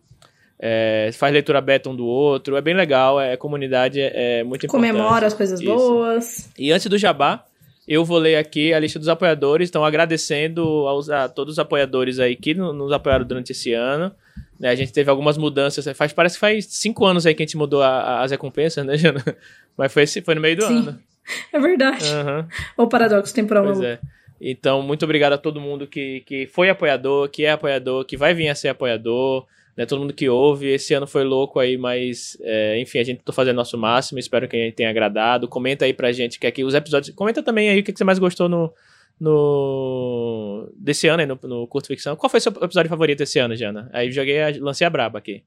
é, 0.62 1.10
faz 1.14 1.32
leitura 1.32 1.58
beta 1.60 1.88
um 1.88 1.96
do 1.96 2.04
outro, 2.04 2.54
é 2.54 2.60
bem 2.60 2.74
legal, 2.74 3.18
é 3.18 3.34
comunidade, 3.34 3.98
é, 3.98 4.40
é 4.40 4.44
muito 4.44 4.66
importante. 4.66 4.92
Comemora 4.92 5.26
as 5.26 5.32
coisas 5.32 5.58
Isso. 5.58 5.72
boas. 5.72 6.50
E 6.58 6.70
antes 6.70 6.86
do 6.86 6.98
jabá, 6.98 7.46
eu 7.88 8.04
vou 8.04 8.18
ler 8.18 8.36
aqui 8.36 8.74
a 8.74 8.78
lista 8.78 8.98
dos 8.98 9.08
apoiadores, 9.08 9.70
então 9.70 9.82
agradecendo 9.82 10.62
aos, 10.86 11.08
a 11.08 11.30
todos 11.30 11.54
os 11.54 11.58
apoiadores 11.58 12.18
aí 12.18 12.36
que 12.36 12.52
nos 12.52 12.92
apoiaram 12.92 13.24
durante 13.24 13.52
esse 13.52 13.72
ano. 13.72 14.12
Né, 14.58 14.68
a 14.68 14.74
gente 14.74 14.92
teve 14.92 15.08
algumas 15.08 15.38
mudanças, 15.38 15.88
faz, 15.96 16.12
parece 16.12 16.34
que 16.34 16.40
faz 16.40 16.66
cinco 16.66 17.06
anos 17.06 17.24
aí 17.24 17.34
que 17.34 17.42
a 17.42 17.46
gente 17.46 17.56
mudou 17.56 17.82
a, 17.82 17.88
a, 17.88 18.22
as 18.22 18.30
recompensas, 18.30 18.84
né, 18.84 18.98
Jana? 18.98 19.24
Mas 19.78 19.90
foi, 19.90 20.06
foi 20.06 20.34
no 20.34 20.42
meio 20.42 20.56
do 20.56 20.66
Sim, 20.66 20.78
ano. 20.78 20.98
É 21.52 21.60
verdade. 21.60 22.04
Uhum. 22.04 22.84
O 22.84 22.88
paradoxo 22.88 23.32
temporal. 23.32 23.64
Pois 23.64 23.80
é. 23.80 24.00
Então, 24.40 24.82
muito 24.82 25.04
obrigado 25.04 25.34
a 25.34 25.38
todo 25.38 25.60
mundo 25.60 25.86
que, 25.86 26.20
que 26.26 26.46
foi 26.46 26.68
apoiador, 26.68 27.28
que 27.28 27.44
é 27.44 27.52
apoiador, 27.52 28.04
que 28.04 28.16
vai 28.16 28.34
vir 28.34 28.48
a 28.48 28.54
ser 28.54 28.68
apoiador 28.68 29.46
né, 29.80 29.86
todo 29.86 30.00
mundo 30.00 30.12
que 30.12 30.28
ouve. 30.28 30.68
Esse 30.68 30.92
ano 30.92 31.06
foi 31.06 31.24
louco 31.24 31.58
aí, 31.58 31.78
mas 31.78 32.36
é, 32.42 32.78
enfim, 32.78 32.98
a 32.98 33.02
gente 33.02 33.22
tá 33.22 33.32
fazendo 33.32 33.56
nosso 33.56 33.78
máximo. 33.78 34.18
Espero 34.18 34.46
que 34.46 34.54
a 34.54 34.58
gente 34.58 34.74
tenha 34.74 34.90
agradado. 34.90 35.48
Comenta 35.48 35.86
aí 35.86 35.94
pra 35.94 36.12
gente 36.12 36.38
que 36.38 36.46
aqui 36.46 36.62
os 36.62 36.74
episódios. 36.74 37.14
Comenta 37.16 37.42
também 37.42 37.70
aí 37.70 37.80
o 37.80 37.82
que, 37.82 37.90
que 37.90 37.96
você 37.96 38.04
mais 38.04 38.18
gostou 38.18 38.46
no, 38.46 38.70
no 39.18 40.70
desse 40.76 41.08
ano 41.08 41.20
aí 41.20 41.26
no, 41.26 41.38
no 41.44 41.66
curto 41.66 41.86
ficção. 41.86 42.14
Qual 42.14 42.28
foi 42.28 42.36
o 42.36 42.40
seu 42.42 42.52
episódio 42.60 42.90
favorito 42.90 43.22
esse 43.22 43.38
ano, 43.38 43.56
Jana? 43.56 43.88
Aí 43.90 44.12
joguei, 44.12 44.42
a, 44.42 44.52
lancei 44.60 44.86
a 44.86 44.90
braba 44.90 45.18
aqui. 45.18 45.42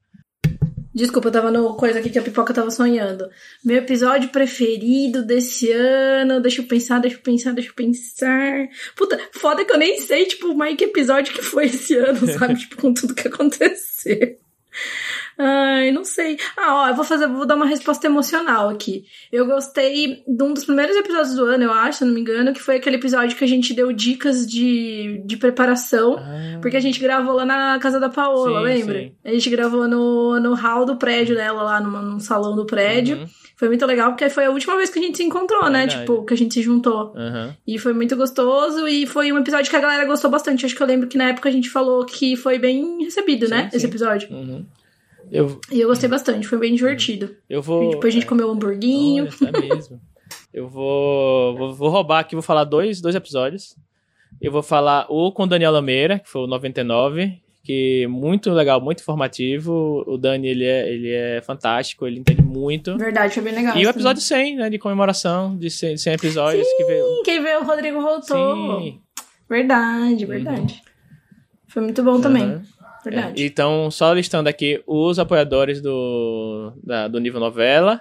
Desculpa, 0.94 1.26
eu 1.26 1.32
tava 1.32 1.50
no 1.50 1.74
coisa 1.74 1.98
aqui 1.98 2.08
que 2.08 2.18
a 2.18 2.22
pipoca 2.22 2.54
tava 2.54 2.70
sonhando. 2.70 3.28
Meu 3.64 3.78
episódio 3.78 4.28
preferido 4.28 5.24
desse 5.24 5.72
ano. 5.72 6.40
Deixa 6.40 6.62
eu 6.62 6.66
pensar, 6.66 7.00
deixa 7.00 7.16
eu 7.16 7.20
pensar, 7.20 7.52
deixa 7.52 7.70
eu 7.70 7.74
pensar. 7.74 8.68
Puta, 8.94 9.18
foda 9.32 9.64
que 9.64 9.72
eu 9.72 9.78
nem 9.78 10.00
sei, 10.00 10.24
tipo, 10.26 10.54
mais 10.54 10.76
que 10.76 10.84
episódio 10.84 11.34
que 11.34 11.42
foi 11.42 11.66
esse 11.66 11.96
ano, 11.96 12.24
sabe? 12.38 12.54
tipo, 12.54 12.76
com 12.76 12.94
tudo 12.94 13.14
que 13.14 13.26
aconteceu. 13.26 14.38
Ai, 15.38 15.90
não 15.90 16.04
sei. 16.04 16.38
Ah, 16.56 16.82
ó, 16.82 16.88
eu 16.88 16.94
vou 16.94 17.04
fazer, 17.04 17.26
vou 17.26 17.46
dar 17.46 17.56
uma 17.56 17.66
resposta 17.66 18.06
emocional 18.06 18.68
aqui. 18.68 19.04
Eu 19.32 19.46
gostei 19.46 20.22
de 20.26 20.42
um 20.42 20.54
dos 20.54 20.64
primeiros 20.64 20.96
episódios 20.96 21.34
do 21.34 21.44
ano, 21.44 21.64
eu 21.64 21.72
acho, 21.72 21.98
se 21.98 22.04
não 22.04 22.12
me 22.12 22.20
engano, 22.20 22.52
que 22.52 22.62
foi 22.62 22.76
aquele 22.76 22.96
episódio 22.96 23.36
que 23.36 23.44
a 23.44 23.48
gente 23.48 23.74
deu 23.74 23.92
dicas 23.92 24.46
de, 24.46 25.22
de 25.24 25.36
preparação, 25.36 26.16
ah. 26.18 26.58
porque 26.60 26.76
a 26.76 26.80
gente 26.80 27.00
gravou 27.00 27.34
lá 27.34 27.44
na 27.44 27.78
casa 27.78 27.98
da 27.98 28.08
Paola, 28.08 28.60
sim, 28.60 28.64
lembra? 28.64 28.98
Sim. 29.00 29.12
A 29.24 29.30
gente 29.32 29.50
gravou 29.50 29.88
no, 29.88 30.38
no 30.38 30.54
hall 30.54 30.84
do 30.84 30.96
prédio 30.96 31.34
dela, 31.34 31.62
lá 31.62 31.80
no, 31.80 31.90
no 32.02 32.20
salão 32.20 32.54
do 32.54 32.64
prédio. 32.64 33.18
Uhum. 33.18 33.26
Foi 33.56 33.68
muito 33.68 33.86
legal, 33.86 34.10
porque 34.10 34.28
foi 34.28 34.46
a 34.46 34.50
última 34.50 34.76
vez 34.76 34.90
que 34.90 34.98
a 34.98 35.02
gente 35.02 35.16
se 35.16 35.22
encontrou, 35.22 35.66
é 35.66 35.70
né? 35.70 35.78
Verdade. 35.86 36.00
Tipo, 36.00 36.24
que 36.24 36.34
a 36.34 36.36
gente 36.36 36.54
se 36.54 36.62
juntou. 36.62 37.12
Uhum. 37.14 37.52
E 37.66 37.78
foi 37.78 37.92
muito 37.92 38.16
gostoso, 38.16 38.88
e 38.88 39.06
foi 39.06 39.32
um 39.32 39.38
episódio 39.38 39.70
que 39.70 39.76
a 39.76 39.80
galera 39.80 40.04
gostou 40.04 40.30
bastante. 40.30 40.66
Acho 40.66 40.74
que 40.74 40.82
eu 40.82 40.86
lembro 40.86 41.08
que 41.08 41.16
na 41.16 41.28
época 41.28 41.48
a 41.48 41.52
gente 41.52 41.70
falou 41.70 42.04
que 42.04 42.36
foi 42.36 42.58
bem 42.58 43.04
recebido, 43.04 43.46
sim, 43.46 43.52
né? 43.52 43.70
Esse 43.72 43.86
episódio. 43.86 44.28
Uhum. 44.30 44.66
Eu... 45.30 45.60
E 45.70 45.80
eu 45.80 45.88
gostei 45.88 46.08
bastante, 46.08 46.46
foi 46.46 46.58
bem 46.58 46.74
divertido. 46.74 47.34
Eu 47.48 47.62
vou. 47.62 47.90
depois 47.90 48.12
a 48.12 48.16
gente 48.16 48.26
comeu 48.26 48.48
um 48.48 48.52
hamburguinho. 48.52 49.28
Olha, 49.42 49.56
é 49.56 49.74
mesmo. 49.74 50.00
eu 50.52 50.68
vou, 50.68 51.56
vou, 51.56 51.74
vou 51.74 51.88
roubar 51.88 52.20
aqui, 52.20 52.34
vou 52.34 52.42
falar 52.42 52.64
dois, 52.64 53.00
dois 53.00 53.14
episódios. 53.14 53.76
Eu 54.40 54.52
vou 54.52 54.62
falar 54.62 55.06
o 55.08 55.32
com 55.32 55.46
Daniel 55.46 55.72
Lameira, 55.72 56.18
que 56.18 56.28
foi 56.28 56.42
o 56.42 56.46
99, 56.46 57.40
que 57.62 58.06
muito 58.08 58.50
legal, 58.50 58.80
muito 58.80 59.00
informativo. 59.00 60.04
O 60.06 60.18
Dani, 60.18 60.48
ele 60.48 60.64
é, 60.64 60.92
ele 60.92 61.10
é 61.10 61.40
fantástico, 61.40 62.06
ele 62.06 62.20
entende 62.20 62.42
muito. 62.42 62.96
Verdade, 62.98 63.34
foi 63.34 63.42
bem 63.42 63.54
legal. 63.54 63.76
E 63.76 63.86
o 63.86 63.90
episódio 63.90 64.22
também. 64.22 64.46
100, 64.52 64.56
né, 64.56 64.70
de 64.70 64.78
comemoração 64.78 65.56
de 65.56 65.70
100, 65.70 65.96
100 65.96 66.12
episódios. 66.12 66.66
Sim, 66.66 66.76
que 66.76 66.84
veio... 66.84 67.22
quem 67.24 67.42
veio 67.42 67.60
o 67.60 67.64
Rodrigo 67.64 68.00
voltou. 68.00 68.80
Sim. 68.80 69.00
Verdade, 69.48 70.26
verdade. 70.26 70.74
Uhum. 70.74 70.92
Foi 71.68 71.82
muito 71.82 72.02
bom 72.02 72.12
uhum. 72.12 72.20
também. 72.20 72.62
Verdade. 73.04 73.42
É, 73.42 73.46
então, 73.46 73.90
só 73.90 74.12
listando 74.12 74.48
aqui 74.48 74.82
os 74.86 75.18
apoiadores 75.18 75.80
do, 75.80 76.72
da, 76.82 77.06
do 77.06 77.20
nível 77.20 77.38
novela, 77.38 78.00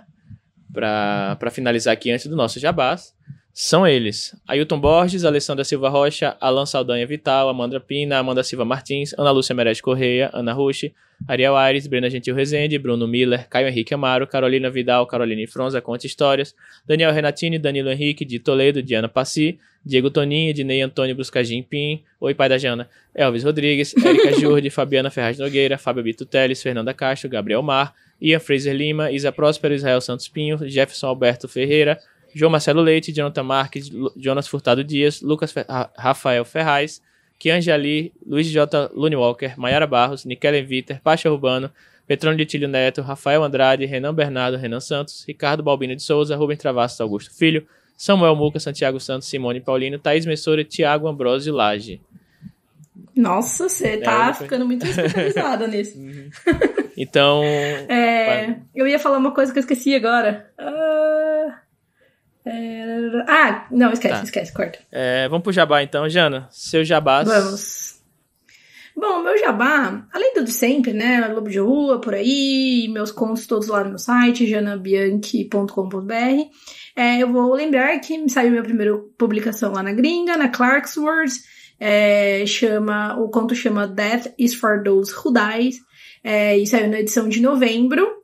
para 0.73 1.51
finalizar 1.51 1.93
aqui 1.93 2.11
antes 2.11 2.27
do 2.27 2.35
nosso 2.35 2.59
jabás. 2.59 3.13
São 3.53 3.85
eles: 3.85 4.35
Ailton 4.47 4.79
Borges, 4.79 5.23
Alessandra 5.23 5.63
Silva 5.63 5.87
Rocha, 5.87 6.35
Alan 6.41 6.65
Saldanha 6.65 7.05
Vital, 7.05 7.49
Amanda 7.49 7.79
Pina, 7.79 8.17
Amanda 8.17 8.43
Silva 8.43 8.65
Martins, 8.65 9.13
Ana 9.17 9.31
Lúcia 9.31 9.53
Merez 9.53 9.79
Correia, 9.79 10.31
Ana 10.33 10.53
Rushi, 10.53 10.91
Ariel 11.27 11.55
Aires, 11.55 11.85
Brena 11.85 12.09
Gentil 12.09 12.35
Rezende, 12.35 12.79
Bruno 12.79 13.07
Miller, 13.07 13.47
Caio 13.47 13.67
Henrique 13.67 13.93
Amaro, 13.93 14.25
Carolina 14.25 14.71
Vidal, 14.71 15.05
Caroline 15.05 15.45
Fronza, 15.45 15.79
Conte 15.79 16.07
Histórias, 16.07 16.55
Daniel 16.85 17.13
Renatini, 17.13 17.59
Danilo 17.59 17.91
Henrique, 17.91 18.25
de 18.25 18.39
Toledo, 18.39 18.81
Diana 18.81 19.07
Passi, 19.07 19.59
Diego 19.85 20.09
Toninho, 20.09 20.49
Ednei 20.49 20.81
Antônio 20.81 21.13
Bruscagim 21.13 21.61
Pim, 21.61 22.01
Oi 22.19 22.33
Pai 22.33 22.49
da 22.49 22.57
Jana, 22.57 22.89
Elvis 23.13 23.43
Rodrigues, 23.43 23.93
Érica 23.93 24.33
Jurde, 24.39 24.69
Fabiana 24.71 25.11
Ferraz 25.11 25.37
Nogueira, 25.37 25.77
Fábio 25.77 26.03
Bito 26.03 26.25
Teles, 26.25 26.63
Fernanda 26.63 26.93
Castro, 26.93 27.29
Gabriel 27.29 27.61
Mar, 27.61 27.93
Ian 28.19 28.39
Fraser 28.39 28.73
Lima, 28.73 29.11
Isa 29.11 29.31
Próspero, 29.31 29.73
Israel 29.73 30.01
Santos 30.01 30.27
Pinho, 30.27 30.57
Jefferson 30.67 31.07
Alberto 31.07 31.47
Ferreira, 31.47 31.99
João 32.33 32.51
Marcelo 32.51 32.81
Leite, 32.81 33.11
Jonathan 33.11 33.43
Marques, 33.43 33.89
Jonas 34.17 34.47
Furtado 34.47 34.83
Dias, 34.83 35.21
Lucas 35.21 35.51
Fer 35.51 35.65
Rafael 35.97 36.43
Ferraz, 36.43 37.01
Kianjali, 37.39 38.13
Luiz 38.25 38.47
J. 38.47 38.89
Lune 38.93 39.15
Walker, 39.15 39.53
Maiara 39.57 39.85
Barros, 39.85 40.25
Nikelen 40.25 40.65
Viter, 40.65 41.01
Pacha 41.01 41.29
Urbano, 41.29 41.69
Petrônio 42.07 42.37
de 42.37 42.45
Tílio 42.45 42.67
Neto, 42.67 43.01
Rafael 43.01 43.43
Andrade, 43.43 43.85
Renan 43.85 44.13
Bernardo, 44.13 44.57
Renan 44.57 44.79
Santos, 44.79 45.23
Ricardo 45.27 45.63
Balbino 45.63 45.95
de 45.95 46.01
Souza, 46.01 46.35
Rubem 46.35 46.57
Travassos 46.57 46.99
Augusto 46.99 47.33
Filho, 47.33 47.65
Samuel 47.95 48.35
Muca, 48.35 48.59
Santiago 48.59 48.99
Santos, 48.99 49.27
Simone 49.27 49.61
Paulino, 49.61 49.99
Thaís 49.99 50.25
Messora, 50.25 50.63
Tiago 50.63 51.07
Ambrosio 51.07 51.53
Lage. 51.53 52.01
Nossa, 53.15 53.69
você 53.69 53.97
tá 53.97 54.29
é, 54.29 54.33
ficando 54.33 54.65
muito 54.65 54.85
especializada 54.85 55.67
nisso. 55.67 55.97
Uhum. 55.97 56.29
Então. 56.97 57.43
é, 57.43 58.57
eu 58.73 58.87
ia 58.87 58.97
falar 58.97 59.17
uma 59.17 59.31
coisa 59.31 59.51
que 59.51 59.59
eu 59.59 59.61
esqueci 59.61 59.93
agora. 59.93 60.51
Ah, 63.27 63.67
não, 63.71 63.91
esquece, 63.91 64.15
tá. 64.15 64.23
esquece, 64.23 64.53
corta. 64.53 64.79
É, 64.91 65.27
vamos 65.29 65.43
pro 65.43 65.51
jabá 65.51 65.83
então, 65.83 66.07
Jana. 66.09 66.47
Seu 66.51 66.83
jabá. 66.83 67.23
Vamos. 67.23 67.93
Bom, 68.95 69.23
meu 69.23 69.35
jabá, 69.39 70.05
além 70.13 70.35
do 70.35 70.43
de 70.43 70.51
sempre, 70.51 70.93
né? 70.93 71.27
Lobo 71.27 71.49
de 71.49 71.57
Rua, 71.57 71.99
por 71.99 72.13
aí, 72.13 72.87
meus 72.89 73.11
contos 73.11 73.47
todos 73.47 73.67
lá 73.67 73.83
no 73.83 73.89
meu 73.89 73.97
site, 73.97 74.47
janabianchi.com.br. 74.47 76.13
É, 76.95 77.17
eu 77.17 77.31
vou 77.31 77.53
lembrar 77.55 77.97
que 77.99 78.29
saiu 78.29 78.51
minha 78.51 78.61
primeira 78.61 78.95
publicação 79.17 79.73
lá 79.73 79.81
na 79.81 79.91
gringa, 79.91 80.37
na 80.37 80.47
Clarksworth. 80.47 81.33
É, 81.79 82.45
chama, 82.45 83.19
o 83.19 83.29
conto 83.29 83.55
chama 83.55 83.87
Death 83.87 84.27
is 84.37 84.53
for 84.53 84.83
Those 84.83 85.11
Who 85.11 85.33
Dies. 85.33 85.77
É, 86.23 86.57
e 86.57 86.67
saiu 86.67 86.87
na 86.87 86.99
edição 86.99 87.27
de 87.27 87.41
novembro. 87.41 88.22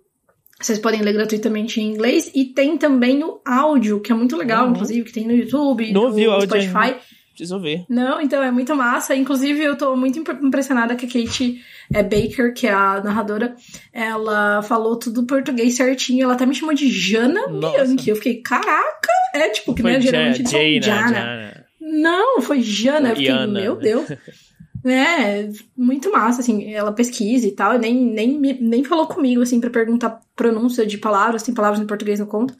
Vocês 0.61 0.77
podem 0.77 1.01
ler 1.01 1.13
gratuitamente 1.13 1.79
em 1.79 1.91
inglês. 1.91 2.31
E 2.35 2.45
tem 2.45 2.77
também 2.77 3.23
o 3.23 3.39
áudio, 3.45 4.01
que 4.01 4.11
é 4.11 4.15
muito 4.15 4.35
legal, 4.35 4.65
uhum. 4.65 4.71
inclusive, 4.71 5.05
que 5.05 5.13
tem 5.13 5.25
no 5.25 5.33
YouTube, 5.33 5.91
Não 5.93 6.09
no 6.09 6.37
o 6.37 6.41
Spotify. 6.41 6.77
Ainda. 6.77 6.99
Preciso 7.29 7.59
ver. 7.61 7.85
Não, 7.87 8.19
então 8.19 8.43
é 8.43 8.51
muito 8.51 8.75
massa. 8.75 9.15
Inclusive, 9.15 9.63
eu 9.63 9.77
tô 9.77 9.95
muito 9.95 10.19
impressionada 10.19 10.93
que 10.95 11.05
a 11.05 11.09
Kate 11.09 11.61
é, 11.93 12.03
Baker, 12.03 12.53
que 12.53 12.67
é 12.67 12.73
a 12.73 13.01
narradora, 13.01 13.55
ela 13.93 14.61
falou 14.61 14.97
tudo 14.97 15.25
português 15.25 15.75
certinho. 15.75 16.25
Ela 16.25 16.33
até 16.33 16.45
me 16.45 16.53
chamou 16.53 16.75
de 16.75 16.91
Jana 16.91 17.47
Nossa. 17.47 17.85
Bianchi. 17.85 18.09
Eu 18.09 18.17
fiquei, 18.17 18.41
caraca! 18.41 19.09
É 19.33 19.47
tipo, 19.49 19.73
que 19.73 19.81
né, 19.81 20.01
geralmente 20.01 20.43
falam 20.43 20.81
Jana. 20.81 21.13
Jana. 21.13 21.65
Não, 21.79 22.41
foi 22.41 22.61
Jana. 22.61 23.09
Eu 23.11 23.15
fiquei, 23.15 23.47
meu 23.47 23.75
Deus. 23.77 24.07
É, 24.85 25.49
muito 25.75 26.11
massa, 26.11 26.41
assim, 26.41 26.73
ela 26.73 26.91
pesquisa 26.91 27.45
e 27.47 27.51
tal, 27.51 27.77
nem, 27.77 27.95
nem, 27.95 28.39
nem 28.39 28.83
falou 28.83 29.07
comigo, 29.07 29.41
assim, 29.41 29.59
para 29.59 29.69
perguntar 29.69 30.21
pronúncia 30.35 30.85
de 30.85 30.97
palavras, 30.97 31.43
tem 31.43 31.53
palavras 31.53 31.81
em 31.81 31.85
português 31.85 32.19
no 32.19 32.27
conto. 32.27 32.55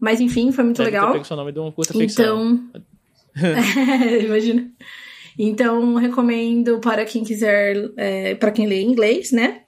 Mas 0.00 0.20
enfim, 0.20 0.52
foi 0.52 0.64
muito 0.64 0.78
Deve 0.78 0.90
legal. 0.90 1.12
Ter 1.12 1.34
o 1.34 1.36
nome 1.36 1.52
de 1.52 1.58
uma 1.58 1.72
curta 1.72 1.92
então, 1.96 2.60
é, 3.36 4.24
imagina. 4.24 4.70
Então, 5.38 5.94
recomendo 5.94 6.78
para 6.80 7.04
quem 7.04 7.22
quiser, 7.22 7.90
é, 7.96 8.34
para 8.34 8.50
quem 8.50 8.66
lê 8.66 8.82
inglês, 8.82 9.30
né? 9.30 9.62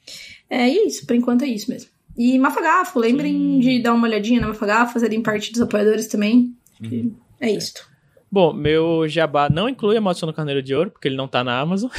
É 0.48 0.68
isso, 0.68 1.07
por 1.07 1.14
enquanto 1.14 1.42
é 1.42 1.46
isso 1.46 1.70
mesmo. 1.70 1.90
E 2.16 2.38
Mafagafo, 2.38 2.98
lembrem 2.98 3.32
Sim. 3.32 3.61
de 3.61 3.82
dar 3.82 3.94
uma 3.94 4.09
olhadinha 4.09 4.40
na 4.40 4.48
Mafagafo, 4.48 4.94
fazerem 4.94 5.22
parte 5.22 5.53
dos 5.53 5.62
apoiadores 5.62 6.07
também. 6.07 6.55
Uhum. 6.82 7.14
É 7.40 7.51
isto. 7.51 7.88
Bom, 8.31 8.53
meu 8.53 9.09
jabá 9.09 9.49
não 9.51 9.68
inclui 9.68 9.97
a 9.97 10.01
Maldição 10.01 10.28
do 10.28 10.33
Carneiro 10.33 10.62
de 10.62 10.72
Ouro, 10.72 10.91
porque 10.91 11.09
ele 11.09 11.16
não 11.16 11.26
tá 11.26 11.43
na 11.43 11.59
Amazon. 11.59 11.91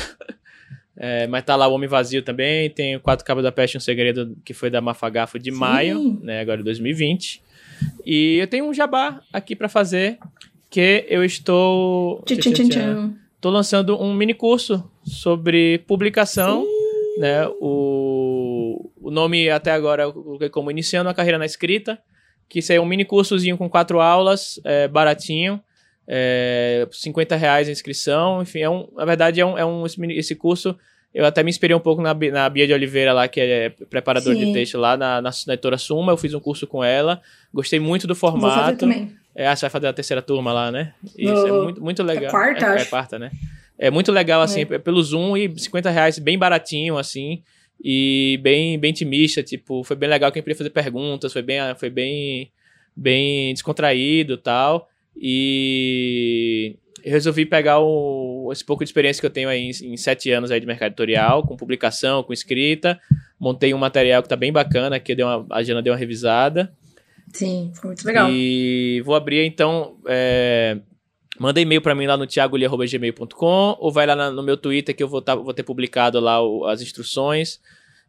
é, 0.96 1.28
mas 1.28 1.44
tá 1.44 1.58
lá 1.58 1.68
o 1.68 1.74
Homem 1.74 1.90
Vazio 1.90 2.24
também. 2.24 2.70
Tem 2.70 2.96
o 2.96 3.02
Quatro 3.02 3.26
Cabos 3.26 3.44
da 3.44 3.52
Peste, 3.52 3.76
um 3.76 3.82
segredo 3.82 4.38
que 4.46 4.54
foi 4.54 4.70
da 4.70 4.80
Mafagafo 4.80 5.38
de 5.38 5.52
Sim. 5.52 5.58
maio, 5.58 6.20
né? 6.22 6.40
Agora 6.40 6.60
de 6.60 6.64
2020. 6.64 7.44
E 8.06 8.38
eu 8.38 8.48
tenho 8.48 8.66
um 8.66 8.74
jabá 8.74 9.22
aqui 9.34 9.58
para 9.58 9.68
fazer, 9.68 10.20
que 10.70 11.06
eu 11.10 11.26
estou. 11.26 12.24
Tchim, 12.26 12.38
tchim, 12.38 12.70
tchim. 12.70 13.16
Tô 13.42 13.50
lançando 13.50 14.02
um 14.02 14.14
mini 14.14 14.34
curso 14.34 14.90
sobre 15.04 15.80
publicação. 15.80 16.64
Sim. 16.64 17.20
Né? 17.20 17.46
O, 17.60 18.90
o 19.02 19.12
nome 19.12 19.50
até 19.50 19.72
agora 19.72 20.04
eu 20.04 20.14
coloquei 20.14 20.48
como 20.48 20.72
Iniciando 20.72 21.10
a 21.10 21.14
Carreira 21.14 21.38
na 21.38 21.46
Escrita. 21.46 22.00
Que 22.48 22.60
isso 22.60 22.72
é 22.72 22.80
um 22.80 22.86
mini 22.86 23.04
cursozinho 23.04 23.58
com 23.58 23.70
quatro 23.70 24.00
aulas, 24.00 24.60
é, 24.64 24.88
baratinho 24.88 25.62
é, 26.08 26.88
50 26.92 27.36
reais 27.36 27.68
a 27.68 27.72
inscrição, 27.72 28.42
enfim, 28.42 28.60
é 28.60 28.70
um, 28.70 28.88
na 28.96 29.06
verdade 29.06 29.40
é 29.40 29.46
um, 29.46 29.58
é 29.58 29.66
um 29.66 29.86
esse 29.86 30.36
curso, 30.36 30.78
eu 31.14 31.26
até 31.26 31.44
me 31.44 31.50
inspirei 31.50 31.76
um 31.76 31.80
pouco 31.80 32.02
na, 32.02 32.14
na 32.14 32.50
Bia 32.50 32.66
de 32.66 32.74
Oliveira 32.74 33.12
lá, 33.12 33.28
que 33.28 33.40
é 33.40 33.70
preparador 33.90 34.34
Sim. 34.34 34.46
de 34.46 34.54
texto 34.54 34.78
lá 34.78 34.96
na, 34.96 35.22
na, 35.22 35.30
na 35.48 35.54
editora 35.54 35.78
Suma, 35.78 36.14
eu 36.14 36.18
fiz 36.18 36.34
um 36.34 36.40
curso 36.40 36.66
com 36.66 36.84
ela, 36.84 37.22
gostei 37.54 37.80
muito 37.80 38.08
do 38.08 38.16
formato. 38.16 38.56
Vou 38.56 38.64
fazer 38.64 38.78
também. 38.78 39.22
É, 39.36 39.48
ah, 39.48 39.56
você 39.56 39.62
vai 39.62 39.70
fazer 39.70 39.88
a 39.88 39.94
terceira 39.94 40.22
turma 40.22 40.52
lá, 40.52 40.72
né? 40.72 40.94
Isso, 41.18 41.48
é 41.48 41.52
muito, 41.52 41.82
muito 41.82 42.04
legal. 42.04 42.26
É 42.26 42.30
quarta, 42.30 42.66
é, 42.66 42.70
acho. 42.70 42.86
É 42.86 42.90
quarta, 42.90 43.20
né? 43.20 43.32
É 43.78 43.90
muito 43.90 44.12
legal, 44.12 44.42
assim, 44.42 44.62
é. 44.62 44.78
pelo 44.78 45.02
Zoom 45.02 45.36
e 45.36 45.58
50 45.58 45.90
reais, 45.90 46.20
bem 46.20 46.38
baratinho, 46.38 46.98
assim, 46.98 47.42
e 47.84 48.40
bem, 48.44 48.78
bem 48.78 48.92
intimista, 48.92 49.42
tipo, 49.42 49.84
foi 49.84 49.96
bem 49.96 50.08
legal 50.08 50.32
quem 50.32 50.42
podia 50.42 50.56
fazer 50.56 50.70
perguntas, 50.70 51.34
foi 51.34 51.42
bem, 51.42 51.60
foi 51.78 51.90
bem, 51.90 52.52
bem 52.96 53.54
descontraído 53.54 54.34
e 54.34 54.38
tal. 54.38 54.88
E 55.16 56.78
resolvi 57.04 57.46
pegar 57.46 57.80
o, 57.80 58.50
esse 58.52 58.64
pouco 58.64 58.84
de 58.84 58.90
experiência 58.90 59.20
que 59.20 59.26
eu 59.26 59.32
tenho 59.32 59.50
aí 59.50 59.60
em, 59.60 59.94
em, 59.94 59.98
sete 59.98 60.32
anos 60.32 60.52
aí 60.52 60.60
de 60.60 60.66
mercado 60.66 60.90
editorial, 60.90 61.46
com 61.46 61.56
publicação, 61.56 62.24
com 62.24 62.34
escrita. 62.34 63.00
Montei 63.40 63.74
um 63.74 63.78
material 63.78 64.22
que 64.22 64.30
tá 64.30 64.36
bem 64.36 64.52
bacana, 64.52 65.00
que 65.00 65.16
deu 65.16 65.28
uma, 65.28 65.46
a 65.52 65.64
Jana 65.64 65.82
deu 65.82 65.94
uma 65.94 66.00
revisada. 66.00 66.72
Sim, 67.34 67.72
foi 67.74 67.90
muito 67.90 68.06
legal. 68.06 68.30
E 68.30 69.02
vou 69.06 69.16
abrir 69.16 69.46
então. 69.46 69.98
É, 70.08 70.78
manda 71.40 71.60
e-mail 71.60 71.82
para 71.82 71.96
mim 71.96 72.06
lá 72.06 72.18
no 72.18 72.28
tiagoli.gmail.com 72.28 73.78
ou 73.80 73.92
vai 73.92 74.06
lá 74.06 74.32
no 74.32 74.44
meu 74.44 74.58
Twitter 74.58 74.96
que 74.96 75.02
eu 75.02 75.08
vou, 75.08 75.22
tá, 75.22 75.34
vou 75.36 75.54
ter 75.54 75.64
publicado 75.64 76.20
lá 76.20 76.42
o, 76.42 76.66
as 76.66 76.82
instruções 76.82 77.60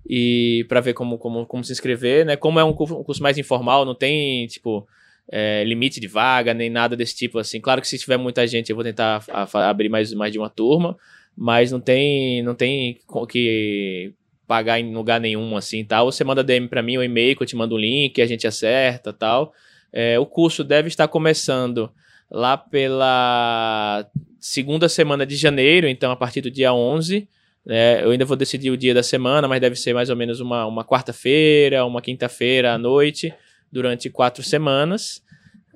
e 0.09 0.67
para 0.69 0.81
ver 0.81 0.95
como, 0.95 1.17
como, 1.19 1.47
como 1.47 1.65
se 1.65 1.73
inscrever, 1.73 2.27
né? 2.27 2.37
Como 2.37 2.59
é 2.59 2.65
um 2.65 2.73
curso, 2.73 2.99
um 2.99 3.05
curso 3.05 3.23
mais 3.23 3.39
informal, 3.39 3.85
não 3.85 3.95
tem 3.95 4.47
tipo 4.49 4.87
é, 5.31 5.65
limite 5.65 6.01
de 6.01 6.09
vaga, 6.09 6.53
nem 6.55 6.71
nada 6.71 6.97
desse 6.97 7.17
tipo 7.17 7.39
assim. 7.39 7.61
Claro 7.61 7.81
que 7.81 7.89
se 7.89 7.99
tiver 7.99 8.17
muita 8.17 8.47
gente, 8.47 8.71
eu 8.71 8.77
vou 8.77 8.85
tentar 8.85 9.25
a, 9.29 9.43
a, 9.43 9.71
abrir 9.71 9.89
mais, 9.89 10.13
mais 10.13 10.33
de 10.33 10.39
uma 10.39 10.51
turma, 10.51 10.97
mas 11.37 11.71
não 11.73 11.81
tem, 11.81 12.43
não 12.43 12.55
tem 12.55 12.99
que 13.29 14.13
pagar 14.47 14.79
em 14.79 14.95
lugar 14.95 15.21
nenhum 15.21 15.57
assim, 15.57 15.85
tal. 15.85 16.11
Você 16.11 16.25
manda 16.25 16.45
DM 16.45 16.69
para 16.69 16.83
mim, 16.83 16.99
um 16.99 17.03
e-mail 17.03 17.37
que 17.37 17.43
eu 17.43 17.47
te 17.47 17.57
mando 17.57 17.75
o 17.75 17.79
um 17.79 17.81
link, 17.81 18.21
a 18.21 18.27
gente 18.27 18.47
acerta, 18.47 19.13
tal. 19.13 19.53
É, 19.93 20.19
o 20.19 20.27
curso 20.27 20.65
deve 20.65 20.89
estar 20.89 21.09
começando 21.09 21.91
lá 22.31 22.57
pela 22.57 24.07
segunda 24.41 24.89
semana 24.89 25.25
de 25.25 25.37
janeiro, 25.37 25.87
então 25.87 26.11
a 26.11 26.17
partir 26.17 26.41
do 26.41 26.51
dia 26.51 26.73
11, 26.73 27.29
né, 27.65 28.03
eu 28.03 28.11
ainda 28.11 28.25
vou 28.25 28.37
decidir 28.37 28.71
o 28.71 28.77
dia 28.77 28.93
da 28.93 29.03
semana, 29.03 29.47
mas 29.47 29.61
deve 29.61 29.77
ser 29.77 29.95
mais 29.95 30.11
ou 30.11 30.17
menos 30.17 30.41
uma, 30.41 30.67
uma 30.67 30.85
quarta-feira, 30.85 31.85
uma 31.85 32.01
quinta-feira 32.01 32.73
à 32.73 32.79
noite, 32.79 33.33
durante 33.73 34.11
quatro 34.11 34.43
semanas. 34.43 35.23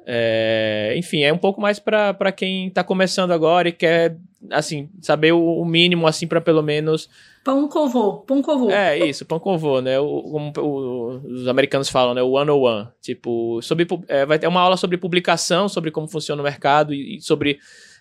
É, 0.09 0.95
enfim, 0.97 1.23
é 1.23 1.33
um 1.33 1.39
pouco 1.39 1.61
mais 1.61 1.81
para 1.81 2.31
quem 2.31 2.69
está 2.69 2.85
começando 2.85 3.33
agora 3.33 3.69
e 3.69 3.73
quer, 3.73 4.17
assim, 4.53 4.89
saber 5.03 5.33
o, 5.33 5.61
o 5.61 5.65
mínimo, 5.65 6.07
assim, 6.07 6.29
para 6.29 6.41
pelo 6.41 6.63
menos. 6.63 7.09
Pão 7.43 7.67
covô, 7.69 8.19
pão 8.19 8.41
covô. 8.41 8.71
É, 8.71 8.99
isso, 8.99 9.25
pão 9.25 9.41
covô, 9.41 9.81
né? 9.81 9.99
O, 9.99 10.23
como 10.23 10.53
o, 10.59 11.09
os 11.27 11.49
americanos 11.49 11.89
falam, 11.89 12.15
né? 12.15 12.23
O 12.23 12.33
one 12.33 12.51
on 12.51 12.61
one. 12.61 12.89
Tipo, 13.01 13.61
sobre, 13.63 13.85
é, 14.07 14.25
vai 14.25 14.39
ter 14.39 14.47
uma 14.47 14.61
aula 14.61 14.77
sobre 14.77 14.97
publicação, 14.97 15.69
sobre 15.69 15.91
como 15.91 16.07
funciona 16.07 16.41
o 16.41 16.45
mercado 16.45 16.95
e, 16.95 17.17
e 17.17 17.21
sobre 17.21 17.59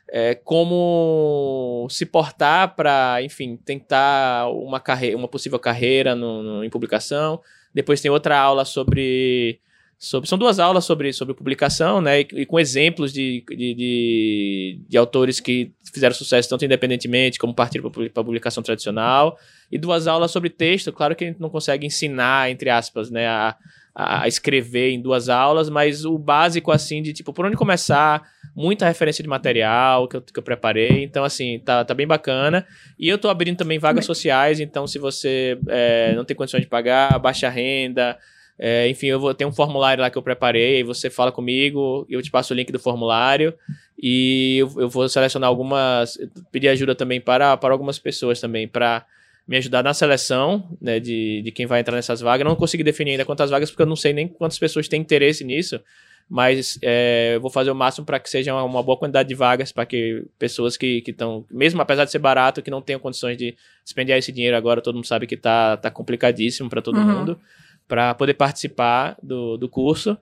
é, 0.07 0.35
como 0.35 1.87
se 1.89 2.05
portar 2.05 2.75
para, 2.75 3.23
enfim, 3.23 3.57
tentar 3.57 4.47
uma, 4.51 4.79
carreira, 4.79 5.17
uma 5.17 5.27
possível 5.27 5.57
carreira 5.57 6.13
no, 6.13 6.43
no, 6.43 6.63
em 6.63 6.69
publicação. 6.69 7.41
Depois 7.73 7.99
tem 7.99 8.11
outra 8.11 8.39
aula 8.39 8.63
sobre 8.63 9.59
Sobre, 9.97 10.27
são 10.27 10.37
duas 10.37 10.59
aulas 10.59 10.83
sobre, 10.83 11.13
sobre 11.13 11.33
publicação, 11.33 12.01
né? 12.01 12.21
E, 12.21 12.27
e 12.33 12.45
com 12.45 12.59
exemplos 12.59 13.13
de, 13.13 13.43
de, 13.49 13.73
de, 13.73 14.79
de, 14.89 14.97
autores 14.97 15.39
que 15.39 15.71
fizeram 15.93 16.13
sucesso 16.13 16.49
tanto 16.49 16.65
independentemente 16.65 17.39
como 17.39 17.53
partiram 17.53 17.89
para 17.89 18.03
a 18.03 18.23
publicação 18.23 18.61
tradicional. 18.61 19.37
E 19.71 19.77
duas 19.77 20.05
aulas 20.05 20.31
sobre 20.31 20.49
texto. 20.49 20.91
Claro 20.91 21.15
que 21.15 21.23
a 21.23 21.27
gente 21.27 21.39
não 21.39 21.49
consegue 21.49 21.87
ensinar, 21.87 22.51
entre 22.51 22.69
aspas, 22.69 23.09
né? 23.09 23.25
A, 23.25 23.55
a 23.95 24.27
escrever 24.27 24.91
em 24.91 25.01
duas 25.01 25.29
aulas, 25.29 25.69
mas 25.69 26.03
o 26.03 26.17
básico, 26.17 26.69
assim, 26.69 27.01
de 27.01 27.13
tipo, 27.13 27.31
por 27.31 27.45
onde 27.45 27.55
começar, 27.55 28.23
muita 28.53 28.85
referência 28.85 29.23
de 29.23 29.29
material 29.29 30.05
que 30.09 30.17
eu, 30.17 30.21
que 30.21 30.37
eu 30.37 30.43
preparei, 30.43 31.01
então, 31.01 31.23
assim, 31.23 31.59
tá, 31.59 31.85
tá 31.85 31.93
bem 31.93 32.05
bacana. 32.05 32.67
E 32.99 33.07
eu 33.07 33.17
tô 33.17 33.29
abrindo 33.29 33.55
também 33.55 33.79
vagas 33.79 34.05
sociais, 34.05 34.59
então, 34.59 34.85
se 34.85 34.99
você 34.99 35.57
é, 35.69 36.13
não 36.13 36.25
tem 36.25 36.35
condições 36.35 36.63
de 36.63 36.67
pagar, 36.67 37.17
baixa 37.19 37.47
renda, 37.47 38.17
é, 38.57 38.87
enfim, 38.87 39.07
eu 39.07 39.19
vou 39.19 39.33
ter 39.33 39.45
um 39.45 39.51
formulário 39.51 40.01
lá 40.01 40.09
que 40.09 40.17
eu 40.17 40.21
preparei, 40.21 40.77
aí 40.77 40.83
você 40.83 41.09
fala 41.09 41.31
comigo, 41.31 42.05
eu 42.09 42.21
te 42.21 42.31
passo 42.31 42.53
o 42.53 42.55
link 42.55 42.71
do 42.71 42.79
formulário 42.79 43.53
e 44.01 44.57
eu, 44.59 44.81
eu 44.81 44.89
vou 44.89 45.07
selecionar 45.09 45.49
algumas, 45.49 46.17
pedir 46.51 46.69
ajuda 46.69 46.95
também 46.95 47.19
para, 47.19 47.57
para 47.57 47.73
algumas 47.73 47.99
pessoas 47.99 48.39
também, 48.39 48.67
para 48.67 49.05
me 49.47 49.57
ajudar 49.57 49.83
na 49.83 49.93
seleção 49.93 50.75
né, 50.81 50.99
de, 50.99 51.41
de 51.43 51.51
quem 51.51 51.65
vai 51.65 51.79
entrar 51.79 51.95
nessas 51.95 52.21
vagas. 52.21 52.45
Eu 52.45 52.49
não 52.49 52.55
consegui 52.55 52.83
definir 52.83 53.11
ainda 53.11 53.25
quantas 53.25 53.49
vagas, 53.49 53.69
porque 53.69 53.83
eu 53.83 53.87
não 53.87 53.95
sei 53.95 54.13
nem 54.13 54.27
quantas 54.27 54.57
pessoas 54.57 54.87
têm 54.87 55.01
interesse 55.01 55.43
nisso, 55.43 55.79
mas 56.27 56.79
é, 56.81 57.33
eu 57.35 57.41
vou 57.41 57.51
fazer 57.51 57.69
o 57.69 57.75
máximo 57.75 58.05
para 58.05 58.19
que 58.19 58.29
seja 58.29 58.55
uma, 58.55 58.81
boa 58.81 58.97
quantidade 58.97 59.29
de 59.29 59.35
vagas 59.35 59.71
para 59.71 59.85
que 59.85 60.23
pessoas 60.39 60.75
que 60.75 61.03
estão, 61.05 61.45
mesmo 61.51 61.79
apesar 61.81 62.05
de 62.05 62.11
ser 62.11 62.19
barato, 62.19 62.61
que 62.61 62.71
não 62.71 62.81
tenham 62.81 62.99
condições 62.99 63.37
de 63.37 63.55
despender 63.83 64.17
esse 64.17 64.31
dinheiro 64.31 64.57
agora, 64.57 64.81
todo 64.81 64.95
mundo 64.95 65.05
sabe 65.05 65.27
que 65.27 65.37
tá, 65.37 65.77
tá 65.77 65.91
complicadíssimo 65.91 66.69
para 66.69 66.81
todo 66.81 66.97
uhum. 66.97 67.05
mundo, 67.05 67.39
para 67.87 68.13
poder 68.13 68.33
participar 68.33 69.17
do, 69.21 69.57
do 69.57 69.69
curso. 69.69 70.17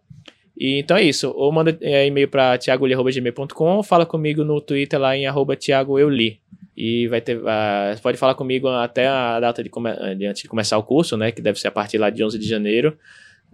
E, 0.58 0.80
então 0.80 0.98
é 0.98 1.04
isso. 1.04 1.32
Ou 1.36 1.52
manda 1.52 1.78
é, 1.82 2.06
e-mail 2.06 2.28
para 2.28 2.58
tiagoli.gmail.com 2.58 3.78
ou 3.78 3.84
fala 3.84 4.06
comigo 4.06 4.44
no 4.44 4.62
Twitter 4.62 5.00
lá 5.00 5.16
em 5.16 5.26
arroba 5.26 5.56
tiagoeuli. 5.56 6.40
E 6.76 7.08
vai 7.08 7.22
ter. 7.22 7.38
Uh, 7.38 8.02
pode 8.02 8.18
falar 8.18 8.34
comigo 8.34 8.68
até 8.68 9.08
a 9.08 9.40
data 9.40 9.64
de, 9.64 9.70
de, 10.18 10.26
antes 10.26 10.42
de 10.42 10.48
começar 10.48 10.78
o 10.78 10.84
curso, 10.84 11.16
né? 11.16 11.32
Que 11.32 11.42
deve 11.42 11.60
ser 11.60 11.68
a 11.68 11.72
partir 11.72 12.00
lá 12.00 12.10
de 12.10 12.24
11 12.24 12.40
de 12.40 12.48
janeiro. 12.48 12.98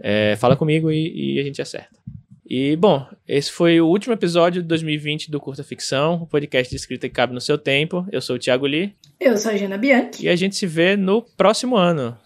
É, 0.02 0.38
fala 0.38 0.56
comigo 0.56 0.90
e, 0.90 1.36
e, 1.36 1.40
a 1.40 1.44
gente 1.44 1.62
acerta. 1.62 2.00
E, 2.50 2.78
bom, 2.78 3.06
esse 3.28 3.52
foi 3.52 3.82
o 3.82 3.88
último 3.88 4.14
episódio 4.14 4.62
de 4.62 4.68
2020 4.70 5.30
do 5.30 5.40
Curta 5.40 5.64
Ficção, 5.64 6.24
o 6.24 6.26
podcast 6.26 6.70
de 6.70 6.78
escrita 6.78 7.10
que 7.10 7.14
cabe 7.14 7.34
no 7.34 7.42
seu 7.42 7.58
tempo. 7.58 8.08
Eu 8.10 8.22
sou 8.22 8.38
o 8.38 8.40
Thiago 8.40 8.66
Lee. 8.66 8.96
Eu 9.20 9.38
sou 9.38 9.52
a 9.52 9.58
Jana 9.58 9.78
Bianchi. 9.78 10.26
E 10.26 10.30
a 10.30 10.36
gente 10.36 10.56
se 10.56 10.66
vê 10.66 10.96
no 10.96 11.22
próximo 11.22 11.76
ano. 11.76 12.18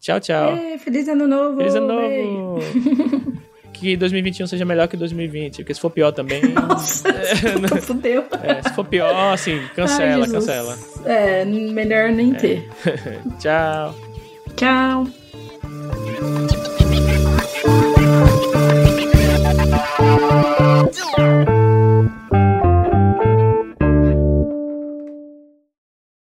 Tchau, 0.00 0.20
tchau. 0.20 0.56
É, 0.56 0.78
feliz 0.78 1.08
ano 1.08 1.26
novo. 1.26 1.56
Feliz 1.56 1.74
ano 1.74 1.88
novo. 1.88 2.60
que 3.78 3.96
2021 3.96 4.46
seja 4.46 4.64
melhor 4.64 4.88
que 4.88 4.96
2020, 4.96 5.58
porque 5.58 5.74
se 5.74 5.80
for 5.80 5.90
pior 5.90 6.12
também. 6.12 6.42
Nossa, 6.52 7.08
é, 7.10 7.58
né? 7.58 7.66
então 7.66 7.82
fudeu. 7.82 8.24
É, 8.42 8.62
se 8.62 8.74
for 8.74 8.84
pior, 8.84 9.32
assim, 9.32 9.60
cancela, 9.74 10.24
Ai, 10.24 10.30
cancela. 10.30 10.78
É, 11.04 11.44
melhor 11.44 12.10
nem 12.10 12.34
é. 12.34 12.36
ter. 12.36 12.68
tchau. 13.38 13.94
Tchau. 14.56 15.06